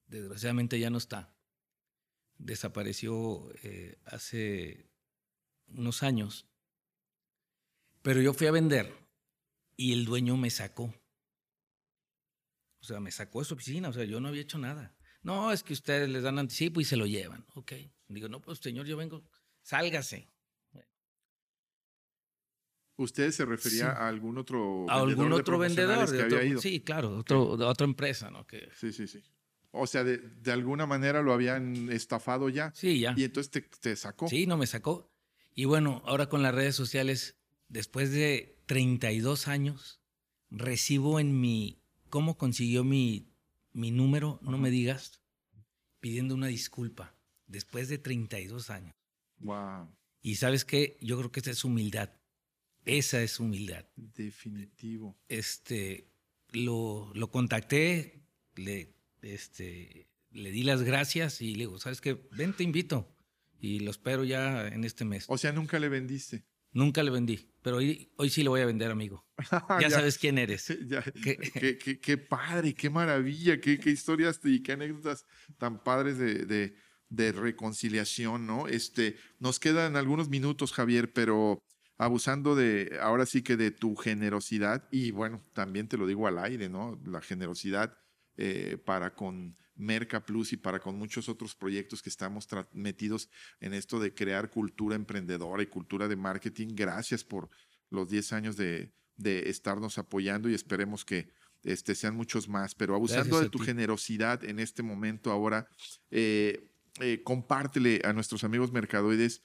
Desgraciadamente 0.06 0.78
ya 0.78 0.90
no 0.90 0.98
está. 0.98 1.34
Desapareció 2.36 3.50
eh, 3.62 3.98
hace 4.04 4.92
unos 5.68 6.02
años. 6.02 6.46
Pero 8.02 8.20
yo 8.20 8.34
fui 8.34 8.46
a 8.46 8.52
vender 8.52 8.94
y 9.74 9.94
el 9.94 10.04
dueño 10.04 10.36
me 10.36 10.50
sacó. 10.50 10.94
O 12.80 12.84
sea, 12.84 13.00
me 13.00 13.10
sacó 13.10 13.40
de 13.40 13.46
su 13.46 13.54
oficina. 13.54 13.88
O 13.88 13.92
sea, 13.92 14.04
yo 14.04 14.20
no 14.20 14.28
había 14.28 14.42
hecho 14.42 14.58
nada. 14.58 14.94
No, 15.22 15.50
es 15.50 15.62
que 15.62 15.72
ustedes 15.72 16.08
les 16.10 16.22
dan 16.22 16.38
anticipo 16.38 16.80
y 16.80 16.84
se 16.84 16.96
lo 16.96 17.06
llevan. 17.06 17.46
Ok. 17.54 17.72
Digo, 18.06 18.28
no, 18.28 18.40
pues 18.40 18.58
señor, 18.58 18.86
yo 18.86 18.96
vengo, 18.96 19.24
sálgase. 19.62 20.30
¿Usted 22.98 23.30
se 23.30 23.44
refería 23.44 23.92
a 23.92 24.08
algún 24.08 24.38
otro 24.38 24.84
a 24.90 24.96
algún 24.96 25.32
otro 25.32 25.56
vendedor 25.56 26.10
que 26.10 26.22
había 26.22 26.42
ido? 26.42 26.60
Sí, 26.60 26.80
claro, 26.80 27.18
otro, 27.18 27.56
de 27.56 27.64
otra 27.64 27.84
empresa, 27.84 28.28
¿no? 28.28 28.44
Que... 28.44 28.68
Sí, 28.74 28.92
sí, 28.92 29.06
sí. 29.06 29.22
O 29.70 29.86
sea, 29.86 30.02
de, 30.02 30.18
de, 30.18 30.50
alguna 30.50 30.84
manera 30.84 31.22
lo 31.22 31.32
habían 31.32 31.92
estafado 31.92 32.48
ya. 32.48 32.72
Sí, 32.74 32.98
ya. 32.98 33.14
Y 33.16 33.22
entonces 33.22 33.52
te, 33.52 33.60
te, 33.60 33.94
sacó. 33.94 34.26
Sí, 34.26 34.48
no 34.48 34.56
me 34.56 34.66
sacó. 34.66 35.12
Y 35.54 35.64
bueno, 35.64 36.02
ahora 36.06 36.28
con 36.28 36.42
las 36.42 36.52
redes 36.52 36.74
sociales, 36.74 37.36
después 37.68 38.10
de 38.10 38.58
32 38.66 39.46
años, 39.46 40.00
recibo 40.50 41.20
en 41.20 41.40
mi, 41.40 41.80
¿cómo 42.10 42.36
consiguió 42.36 42.82
mi, 42.82 43.32
mi 43.72 43.92
número? 43.92 44.40
No 44.42 44.58
me 44.58 44.70
digas, 44.70 45.20
pidiendo 46.00 46.34
una 46.34 46.48
disculpa, 46.48 47.14
después 47.46 47.88
de 47.88 47.98
32 47.98 48.70
años. 48.70 48.92
Wow. 49.38 49.88
Y 50.20 50.34
sabes 50.34 50.64
qué, 50.64 50.98
yo 51.00 51.16
creo 51.16 51.30
que 51.30 51.38
esa 51.38 51.52
es 51.52 51.64
humildad. 51.64 52.10
Esa 52.88 53.22
es 53.22 53.38
humildad. 53.38 53.84
Definitivo. 53.96 55.14
Este, 55.28 56.08
lo, 56.52 57.12
lo 57.14 57.30
contacté, 57.30 58.22
le, 58.56 58.94
este, 59.20 60.08
le 60.32 60.50
di 60.50 60.62
las 60.62 60.82
gracias 60.82 61.42
y 61.42 61.52
le 61.52 61.60
digo, 61.60 61.78
¿sabes 61.78 62.00
qué? 62.00 62.18
Ven, 62.32 62.54
te 62.54 62.64
invito. 62.64 63.14
Y 63.60 63.80
lo 63.80 63.90
espero 63.90 64.24
ya 64.24 64.68
en 64.68 64.84
este 64.84 65.04
mes. 65.04 65.26
O 65.28 65.36
sea, 65.36 65.52
nunca 65.52 65.78
le 65.78 65.90
vendiste. 65.90 66.44
Nunca 66.72 67.02
le 67.02 67.10
vendí, 67.10 67.50
pero 67.62 67.78
hoy, 67.78 68.12
hoy 68.16 68.28
sí 68.28 68.42
lo 68.42 68.50
voy 68.50 68.60
a 68.60 68.66
vender, 68.66 68.90
amigo. 68.90 69.26
ya, 69.80 69.90
sabes 69.90 70.18
quién 70.18 70.38
eres. 70.38 70.66
qué, 71.22 71.98
qué, 72.00 72.18
padre, 72.18 72.74
qué 72.74 72.90
maravilla, 72.90 73.58
qué, 73.60 73.78
qué, 73.78 73.90
historias 73.90 74.38
y 74.44 74.62
qué 74.62 74.72
anécdotas 74.72 75.24
tan 75.56 75.82
padres 75.82 76.18
de, 76.18 76.44
de, 76.44 76.76
de 77.08 77.32
reconciliación, 77.32 78.46
¿no? 78.46 78.68
Este, 78.68 79.16
nos 79.38 79.58
quedan 79.58 79.96
algunos 79.96 80.28
minutos, 80.28 80.72
Javier, 80.72 81.10
pero 81.12 81.58
abusando 81.98 82.54
de, 82.54 82.98
ahora 83.02 83.26
sí 83.26 83.42
que 83.42 83.56
de 83.56 83.70
tu 83.70 83.96
generosidad 83.96 84.88
y 84.90 85.10
bueno, 85.10 85.42
también 85.52 85.88
te 85.88 85.98
lo 85.98 86.06
digo 86.06 86.26
al 86.26 86.38
aire, 86.38 86.68
¿no? 86.68 86.98
La 87.04 87.20
generosidad 87.20 87.98
eh, 88.36 88.78
para 88.84 89.14
con 89.14 89.56
Merca 89.74 90.24
Plus 90.24 90.52
y 90.52 90.56
para 90.56 90.78
con 90.78 90.96
muchos 90.96 91.28
otros 91.28 91.56
proyectos 91.56 92.00
que 92.02 92.08
estamos 92.08 92.48
metidos 92.72 93.28
en 93.60 93.74
esto 93.74 93.98
de 93.98 94.14
crear 94.14 94.50
cultura 94.50 94.94
emprendedora 94.94 95.62
y 95.62 95.66
cultura 95.66 96.08
de 96.08 96.16
marketing. 96.16 96.68
Gracias 96.72 97.24
por 97.24 97.48
los 97.90 98.08
10 98.08 98.32
años 98.32 98.56
de, 98.56 98.92
de 99.16 99.50
estarnos 99.50 99.98
apoyando 99.98 100.48
y 100.48 100.54
esperemos 100.54 101.04
que 101.04 101.28
este, 101.64 101.94
sean 101.94 102.14
muchos 102.14 102.48
más. 102.48 102.74
Pero 102.74 102.94
abusando 102.94 103.40
de 103.40 103.48
tu 103.48 103.58
generosidad 103.58 104.44
en 104.44 104.60
este 104.60 104.82
momento 104.82 105.30
ahora, 105.30 105.68
eh, 106.10 106.70
eh, 107.00 107.22
compártele 107.22 108.00
a 108.04 108.12
nuestros 108.12 108.44
amigos 108.44 108.72
mercadoides 108.72 109.42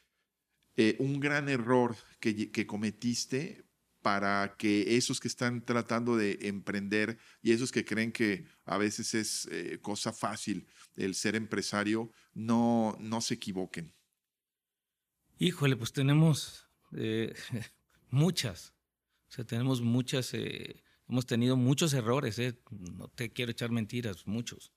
eh, 0.76 0.95
un 0.99 1.19
gran 1.19 1.49
error 1.49 1.95
que, 2.19 2.51
que, 2.51 2.65
cometiste 2.65 3.65
para 4.01 4.55
que 4.57 4.97
esos 4.97 5.19
que 5.19 5.28
están 5.28 5.63
tratando 5.63 6.17
de 6.17 6.39
emprender 6.41 7.17
y 7.41 7.51
esos 7.51 7.71
que 7.71 7.86
creen 7.86 8.11
que 8.11 8.45
a 8.65 8.78
veces 8.78 9.13
es 9.13 9.49
cosa 9.82 10.11
fácil 10.11 10.67
el 10.95 11.15
ser 11.15 11.36
empresario, 11.36 12.11
no, 12.34 12.97
no 12.99 13.21
se 13.21 13.36
equivoquen. 13.36 13.93
Híjole, 15.38 15.78
pues 15.78 15.93
tenemos 15.93 16.67
muchas, 18.09 18.74
o 19.30 19.32
sea, 19.32 19.45
tenemos 19.45 19.82
muchas, 19.82 20.34
hemos 20.34 21.26
tenido 21.26 21.55
muchos 21.55 21.93
errores, 21.93 22.41
no 22.69 23.07
te 23.07 23.32
quiero 23.32 23.51
echar 23.51 23.71
mentiras, 23.71 24.28
muchos. 24.28 24.74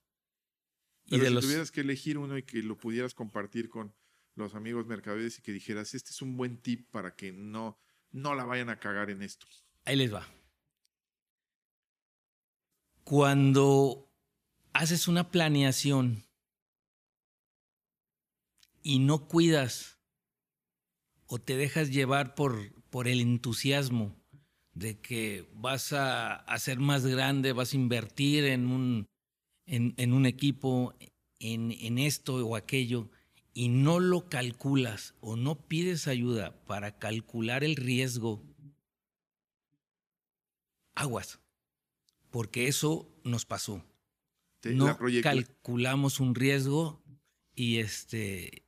Pero 1.09 1.41
si 1.41 1.47
tuvieras 1.47 1.71
que 1.71 1.81
elegir 1.81 2.17
uno 2.17 2.37
y 2.37 2.43
que 2.43 2.61
lo 2.61 2.77
pudieras 2.77 3.13
compartir 3.13 3.69
con 3.69 3.93
los 4.37 4.55
amigos 4.55 4.85
mercaderes 4.85 5.39
y 5.39 5.41
que 5.41 5.51
dijeras, 5.51 5.93
este 5.93 6.11
es 6.11 6.21
un 6.21 6.37
buen 6.37 6.61
tip 6.61 6.89
para 6.91 7.15
que 7.15 7.31
no, 7.31 7.79
no 8.11 8.35
la 8.35 8.45
vayan 8.45 8.69
a 8.69 8.79
cagar 8.79 9.09
en 9.09 9.21
esto. 9.21 9.47
Ahí 9.85 9.95
les 9.95 10.13
va. 10.13 10.27
Cuando 13.03 14.11
haces 14.73 15.07
una 15.07 15.31
planeación 15.31 16.23
y 18.83 18.99
no 18.99 19.27
cuidas 19.27 19.99
o 21.25 21.39
te 21.39 21.57
dejas 21.57 21.89
llevar 21.89 22.35
por, 22.35 22.73
por 22.89 23.07
el 23.07 23.19
entusiasmo 23.19 24.15
de 24.73 24.99
que 24.99 25.49
vas 25.53 25.93
a 25.93 26.35
hacer 26.35 26.79
más 26.79 27.05
grande, 27.05 27.53
vas 27.53 27.73
a 27.73 27.77
invertir 27.77 28.45
en 28.45 28.67
un, 28.67 29.07
en, 29.65 30.13
un 30.13 30.25
equipo, 30.25 30.93
en, 31.39 31.97
esto 31.97 32.35
o 32.45 32.55
aquello, 32.55 33.09
y 33.57 33.69
no 33.69 33.99
lo 33.99 34.29
calculas 34.29 35.15
o 35.19 35.35
no 35.35 35.55
pides 35.55 36.07
ayuda 36.07 36.63
para 36.67 36.99
calcular 36.99 37.63
el 37.63 37.75
riesgo, 37.75 38.45
aguas, 40.93 41.39
porque 42.29 42.67
eso 42.67 43.11
nos 43.23 43.47
pasó. 43.47 43.83
no 44.63 44.95
calculamos 45.23 46.19
un 46.19 46.35
riesgo 46.35 47.01
y 47.55 47.79
este 47.79 48.61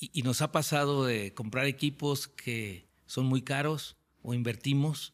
y, 0.00 0.22
nos 0.22 0.40
ha 0.40 0.52
pasado 0.52 1.04
de 1.04 1.34
comprar 1.34 1.66
equipos 1.66 2.26
que 2.26 2.88
son 3.04 3.26
muy 3.26 3.42
caros 3.42 3.98
o 4.22 4.32
invertimos 4.32 5.12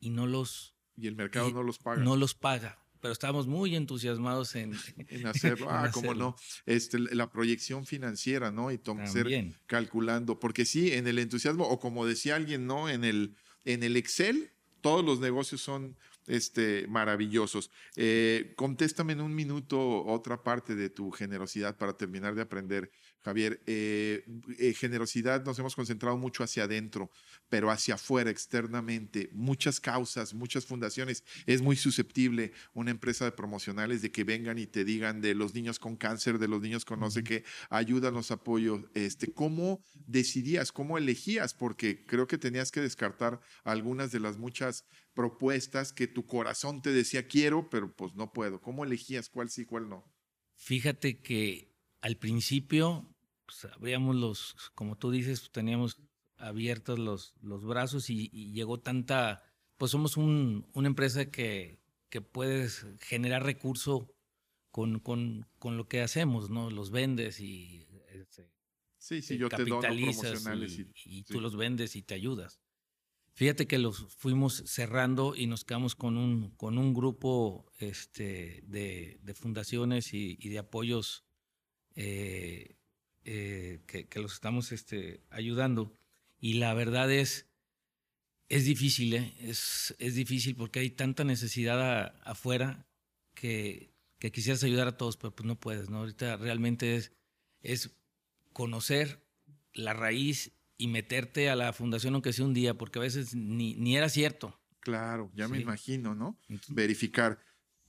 y 0.00 0.10
no 0.10 0.26
los 0.26 0.74
y 0.98 1.06
el 1.06 1.16
mercado 1.16 1.50
no 1.50 1.62
los 1.62 1.78
paga. 1.78 2.04
No 2.04 2.16
los 2.16 2.34
paga 2.34 2.85
pero 3.06 3.12
estábamos 3.12 3.46
muy 3.46 3.76
entusiasmados 3.76 4.56
en, 4.56 4.72
en 5.08 5.26
hacerlo. 5.28 5.68
Ah, 5.76 5.90
cómo 5.92 6.12
no. 6.12 6.34
Este, 6.64 6.98
la 6.98 7.30
proyección 7.30 7.86
financiera, 7.86 8.50
¿no? 8.50 8.72
Y 8.72 8.80
ser 9.04 9.54
calculando, 9.66 10.40
porque 10.40 10.64
sí, 10.64 10.92
en 10.92 11.06
el 11.06 11.20
entusiasmo, 11.20 11.68
o 11.68 11.78
como 11.78 12.04
decía 12.04 12.34
alguien, 12.34 12.66
¿no? 12.66 12.88
En 12.88 13.04
el, 13.04 13.36
en 13.64 13.84
el 13.84 13.96
Excel, 13.96 14.50
todos 14.80 15.04
los 15.04 15.20
negocios 15.20 15.60
son 15.60 15.96
este, 16.26 16.86
maravillosos. 16.88 17.70
Eh, 17.94 18.54
contéstame 18.56 19.12
en 19.12 19.20
un 19.20 19.34
minuto 19.34 20.04
otra 20.04 20.42
parte 20.42 20.74
de 20.74 20.90
tu 20.90 21.12
generosidad 21.12 21.76
para 21.76 21.96
terminar 21.96 22.34
de 22.34 22.42
aprender, 22.42 22.90
Javier. 23.26 23.60
Eh, 23.66 24.24
eh, 24.60 24.72
generosidad 24.72 25.44
nos 25.44 25.58
hemos 25.58 25.74
concentrado 25.74 26.16
mucho 26.16 26.44
hacia 26.44 26.62
adentro, 26.62 27.10
pero 27.48 27.72
hacia 27.72 27.94
afuera, 27.94 28.30
externamente, 28.30 29.30
muchas 29.32 29.80
causas, 29.80 30.32
muchas 30.32 30.64
fundaciones. 30.64 31.24
Es 31.44 31.60
muy 31.60 31.74
susceptible 31.74 32.52
una 32.72 32.92
empresa 32.92 33.24
de 33.24 33.32
promocionales 33.32 34.00
de 34.00 34.12
que 34.12 34.22
vengan 34.22 34.58
y 34.58 34.68
te 34.68 34.84
digan 34.84 35.20
de 35.20 35.34
los 35.34 35.54
niños 35.54 35.80
con 35.80 35.96
cáncer, 35.96 36.38
de 36.38 36.46
los 36.46 36.62
niños 36.62 36.84
con 36.84 37.00
no 37.00 37.10
sé 37.10 37.24
qué, 37.24 37.42
ayudan 37.68 38.14
los 38.14 38.30
apoyos. 38.30 38.84
Este, 38.94 39.32
¿Cómo 39.32 39.82
decidías, 40.06 40.70
cómo 40.70 40.96
elegías? 40.96 41.52
Porque 41.52 42.06
creo 42.06 42.28
que 42.28 42.38
tenías 42.38 42.70
que 42.70 42.80
descartar 42.80 43.40
algunas 43.64 44.12
de 44.12 44.20
las 44.20 44.38
muchas 44.38 44.84
propuestas 45.14 45.92
que 45.92 46.06
tu 46.06 46.26
corazón 46.26 46.80
te 46.80 46.92
decía 46.92 47.26
quiero, 47.26 47.68
pero 47.70 47.92
pues 47.92 48.14
no 48.14 48.32
puedo. 48.32 48.60
¿Cómo 48.60 48.84
elegías 48.84 49.28
cuál 49.28 49.50
sí, 49.50 49.64
cuál 49.64 49.88
no? 49.88 50.04
Fíjate 50.54 51.20
que 51.20 51.74
al 52.00 52.18
principio 52.18 53.15
pues, 53.46 53.64
abríamos 53.72 54.16
los, 54.16 54.54
como 54.74 54.96
tú 54.96 55.10
dices, 55.10 55.50
teníamos 55.52 56.00
abiertos 56.36 56.98
los, 56.98 57.34
los 57.40 57.64
brazos 57.64 58.10
y, 58.10 58.28
llegó 58.52 58.78
tanta, 58.78 59.42
pues 59.76 59.92
somos 59.92 60.16
un, 60.16 60.68
una 60.74 60.88
empresa 60.88 61.30
que, 61.30 61.80
que 62.10 62.20
puedes 62.20 62.86
generar 63.00 63.44
recurso 63.44 64.12
con, 64.70 65.00
con, 65.00 65.46
con, 65.58 65.76
lo 65.76 65.88
que 65.88 66.02
hacemos, 66.02 66.50
¿no? 66.50 66.70
Los 66.70 66.90
vendes 66.90 67.40
y... 67.40 67.86
Este, 68.08 68.50
sí, 68.98 69.22
sí, 69.22 69.38
yo 69.38 69.48
te 69.48 69.64
doy 69.64 69.80
promocionales 69.80 70.78
y, 70.78 70.90
y 71.04 71.22
tú 71.22 71.40
los 71.40 71.56
vendes 71.56 71.96
y 71.96 72.02
te 72.02 72.14
ayudas. 72.14 72.60
Fíjate 73.36 73.66
que 73.66 73.78
los 73.78 74.06
fuimos 74.14 74.62
cerrando 74.64 75.36
y 75.36 75.46
nos 75.46 75.66
quedamos 75.66 75.94
con 75.94 76.16
un, 76.16 76.52
con 76.56 76.78
un 76.78 76.94
grupo 76.94 77.70
este, 77.78 78.62
de, 78.66 79.20
fundaciones 79.34 80.14
y, 80.14 80.36
de 80.36 80.58
apoyos 80.58 81.26
eh, 81.96 82.78
eh, 83.28 83.80
que, 83.86 84.20
los 84.20 84.34
estamos 84.34 84.70
este, 84.70 85.20
ayudando. 85.30 85.92
Y 86.38 86.54
la 86.54 86.74
verdad 86.74 87.10
es, 87.10 87.48
es 88.48 88.64
difícil, 88.64 89.14
¿eh? 89.14 89.34
es, 89.40 89.96
es 89.98 90.14
difícil 90.14 90.54
porque 90.54 90.78
hay 90.78 90.90
tanta 90.90 91.24
necesidad 91.24 92.14
afuera 92.24 92.86
que, 93.34 93.92
que, 94.20 94.30
quisieras 94.30 94.62
ayudar 94.62 94.86
a 94.86 94.96
todos, 94.96 95.16
pero 95.16 95.34
pues 95.34 95.44
no 95.44 95.58
puedes, 95.58 95.90
¿no? 95.90 95.98
Ahorita 95.98 96.36
realmente 96.36 96.94
es, 96.94 97.12
es 97.62 97.98
conocer 98.52 99.26
la 99.72 99.92
raíz 99.92 100.52
y 100.78 100.86
meterte 100.86 101.50
a 101.50 101.56
la 101.56 101.72
fundación 101.72 102.14
aunque 102.14 102.32
sea 102.32 102.44
un 102.44 102.54
día, 102.54 102.78
porque 102.78 103.00
a 103.00 103.02
veces 103.02 103.34
ni, 103.34 103.74
ni 103.74 103.96
era 103.96 104.08
cierto. 104.08 104.60
Claro, 104.78 105.32
ya 105.34 105.48
me 105.48 105.58
imagino, 105.58 106.14
¿no? 106.14 106.38
Verificar. 106.68 107.40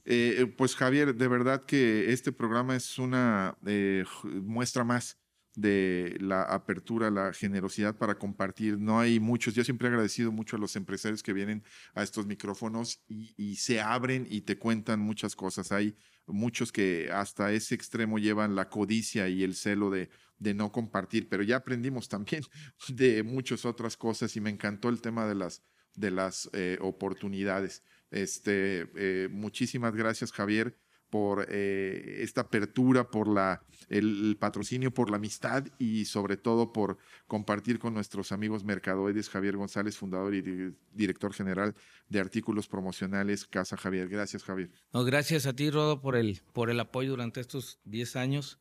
Eh, 0.04 0.38
eh, 0.40 0.46
pues 0.48 0.76
Javier, 0.76 1.14
de 1.14 1.28
verdad 1.28 1.66
que 1.66 2.12
este 2.12 2.32
programa 2.32 2.76
es 2.76 2.98
una 2.98 3.56
eh, 3.68 4.04
muestra 4.24 4.84
más 4.84 5.20
de 5.58 6.18
la 6.20 6.44
apertura, 6.44 7.10
la 7.10 7.34
generosidad 7.34 7.98
para 7.98 8.20
compartir. 8.20 8.78
No 8.78 9.00
hay 9.00 9.20
muchos, 9.20 9.56
yo 9.56 9.64
siempre 9.64 9.88
he 9.88 9.90
agradecido 9.90 10.32
mucho 10.32 10.56
a 10.56 10.60
los 10.60 10.76
empresarios 10.76 11.24
que 11.24 11.34
vienen 11.34 11.64
a 11.96 12.04
estos 12.04 12.28
micrófonos 12.28 13.02
y, 13.08 13.56
se 13.56 13.82
abren 13.82 14.28
y 14.30 14.42
te 14.42 14.60
cuentan 14.60 15.00
muchas 15.00 15.36
cosas. 15.36 15.72
Hay 15.72 15.98
muchos 16.28 16.72
que 16.72 17.10
hasta 17.12 17.52
ese 17.52 17.74
extremo 17.74 18.20
llevan 18.20 18.56
la 18.56 18.70
codicia 18.70 19.30
y 19.30 19.44
el 19.44 19.56
celo 19.56 19.90
de, 19.90 20.12
de 20.38 20.54
no 20.54 20.72
compartir, 20.72 21.28
pero 21.28 21.42
ya 21.42 21.56
aprendimos 21.56 22.08
también 22.08 22.44
de 22.90 23.24
muchas 23.24 23.66
otras 23.66 23.98
cosas 23.98 24.36
y 24.36 24.42
me 24.42 24.52
encantó 24.52 24.90
el 24.90 25.02
tema 25.02 25.26
de 25.26 25.34
las, 25.34 25.64
de 25.96 26.12
las 26.12 26.52
eh, 26.54 26.78
oportunidades. 26.82 27.84
Este, 28.12 28.92
eh, 28.96 29.28
muchísimas 29.32 29.96
gracias, 29.96 30.32
Javier, 30.32 30.78
por 31.10 31.48
eh, 31.50 32.18
esta 32.20 32.42
apertura, 32.42 33.10
por 33.10 33.28
la, 33.28 33.62
el, 33.90 34.38
patrocinio, 34.40 34.94
por 34.94 35.10
la 35.10 35.18
amistad 35.18 35.66
y 35.80 36.06
sobre 36.06 36.38
todo 36.38 36.74
por 36.74 36.98
compartir 37.28 37.80
con 37.80 37.94
nuestros 37.94 38.32
amigos 38.32 38.64
mercadoides. 38.64 39.30
Javier 39.30 39.58
González, 39.58 39.98
fundador 39.98 40.36
y 40.36 40.74
director 40.94 41.34
general 41.34 41.76
de 42.10 42.20
artículos 42.20 42.68
promocionales 42.68 43.46
Casa 43.46 43.78
Javier. 43.78 44.10
Gracias, 44.10 44.44
Javier. 44.44 44.72
No, 44.94 45.04
gracias 45.04 45.46
a 45.46 45.54
ti, 45.54 45.70
Rodo, 45.70 46.02
por 46.02 46.16
el, 46.16 46.42
por 46.54 46.70
el 46.70 46.80
apoyo 46.80 47.12
durante 47.12 47.40
estos 47.40 47.80
10 47.86 48.16
años. 48.16 48.60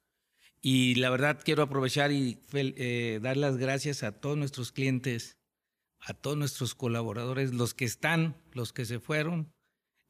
Y 0.60 0.96
la 0.96 1.10
verdad 1.10 1.40
quiero 1.44 1.62
aprovechar 1.62 2.10
y 2.12 2.40
eh, 2.52 3.20
dar 3.22 3.36
las 3.36 3.56
gracias 3.56 4.02
a 4.02 4.12
todos 4.12 4.36
nuestros 4.36 4.72
clientes, 4.72 5.36
a 6.00 6.14
todos 6.14 6.36
nuestros 6.36 6.74
colaboradores, 6.74 7.54
los 7.54 7.74
que 7.74 7.84
están, 7.84 8.36
los 8.52 8.72
que 8.72 8.84
se 8.84 8.98
fueron. 8.98 9.52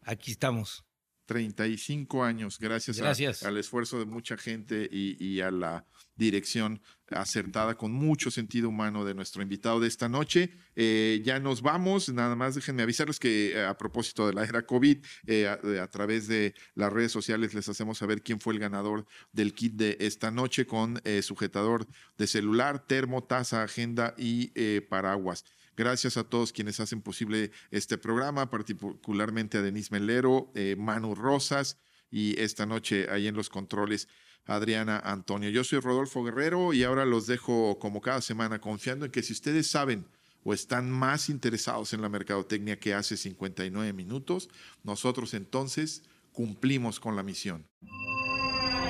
Aquí 0.02 0.30
estamos. 0.30 0.85
35 1.26 2.24
años, 2.24 2.58
gracias, 2.58 2.98
al 3.42 3.56
esfuerzo 3.58 3.98
de 3.98 4.06
mucha 4.06 4.36
gente 4.36 4.88
y, 4.90 5.40
a 5.40 5.50
la 5.50 5.84
dirección 6.14 6.80
acertada, 7.10 7.76
con 7.76 7.92
mucho 7.92 8.30
sentido 8.30 8.68
humano 8.68 9.04
de 9.04 9.14
nuestro 9.14 9.42
invitado 9.42 9.80
de 9.80 9.88
esta 9.88 10.08
noche. 10.08 10.50
Eh, 10.74 11.20
ya 11.24 11.38
nos 11.38 11.62
vamos, 11.62 12.08
nada 12.08 12.34
más 12.36 12.54
déjenme 12.54 12.82
avisarles 12.82 13.18
que 13.18 13.52
eh, 13.52 13.64
a 13.64 13.76
propósito 13.76 14.26
de 14.26 14.32
la 14.32 14.44
era 14.44 14.62
COVID, 14.62 15.04
eh, 15.26 15.46
a, 15.46 15.86
través 15.88 16.26
de 16.26 16.54
las 16.74 16.92
redes 16.92 17.12
sociales 17.12 17.54
les 17.54 17.68
hacemos 17.68 17.98
saber 17.98 18.22
quién 18.22 18.40
fue 18.40 18.54
el 18.54 18.60
ganador 18.60 19.06
del 19.32 19.52
kit 19.52 19.74
de 19.74 19.96
esta 20.00 20.30
noche 20.30 20.66
con 20.66 21.00
sujetador 21.22 21.86
de 22.16 22.26
celular, 22.26 22.86
termo, 22.86 23.24
taza, 23.24 23.62
agenda 23.62 24.14
y 24.16 24.80
paraguas. 24.80 25.44
Gracias 25.76 26.16
a 26.16 26.24
todos 26.24 26.52
quienes 26.52 26.80
hacen 26.80 27.02
posible 27.02 27.50
este 27.70 27.98
programa, 27.98 28.50
particularmente 28.50 29.58
a 29.58 29.62
Denise 29.62 29.90
Melero, 29.92 30.52
Manu 30.76 31.14
Rosas 31.14 31.78
y 32.10 32.40
esta 32.40 32.66
noche 32.66 33.08
ahí 33.10 33.26
en 33.26 33.36
los 33.36 33.48
controles. 33.48 34.08
Adriana 34.46 35.00
Antonio. 35.00 35.50
Yo 35.50 35.64
soy 35.64 35.80
Rodolfo 35.80 36.22
Guerrero 36.24 36.72
y 36.72 36.84
ahora 36.84 37.04
los 37.04 37.26
dejo 37.26 37.78
como 37.78 38.00
cada 38.00 38.20
semana 38.20 38.60
confiando 38.60 39.04
en 39.04 39.10
que 39.10 39.22
si 39.22 39.32
ustedes 39.32 39.66
saben 39.66 40.06
o 40.44 40.54
están 40.54 40.90
más 40.90 41.28
interesados 41.28 41.92
en 41.92 42.00
la 42.00 42.08
mercadotecnia 42.08 42.78
que 42.78 42.94
hace 42.94 43.16
59 43.16 43.92
minutos, 43.92 44.48
nosotros 44.84 45.34
entonces 45.34 46.04
cumplimos 46.32 47.00
con 47.00 47.16
la 47.16 47.24
misión. 47.24 47.66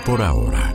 Por 0.05 0.21
ahora, 0.21 0.75